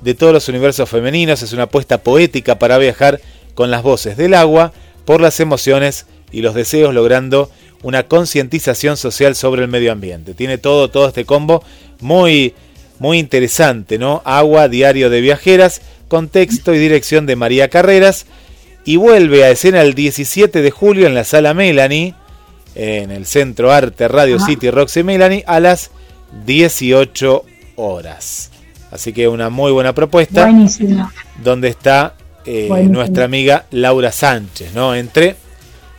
de 0.04 0.14
todos 0.14 0.34
los 0.34 0.48
universos 0.50 0.90
femeninos. 0.90 1.42
Es 1.42 1.54
una 1.54 1.64
apuesta 1.64 2.00
poética 2.00 2.60
para 2.60 2.78
viajar 2.78 3.22
con 3.56 3.72
las 3.72 3.84
voces 3.84 4.18
del 4.18 4.34
agua 4.34 4.74
por 5.06 5.22
las 5.22 5.40
emociones 5.40 6.06
y 6.32 6.42
los 6.42 6.56
deseos, 6.56 6.94
logrando 6.94 7.50
una 7.84 8.04
concientización 8.04 8.98
social 8.98 9.36
sobre 9.36 9.62
el 9.62 9.68
medio 9.68 9.92
ambiente. 9.92 10.34
Tiene 10.34 10.58
todo, 10.58 10.90
todo 10.90 11.08
este 11.08 11.26
combo 11.26 11.64
muy, 12.00 12.54
muy 13.00 13.20
interesante, 13.20 13.98
¿no? 13.98 14.22
Agua, 14.26 14.70
diario 14.70 15.10
de 15.10 15.22
viajeras, 15.22 15.82
con 16.08 16.30
texto 16.30 16.74
y 16.74 16.80
dirección 16.80 17.26
de 17.26 17.36
María 17.36 17.70
Carreras. 17.70 18.26
Y 18.86 18.98
vuelve 18.98 19.44
a 19.44 19.52
escena 19.52 19.82
el 19.82 19.94
17 19.94 20.62
de 20.62 20.72
julio 20.72 21.08
en 21.08 21.14
la 21.14 21.24
sala 21.24 21.54
Melanie, 21.54 22.16
en 22.76 23.12
el 23.12 23.26
Centro 23.26 23.72
Arte 23.72 24.08
Radio. 24.08 24.40
City 24.40 24.72
Roxy 24.72 25.04
Melanie, 25.04 25.44
a 25.48 25.60
las 25.60 25.92
18 26.46 27.46
horas. 27.76 28.53
Así 28.94 29.12
que 29.12 29.28
una 29.28 29.50
muy 29.50 29.72
buena 29.72 29.94
propuesta 29.94 30.44
Buenísimo. 30.44 31.12
donde 31.44 31.68
está 31.70 32.14
eh, 32.46 32.68
nuestra 32.90 33.26
amiga 33.26 33.66
Laura 33.72 34.12
Sánchez, 34.12 34.74
¿no? 34.76 34.94
Entre, 34.94 35.36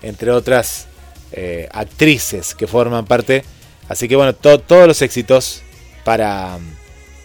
entre 0.02 0.30
otras 0.30 0.86
eh, 1.32 1.68
actrices 1.72 2.54
que 2.54 2.66
forman 2.68 3.04
parte. 3.04 3.44
Así 3.88 4.06
que 4.06 4.14
bueno, 4.14 4.32
to- 4.34 4.60
todos 4.60 4.86
los 4.86 5.02
éxitos 5.02 5.62
para, 6.04 6.58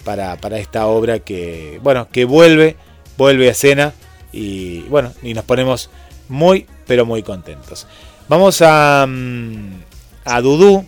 para, 0.04 0.38
para 0.38 0.58
esta 0.58 0.88
obra 0.88 1.20
que, 1.20 1.80
bueno, 1.84 2.08
que 2.12 2.26
vuelve, 2.26 2.76
vuelve 3.18 3.48
a 3.50 3.52
escena 3.52 3.94
y 4.32 4.80
bueno, 4.90 5.14
y 5.22 5.34
nos 5.36 5.44
ponemos 5.46 5.90
muy, 6.30 6.66
pero 6.88 7.06
muy 7.06 7.22
contentos. 7.22 7.86
Vamos 8.28 8.62
a, 8.66 9.06
mm, 9.08 9.82
a 10.26 10.42
Dudú, 10.42 10.86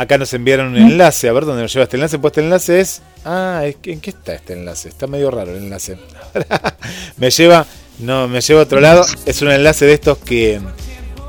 Acá 0.00 0.16
nos 0.16 0.32
enviaron 0.32 0.68
un 0.68 0.78
enlace. 0.78 1.28
A 1.28 1.32
ver 1.34 1.44
dónde 1.44 1.60
nos 1.60 1.74
lleva 1.74 1.84
este 1.84 1.98
enlace. 1.98 2.18
Pues 2.18 2.30
este 2.30 2.40
enlace 2.40 2.80
es. 2.80 3.02
Ah, 3.26 3.64
¿en 3.64 4.00
qué 4.00 4.08
está 4.08 4.32
este 4.32 4.54
enlace? 4.54 4.88
Está 4.88 5.06
medio 5.06 5.30
raro 5.30 5.50
el 5.50 5.58
enlace. 5.64 5.98
me 7.18 7.28
lleva. 7.30 7.66
No, 7.98 8.26
me 8.26 8.40
lleva 8.40 8.60
a 8.60 8.62
otro 8.62 8.80
lado. 8.80 9.04
Es 9.26 9.42
un 9.42 9.50
enlace 9.50 9.84
de 9.84 9.92
estos 9.92 10.16
que. 10.16 10.58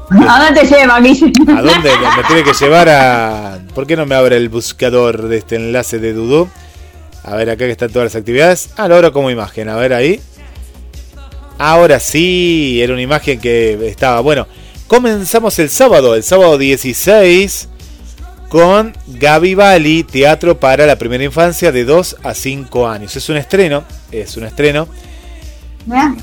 ¿A 0.09 0.45
dónde 0.45 0.61
te 0.61 0.67
lleva, 0.67 1.01
Guille? 1.01 1.33
¿A 1.49 1.61
dónde? 1.61 1.89
Me 2.15 2.23
tiene 2.23 2.43
que 2.45 2.53
llevar 2.53 2.87
a. 2.87 3.59
¿Por 3.75 3.85
qué 3.85 3.97
no 3.97 4.05
me 4.05 4.15
abre 4.15 4.37
el 4.37 4.47
buscador 4.47 5.27
de 5.27 5.39
este 5.39 5.57
enlace 5.57 5.99
de 5.99 6.13
Dudu? 6.13 6.47
A 7.25 7.35
ver, 7.35 7.49
acá 7.49 7.65
que 7.65 7.71
están 7.71 7.91
todas 7.91 8.05
las 8.05 8.15
actividades. 8.15 8.69
Ah, 8.77 8.87
lo 8.87 8.95
abro 8.95 9.11
como 9.11 9.29
imagen. 9.29 9.67
A 9.67 9.75
ver 9.75 9.93
ahí. 9.93 10.21
Ahora 11.57 11.99
sí, 11.99 12.79
era 12.81 12.93
una 12.93 13.01
imagen 13.01 13.37
que 13.37 13.85
estaba. 13.85 14.21
Bueno, 14.21 14.47
comenzamos 14.87 15.59
el 15.59 15.69
sábado, 15.69 16.15
el 16.15 16.23
sábado 16.23 16.57
16, 16.57 17.67
con 18.51 18.91
Gaby 19.07 19.55
Bali, 19.55 20.03
Teatro 20.03 20.59
para 20.59 20.85
la 20.85 20.97
Primera 20.97 21.23
Infancia 21.23 21.71
de 21.71 21.85
2 21.85 22.17
a 22.21 22.33
5 22.33 22.85
años. 22.85 23.15
Es 23.15 23.29
un 23.29 23.37
estreno, 23.37 23.85
es 24.11 24.35
un 24.35 24.43
estreno. 24.43 24.89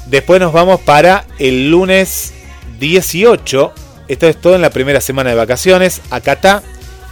Después 0.05 0.39
nos 0.39 0.53
vamos 0.53 0.79
para 0.81 1.25
el 1.39 1.71
lunes 1.71 2.35
18. 2.81 3.73
Esto 4.09 4.29
es 4.29 4.39
todo 4.39 4.57
en 4.57 4.61
la 4.61 4.69
primera 4.69 5.01
semana 5.01 5.31
de 5.31 5.37
vacaciones. 5.37 6.03
Acatá, 6.11 6.63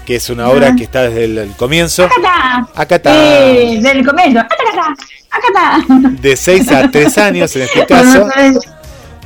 que 0.04 0.16
es 0.16 0.28
una 0.28 0.50
obra 0.50 0.76
que 0.76 0.84
está 0.84 1.04
desde 1.04 1.24
el, 1.24 1.38
el 1.38 1.52
comienzo. 1.52 2.04
Está. 2.04 2.68
Acá 2.74 2.96
está. 2.96 3.48
Eh, 3.48 3.80
del 3.80 4.04
comienzo. 4.04 4.40
Acá 4.40 4.54
está. 5.48 6.10
De 6.10 6.36
6 6.36 6.72
a 6.72 6.90
3 6.90 7.18
años 7.18 7.56
en 7.56 7.62
este 7.62 7.86
caso. 7.86 8.28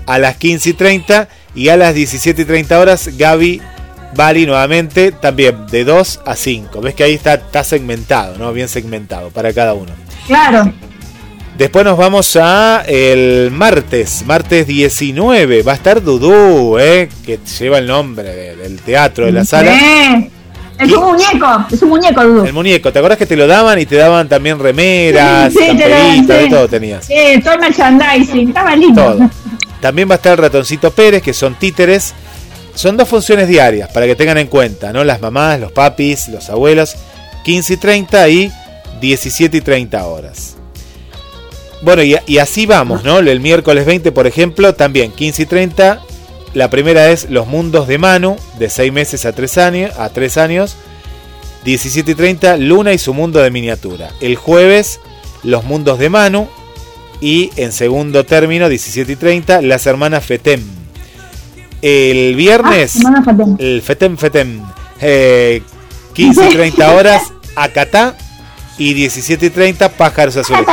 A 0.06 0.18
las 0.20 0.36
15 0.36 0.70
y 0.70 0.72
30 0.72 1.28
y 1.56 1.68
a 1.68 1.76
las 1.76 1.94
17 1.94 2.42
y 2.42 2.44
30 2.44 2.78
horas 2.78 3.10
Gaby 3.18 3.60
Bali 4.14 4.44
nuevamente 4.46 5.12
también 5.12 5.66
de 5.70 5.84
2 5.84 6.20
a 6.26 6.34
5. 6.34 6.80
Ves 6.80 6.94
que 6.94 7.04
ahí 7.04 7.14
está, 7.14 7.34
está 7.34 7.62
segmentado, 7.64 8.36
¿no? 8.38 8.52
Bien 8.52 8.68
segmentado 8.68 9.30
para 9.30 9.52
cada 9.52 9.74
uno. 9.74 9.92
Claro. 10.26 10.72
Después 11.56 11.84
nos 11.84 11.98
vamos 11.98 12.36
a 12.40 12.82
el 12.86 13.50
martes, 13.52 14.24
martes 14.26 14.66
19. 14.66 15.62
Va 15.62 15.72
a 15.72 15.74
estar 15.74 16.02
Dudú, 16.02 16.78
¿eh? 16.78 17.08
que 17.24 17.38
lleva 17.58 17.78
el 17.78 17.86
nombre 17.86 18.22
de- 18.34 18.56
del 18.56 18.78
teatro, 18.80 19.26
de 19.26 19.32
la 19.32 19.44
sala. 19.44 19.74
Sí. 19.78 20.30
Es 20.78 20.88
¿Qué? 20.88 20.96
un 20.96 21.04
muñeco. 21.12 21.66
Es 21.70 21.82
un 21.82 21.88
muñeco, 21.90 22.24
Dudu. 22.24 22.44
El 22.46 22.52
muñeco, 22.54 22.90
¿te 22.90 22.98
acuerdas 22.98 23.18
que 23.18 23.26
te 23.26 23.36
lo 23.36 23.46
daban 23.46 23.78
y 23.78 23.84
te 23.84 23.96
daban 23.96 24.26
también 24.28 24.58
remeras, 24.58 25.52
Sí, 25.52 25.58
sí, 25.70 25.76
te 25.76 25.88
daban, 25.90 26.26
de 26.26 26.44
sí. 26.44 26.50
todo 26.50 26.68
tenías? 26.68 27.04
Sí, 27.04 27.14
todo 27.44 27.54
el 27.54 27.60
merchandising. 27.60 28.48
Estaba 28.48 28.74
lindo. 28.74 29.02
Todo. 29.04 29.30
También 29.82 30.08
va 30.08 30.14
a 30.14 30.16
estar 30.16 30.32
el 30.32 30.38
ratoncito 30.38 30.90
Pérez, 30.90 31.22
que 31.22 31.34
son 31.34 31.54
títeres. 31.56 32.14
Son 32.74 32.96
dos 32.96 33.08
funciones 33.08 33.48
diarias, 33.48 33.90
para 33.92 34.06
que 34.06 34.14
tengan 34.14 34.38
en 34.38 34.46
cuenta, 34.46 34.92
¿no? 34.92 35.04
Las 35.04 35.20
mamás, 35.20 35.60
los 35.60 35.72
papis, 35.72 36.28
los 36.28 36.48
abuelos. 36.50 36.96
15 37.44 37.74
y 37.74 37.76
30 37.76 38.28
y 38.28 38.52
17 39.00 39.56
y 39.56 39.60
30 39.60 40.06
horas. 40.06 40.56
Bueno, 41.82 42.02
y, 42.02 42.38
así 42.38 42.66
vamos, 42.66 43.04
¿no? 43.04 43.18
El 43.18 43.40
miércoles 43.40 43.86
20, 43.86 44.12
por 44.12 44.26
ejemplo, 44.26 44.74
también 44.74 45.12
15 45.12 45.42
y 45.42 45.46
30. 45.46 46.00
La 46.52 46.68
primera 46.68 47.10
es 47.10 47.30
Los 47.30 47.46
Mundos 47.46 47.88
de 47.88 47.96
Manu, 47.96 48.36
de 48.58 48.68
6 48.68 48.92
meses 48.92 49.24
a 49.24 49.32
3 49.32 49.58
años. 49.58 49.98
A 49.98 50.10
3 50.10 50.36
años. 50.36 50.76
17 51.64 52.10
y 52.10 52.14
30, 52.14 52.56
Luna 52.56 52.92
y 52.92 52.98
su 52.98 53.14
mundo 53.14 53.40
de 53.40 53.50
miniatura. 53.50 54.10
El 54.20 54.36
jueves, 54.36 55.00
Los 55.42 55.64
Mundos 55.64 55.98
de 55.98 56.10
Manu. 56.10 56.48
Y 57.22 57.50
en 57.56 57.72
segundo 57.72 58.24
término, 58.24 58.68
17 58.68 59.12
y 59.12 59.16
30, 59.16 59.62
Las 59.62 59.86
Hermanas 59.86 60.24
Fetem. 60.24 60.79
El 61.82 62.34
viernes, 62.36 62.98
Ah, 63.06 63.22
el 63.58 63.80
Fetem 63.82 64.16
Fetem. 64.16 64.60
eh, 65.00 65.62
15 66.14 66.50
y 66.50 66.52
30 66.54 66.90
horas, 66.94 67.22
Acatá. 67.56 68.14
Y 68.78 68.94
17 68.94 69.46
y 69.46 69.50
30, 69.50 69.90
Pájaros 69.90 70.36
Azules. 70.38 70.64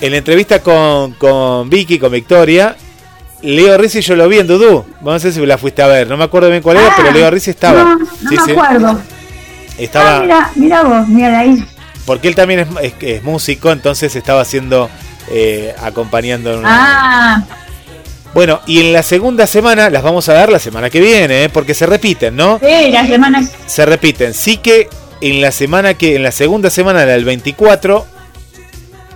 En 0.00 0.10
la 0.12 0.16
entrevista 0.18 0.60
con, 0.62 1.12
con 1.12 1.68
Vicky, 1.68 1.98
con 1.98 2.10
Victoria, 2.12 2.76
Leo 3.42 3.76
Rizzi 3.76 4.00
yo 4.00 4.16
lo 4.16 4.26
vi 4.28 4.38
en 4.38 4.46
Dudú. 4.46 4.84
Vamos 5.02 5.22
a 5.22 5.26
ver 5.26 5.34
si 5.34 5.44
la 5.46 5.58
fuiste 5.58 5.82
a 5.82 5.86
ver. 5.86 6.08
No 6.08 6.16
me 6.16 6.24
acuerdo 6.24 6.48
bien 6.50 6.62
cuál 6.62 6.78
era, 6.78 6.88
Ah, 6.88 6.94
pero 6.96 7.12
Leo 7.12 7.30
Rizzi 7.30 7.50
estaba. 7.50 7.82
No, 7.84 7.98
no 7.98 8.06
Sí, 8.06 8.36
me 8.36 8.44
sí. 8.44 8.50
acuerdo. 8.52 9.00
Estaba. 9.78 10.16
Ah, 10.16 10.20
mira, 10.22 10.50
mira 10.54 10.82
vos, 10.82 11.08
mira 11.08 11.28
de 11.28 11.36
ahí. 11.36 11.64
Porque 12.06 12.28
él 12.28 12.34
también 12.34 12.60
es, 12.60 12.68
es- 12.82 12.94
es 13.02 13.22
músico, 13.22 13.70
entonces 13.72 14.14
estaba 14.16 14.40
haciendo. 14.40 14.88
eh, 15.28 15.74
acompañando 15.82 16.62
Ah, 16.64 17.42
Bueno, 18.36 18.60
y 18.66 18.80
en 18.80 18.92
la 18.92 19.02
segunda 19.02 19.46
semana, 19.46 19.88
las 19.88 20.02
vamos 20.02 20.28
a 20.28 20.34
dar 20.34 20.52
la 20.52 20.58
semana 20.58 20.90
que 20.90 21.00
viene, 21.00 21.44
¿eh? 21.44 21.48
porque 21.48 21.72
se 21.72 21.86
repiten, 21.86 22.36
¿no? 22.36 22.60
sí, 22.62 22.90
la 22.90 23.06
semana. 23.06 23.48
Se 23.66 23.86
repiten. 23.86 24.34
Sí 24.34 24.58
que 24.58 24.90
en 25.22 25.40
la 25.40 25.50
semana 25.50 25.94
que, 25.94 26.16
en 26.16 26.22
la 26.22 26.32
segunda 26.32 26.68
semana 26.68 27.06
del 27.06 27.24
24, 27.24 28.04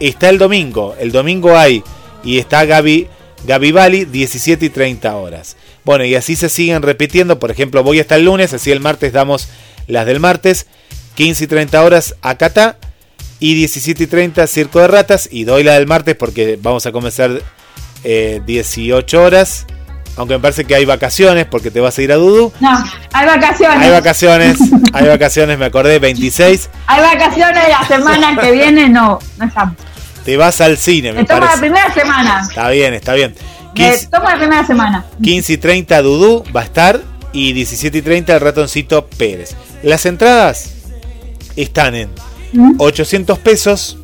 está 0.00 0.30
el 0.30 0.38
domingo. 0.38 0.96
El 0.98 1.12
domingo 1.12 1.54
hay, 1.54 1.84
y 2.24 2.38
está 2.38 2.64
Gaby, 2.64 3.08
Gaby 3.44 3.72
Bali, 3.72 4.04
17 4.06 4.64
y 4.64 4.70
30 4.70 5.14
horas. 5.14 5.58
Bueno, 5.84 6.06
y 6.06 6.14
así 6.14 6.34
se 6.34 6.48
siguen 6.48 6.80
repitiendo. 6.80 7.38
Por 7.38 7.50
ejemplo, 7.50 7.82
voy 7.82 8.00
hasta 8.00 8.16
el 8.16 8.24
lunes, 8.24 8.54
así 8.54 8.72
el 8.72 8.80
martes 8.80 9.12
damos 9.12 9.48
las 9.86 10.06
del 10.06 10.20
martes. 10.20 10.66
15 11.16 11.44
y 11.44 11.46
30 11.46 11.84
horas 11.84 12.14
Acatá. 12.22 12.78
Y 13.38 13.52
17 13.52 14.02
y 14.02 14.06
30 14.06 14.46
Circo 14.46 14.80
de 14.80 14.88
Ratas. 14.88 15.28
Y 15.30 15.44
doy 15.44 15.62
la 15.62 15.74
del 15.74 15.86
martes 15.86 16.16
porque 16.16 16.58
vamos 16.58 16.86
a 16.86 16.92
comenzar 16.92 17.42
eh, 18.04 18.40
18 18.44 19.22
horas. 19.22 19.66
Aunque 20.16 20.34
me 20.34 20.40
parece 20.40 20.64
que 20.64 20.74
hay 20.74 20.84
vacaciones 20.84 21.46
porque 21.46 21.70
te 21.70 21.80
vas 21.80 21.96
a 21.96 22.02
ir 22.02 22.12
a 22.12 22.16
Dudu. 22.16 22.52
No, 22.60 22.70
hay 23.12 23.26
vacaciones. 23.26 23.78
Hay 23.78 23.90
vacaciones, 23.90 24.58
hay 24.92 25.06
vacaciones, 25.06 25.58
me 25.58 25.64
acordé, 25.66 25.98
26. 25.98 26.68
Hay 26.86 27.00
vacaciones 27.00 27.68
la 27.68 27.86
semana 27.86 28.36
que 28.40 28.50
viene, 28.52 28.88
no, 28.88 29.18
no 29.38 29.44
estamos. 29.44 29.76
Te 30.24 30.36
vas 30.36 30.60
al 30.60 30.76
cine, 30.76 31.12
me 31.12 31.20
Me 31.20 31.24
tomo 31.24 31.46
la 31.46 31.56
primera 31.56 31.94
semana. 31.94 32.42
Está 32.46 32.68
bien, 32.70 32.92
está 32.92 33.14
bien. 33.14 33.34
Me 33.68 33.90
15, 33.90 34.08
tomo 34.08 34.28
la 34.28 34.36
primera 34.36 34.66
semana. 34.66 35.04
15 35.22 35.52
y 35.52 35.56
30 35.56 36.02
Dudú 36.02 36.44
va 36.54 36.60
a 36.60 36.64
estar 36.64 37.00
y 37.32 37.52
17 37.52 37.98
y 37.98 38.02
30 38.02 38.34
el 38.34 38.40
ratoncito 38.40 39.06
Pérez. 39.06 39.56
Las 39.82 40.04
entradas 40.04 40.74
están 41.56 41.94
en 41.94 42.10
¿Mm? 42.52 42.74
800 42.78 43.38
pesos 43.38 43.96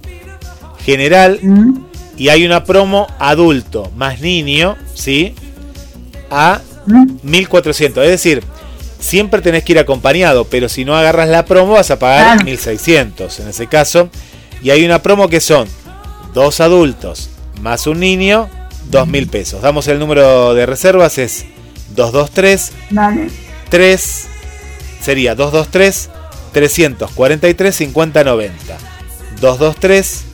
general 0.85 1.41
¿Mm? 1.43 1.86
Y 2.17 2.29
hay 2.29 2.45
una 2.47 2.65
promo 2.65 3.07
adulto 3.19 3.91
más 3.97 4.21
niño, 4.21 4.77
¿sí? 4.95 5.35
A 6.31 6.61
¿Mm? 6.87 7.07
1400. 7.23 8.05
Es 8.05 8.11
decir, 8.11 8.43
siempre 8.99 9.43
tenés 9.43 9.65
que 9.65 9.73
ir 9.73 9.79
acompañado, 9.79 10.45
pero 10.45 10.69
si 10.69 10.85
no 10.85 10.97
agarras 10.97 11.29
la 11.29 11.45
promo 11.45 11.75
vas 11.75 11.91
a 11.91 11.99
pagar 11.99 12.23
Claro. 12.37 12.45
1600 12.45 13.41
en 13.41 13.49
ese 13.49 13.67
caso. 13.67 14.09
Y 14.63 14.71
hay 14.71 14.85
una 14.85 15.03
promo 15.03 15.29
que 15.29 15.41
son 15.41 15.69
dos 16.35 16.61
adultos 16.61 17.31
más 17.61 17.87
un 17.87 18.01
niño, 18.01 18.49
2000 18.91 19.27
pesos. 19.29 19.63
Damos 19.63 19.89
el 19.89 19.99
número 19.99 20.55
de 20.55 20.67
reservas, 20.67 21.19
es 21.19 21.45
223 21.95 22.73
Dale. 22.91 23.29
3 23.71 24.27
sería 25.03 25.35
223 25.35 26.11
343 26.53 27.75
5090. 27.77 28.79
223 29.41 30.25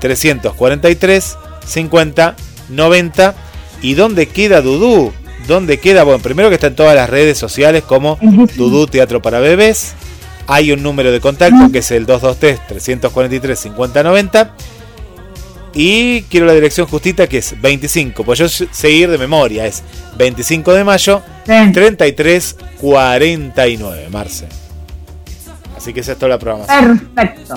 343 0.00 1.36
5090. 1.66 3.34
¿Y 3.82 3.94
dónde 3.94 4.26
queda 4.26 4.60
Dudú? 4.62 5.12
¿Dónde 5.46 5.78
queda? 5.78 6.02
Bueno, 6.04 6.20
primero 6.22 6.48
que 6.48 6.54
está 6.56 6.66
en 6.68 6.76
todas 6.76 6.94
las 6.96 7.08
redes 7.08 7.38
sociales 7.38 7.82
como 7.84 8.18
Dudú 8.56 8.86
Teatro 8.86 9.22
para 9.22 9.38
Bebés. 9.38 9.94
Hay 10.48 10.72
un 10.72 10.82
número 10.82 11.10
de 11.12 11.20
contacto 11.20 11.70
que 11.72 11.78
es 11.78 11.90
el 11.90 12.06
223 12.06 12.66
343 12.68 13.58
5090. 13.58 14.54
Y 15.74 16.22
quiero 16.22 16.46
la 16.46 16.54
dirección 16.54 16.86
justita 16.86 17.26
que 17.26 17.36
es 17.38 17.60
25, 17.60 18.24
pues 18.24 18.38
yo 18.38 18.48
seguir 18.48 19.10
de 19.10 19.18
memoria, 19.18 19.66
es 19.66 19.82
25 20.16 20.72
de 20.72 20.84
mayo, 20.84 21.22
Sí. 21.46 21.52
33 21.72 22.56
49, 22.80 24.08
Marce. 24.10 24.46
Así 25.76 25.92
que 25.92 26.00
esa 26.00 26.12
es 26.12 26.18
toda 26.18 26.30
la 26.30 26.38
programación. 26.38 27.10
Perfecto. 27.14 27.56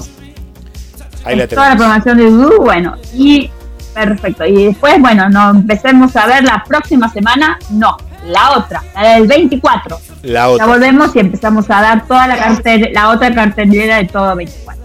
Ahí 1.26 1.36
la 1.36 1.48
Toda 1.48 1.70
la 1.70 1.76
programación 1.76 2.18
de 2.18 2.30
Dudu, 2.30 2.62
bueno, 2.64 2.96
y 3.14 3.50
perfecto. 3.94 4.46
Y 4.46 4.66
después, 4.68 5.00
bueno, 5.00 5.30
nos 5.30 5.56
empecemos 5.56 6.16
a 6.16 6.26
ver 6.28 6.44
la 6.44 6.64
próxima 6.66 7.10
semana, 7.12 7.58
no, 7.72 7.98
la 8.26 8.52
otra, 8.58 8.82
la 8.96 9.16
del 9.16 9.28
24. 9.28 10.00
La 10.24 10.32
Ya 10.42 10.48
otra. 10.50 10.66
volvemos 10.68 11.16
y 11.16 11.20
empezamos 11.20 11.70
a 11.70 11.82
dar 11.82 12.06
toda 12.08 12.28
la 12.28 12.38
cartel, 12.38 12.90
la 12.94 13.10
otra 13.10 13.34
cartelera 13.34 13.98
de 13.98 14.06
todo 14.06 14.36
24. 14.36 14.84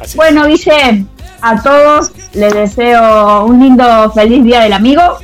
Así. 0.00 0.16
Bueno, 0.16 0.46
Guille, 0.46 1.04
a 1.40 1.62
todos 1.62 2.12
les 2.34 2.52
deseo 2.52 3.44
un 3.46 3.60
lindo, 3.60 4.10
feliz 4.12 4.44
día 4.44 4.60
del 4.60 4.72
amigo. 4.74 5.18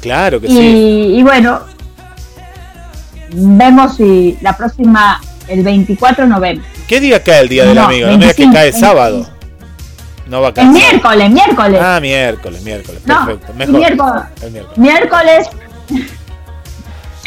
Claro 0.00 0.40
que 0.40 0.46
Y, 0.48 0.50
sí. 0.50 1.14
y 1.18 1.22
bueno, 1.22 1.60
vemos 3.32 3.96
si 3.96 4.36
la 4.40 4.56
próxima, 4.56 5.20
el 5.48 5.62
24 5.62 6.26
nos 6.26 6.40
vemos. 6.40 6.64
¿Qué 6.86 7.00
día 7.00 7.22
cae 7.22 7.40
el 7.40 7.48
día 7.48 7.64
del 7.64 7.74
No, 7.76 7.84
amigo? 7.84 8.06
No 8.06 8.12
me 8.12 8.18
digas 8.18 8.36
que 8.36 8.42
25, 8.42 8.52
cae 8.54 8.64
25. 8.70 8.86
sábado. 8.86 9.28
No 10.26 10.40
va 10.40 10.48
a 10.48 10.54
caer. 10.54 10.66
El 10.68 10.72
miércoles, 10.72 11.30
miércoles. 11.30 11.80
Ah, 11.82 11.98
miércoles, 12.00 12.62
miércoles. 12.62 13.00
No, 13.06 13.26
Perfecto. 13.26 13.52
Mejor. 13.54 13.74
miércoles. 13.78 14.22
El 14.42 14.50
miércoles. 14.52 14.78
Miércoles. 14.78 15.48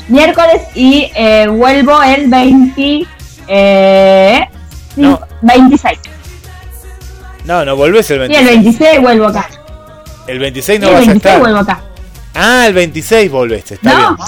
miércoles 0.08 0.62
y 0.76 1.12
eh, 1.16 1.48
vuelvo 1.48 2.02
el 2.04 2.28
20, 2.30 3.06
eh, 3.48 4.42
sí, 4.96 5.02
No. 5.02 5.20
26. 5.42 6.00
No, 7.46 7.64
no 7.66 7.76
volvés 7.76 8.10
el 8.12 8.32
Y 8.32 8.36
el 8.36 8.46
26. 8.46 8.64
26 8.80 9.02
vuelvo 9.02 9.28
acá. 9.28 9.50
El 10.28 10.40
26 10.40 10.80
Y 10.80 10.82
no 10.82 10.88
el 10.88 10.94
vas 10.94 11.04
a 11.04 11.06
26 11.06 11.26
estar. 11.26 11.40
vuelvo 11.40 11.60
acá. 11.60 11.82
Ah, 12.34 12.66
el 12.68 12.74
26 12.74 13.32
volviste, 13.32 13.76
está 13.76 13.94
No. 13.94 14.16
bien. 14.16 14.28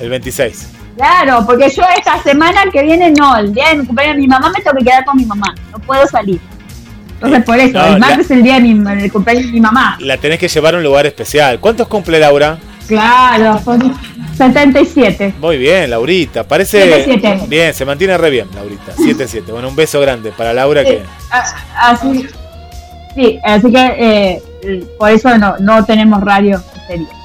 El 0.00 0.10
26. 0.10 0.66
Claro, 0.96 1.44
porque 1.46 1.68
yo 1.68 1.82
esta 1.96 2.22
semana 2.22 2.62
que 2.72 2.82
viene 2.82 3.10
no, 3.10 3.36
el 3.36 3.52
día 3.52 3.68
de 3.68 3.76
mi 3.76 3.86
cumpleaños 3.86 4.16
de 4.16 4.22
mi 4.22 4.28
mamá 4.28 4.50
me 4.50 4.62
tengo 4.62 4.78
que 4.78 4.84
quedar 4.84 5.04
con 5.04 5.16
mi 5.16 5.26
mamá, 5.26 5.54
no 5.70 5.78
puedo 5.78 6.06
salir. 6.06 6.40
Entonces 7.14 7.44
por 7.44 7.58
eso, 7.58 7.78
No, 7.78 7.86
el 7.86 7.98
martes 7.98 8.26
es 8.26 8.30
el 8.30 8.42
día 8.42 8.54
de 8.54 8.60
mi, 8.60 9.02
el 9.02 9.12
cumpleaños 9.12 9.46
de 9.46 9.52
mi 9.52 9.60
mamá. 9.60 9.96
La 10.00 10.16
tenés 10.16 10.38
que 10.38 10.48
llevar 10.48 10.74
a 10.74 10.78
un 10.78 10.82
lugar 10.82 11.06
especial. 11.06 11.60
¿Cuántos 11.60 11.88
cumple 11.88 12.18
Laura? 12.18 12.58
Claro, 12.88 13.60
son 13.64 13.94
77. 14.36 15.34
Muy 15.40 15.56
bien, 15.56 15.90
Laurita. 15.90 16.44
Parece. 16.44 16.82
Siete, 16.82 17.04
siete. 17.04 17.46
Bien, 17.48 17.74
se 17.74 17.84
mantiene 17.84 18.16
re 18.18 18.30
bien, 18.30 18.48
Laurita. 18.54 18.92
7-7. 18.94 19.46
Bueno, 19.48 19.68
un 19.68 19.76
beso 19.76 20.00
grande 20.00 20.30
para 20.30 20.52
Laura 20.52 20.84
que. 20.84 21.02
Así, 21.74 22.26
sí, 23.14 23.38
así 23.42 23.72
que 23.72 23.96
eh, 23.98 24.84
por 24.98 25.10
eso 25.10 25.36
no, 25.38 25.56
no 25.58 25.84
tenemos 25.84 26.20
radio 26.22 26.62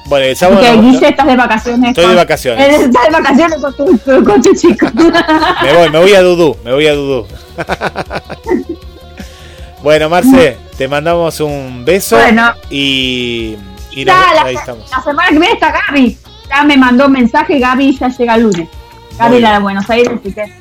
Bueno, 0.06 0.26
el 0.26 0.36
sábado. 0.36 0.60
Porque 0.60 0.76
no- 0.76 0.82
Guille 0.82 1.08
estás 1.08 1.26
de 1.26 1.36
vacaciones. 1.36 1.88
Estoy 1.90 2.06
de 2.08 2.14
vacaciones. 2.14 2.80
Estás 2.80 3.04
de 3.04 3.10
vacaciones 3.10 3.58
con 3.60 3.76
tu, 3.76 3.98
tu- 3.98 4.24
con 4.24 4.42
tu 4.42 4.54
chico. 4.54 4.86
Me 5.62 5.72
voy, 5.74 5.90
me 5.90 5.98
voy 6.00 6.14
a 6.14 6.22
Dudú, 6.22 6.56
me 6.64 6.72
voy 6.72 6.86
a 6.86 6.94
Dudú. 6.94 7.26
bueno, 9.82 10.08
Marce, 10.08 10.56
te 10.76 10.88
mandamos 10.88 11.40
un 11.40 11.84
beso 11.84 12.16
Bueno. 12.16 12.52
y, 12.70 13.56
y 13.92 14.04
nos- 14.04 14.14
la, 14.34 14.42
ahí 14.44 14.54
estamos. 14.54 14.90
la 14.90 15.02
semana 15.02 15.28
que 15.30 15.38
viene 15.38 15.54
está 15.54 15.72
Gaby. 15.88 16.18
Ya 16.48 16.62
me 16.64 16.76
mandó 16.76 17.06
un 17.06 17.12
mensaje, 17.12 17.58
Gaby 17.58 17.96
ya 17.98 18.08
llega 18.08 18.34
el 18.34 18.42
lunes. 18.42 18.68
Gaby 19.18 19.40
la 19.40 19.52
de 19.54 19.58
Buenos 19.60 19.88
Aires, 19.90 20.12
así 20.20 20.32
que 20.32 20.52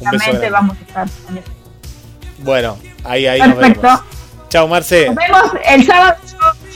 realmente 0.00 0.50
vamos 0.50 0.76
a 0.76 0.80
estar. 0.88 1.06
Bueno, 2.38 2.76
ahí, 3.04 3.26
ahí 3.26 3.40
nos 3.40 3.54
Perfecto. 3.54 3.82
vemos. 3.82 4.00
Chao, 4.48 4.68
Marce. 4.68 5.06
Nos 5.06 5.14
vemos 5.16 5.42
el 5.66 5.86
sábado. 5.86 6.14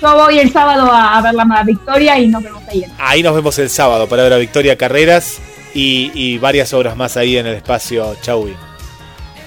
Yo, 0.01 0.15
voy 0.15 0.39
el 0.39 0.53
sábado 0.53 0.91
a, 0.93 1.19
a 1.19 1.23
ver 1.23 1.35
la 1.35 1.63
Victoria 1.65 2.19
y 2.19 2.29
nos 2.29 2.43
vemos 2.43 2.63
ahí. 2.69 2.85
Ahí 2.99 3.23
nos 3.23 3.35
vemos 3.35 3.59
el 3.59 3.69
sábado 3.71 4.09
para 4.09 4.23
ver 4.23 4.33
a 4.33 4.37
Victoria 4.37 4.77
Carreras 4.77 5.39
y, 5.75 6.11
y 6.15 6.39
varias 6.39 6.73
obras 6.73 6.97
más 6.97 7.17
ahí 7.17 7.37
en 7.37 7.47
el 7.47 7.55
espacio 7.55 8.17
Chauvi. 8.21 8.55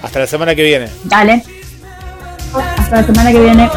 Hasta 0.02 0.18
la 0.18 0.26
semana 0.26 0.54
que 0.54 0.62
viene. 0.62 0.88
Dale. 1.04 1.42
Hasta 2.78 2.96
la 2.96 3.06
semana 3.06 3.32
que 3.32 3.40
viene. 3.40 3.70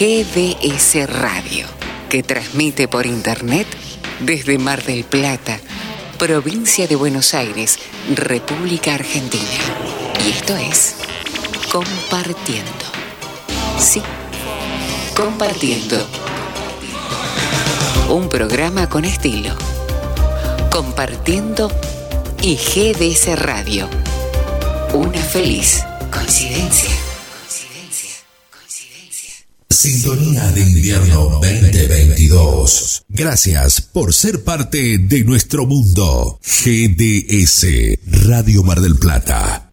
GDS 0.00 1.06
Radio, 1.10 1.66
que 2.08 2.22
transmite 2.22 2.88
por 2.88 3.04
internet 3.04 3.66
desde 4.20 4.56
Mar 4.56 4.82
del 4.82 5.04
Plata, 5.04 5.60
provincia 6.18 6.88
de 6.88 6.96
Buenos 6.96 7.34
Aires, 7.34 7.78
República 8.14 8.94
Argentina. 8.94 9.44
Y 10.24 10.30
esto 10.30 10.56
es 10.56 10.94
Compartiendo. 11.70 12.70
Sí, 13.78 14.00
Compartiendo. 15.14 15.98
Un 18.08 18.30
programa 18.30 18.88
con 18.88 19.04
estilo. 19.04 19.54
Compartiendo 20.70 21.70
y 22.40 22.56
GDS 22.56 23.38
Radio. 23.38 23.86
Una 24.94 25.20
feliz 25.20 25.84
coincidencia. 26.10 26.99
Sintonía 29.80 30.52
de 30.52 30.60
invierno 30.60 31.40
2022. 31.40 33.04
Gracias 33.08 33.80
por 33.80 34.12
ser 34.12 34.44
parte 34.44 34.98
de 34.98 35.24
nuestro 35.24 35.64
mundo. 35.64 36.38
GDS 36.42 37.66
Radio 38.26 38.62
Mar 38.62 38.82
del 38.82 38.96
Plata. 38.96 39.69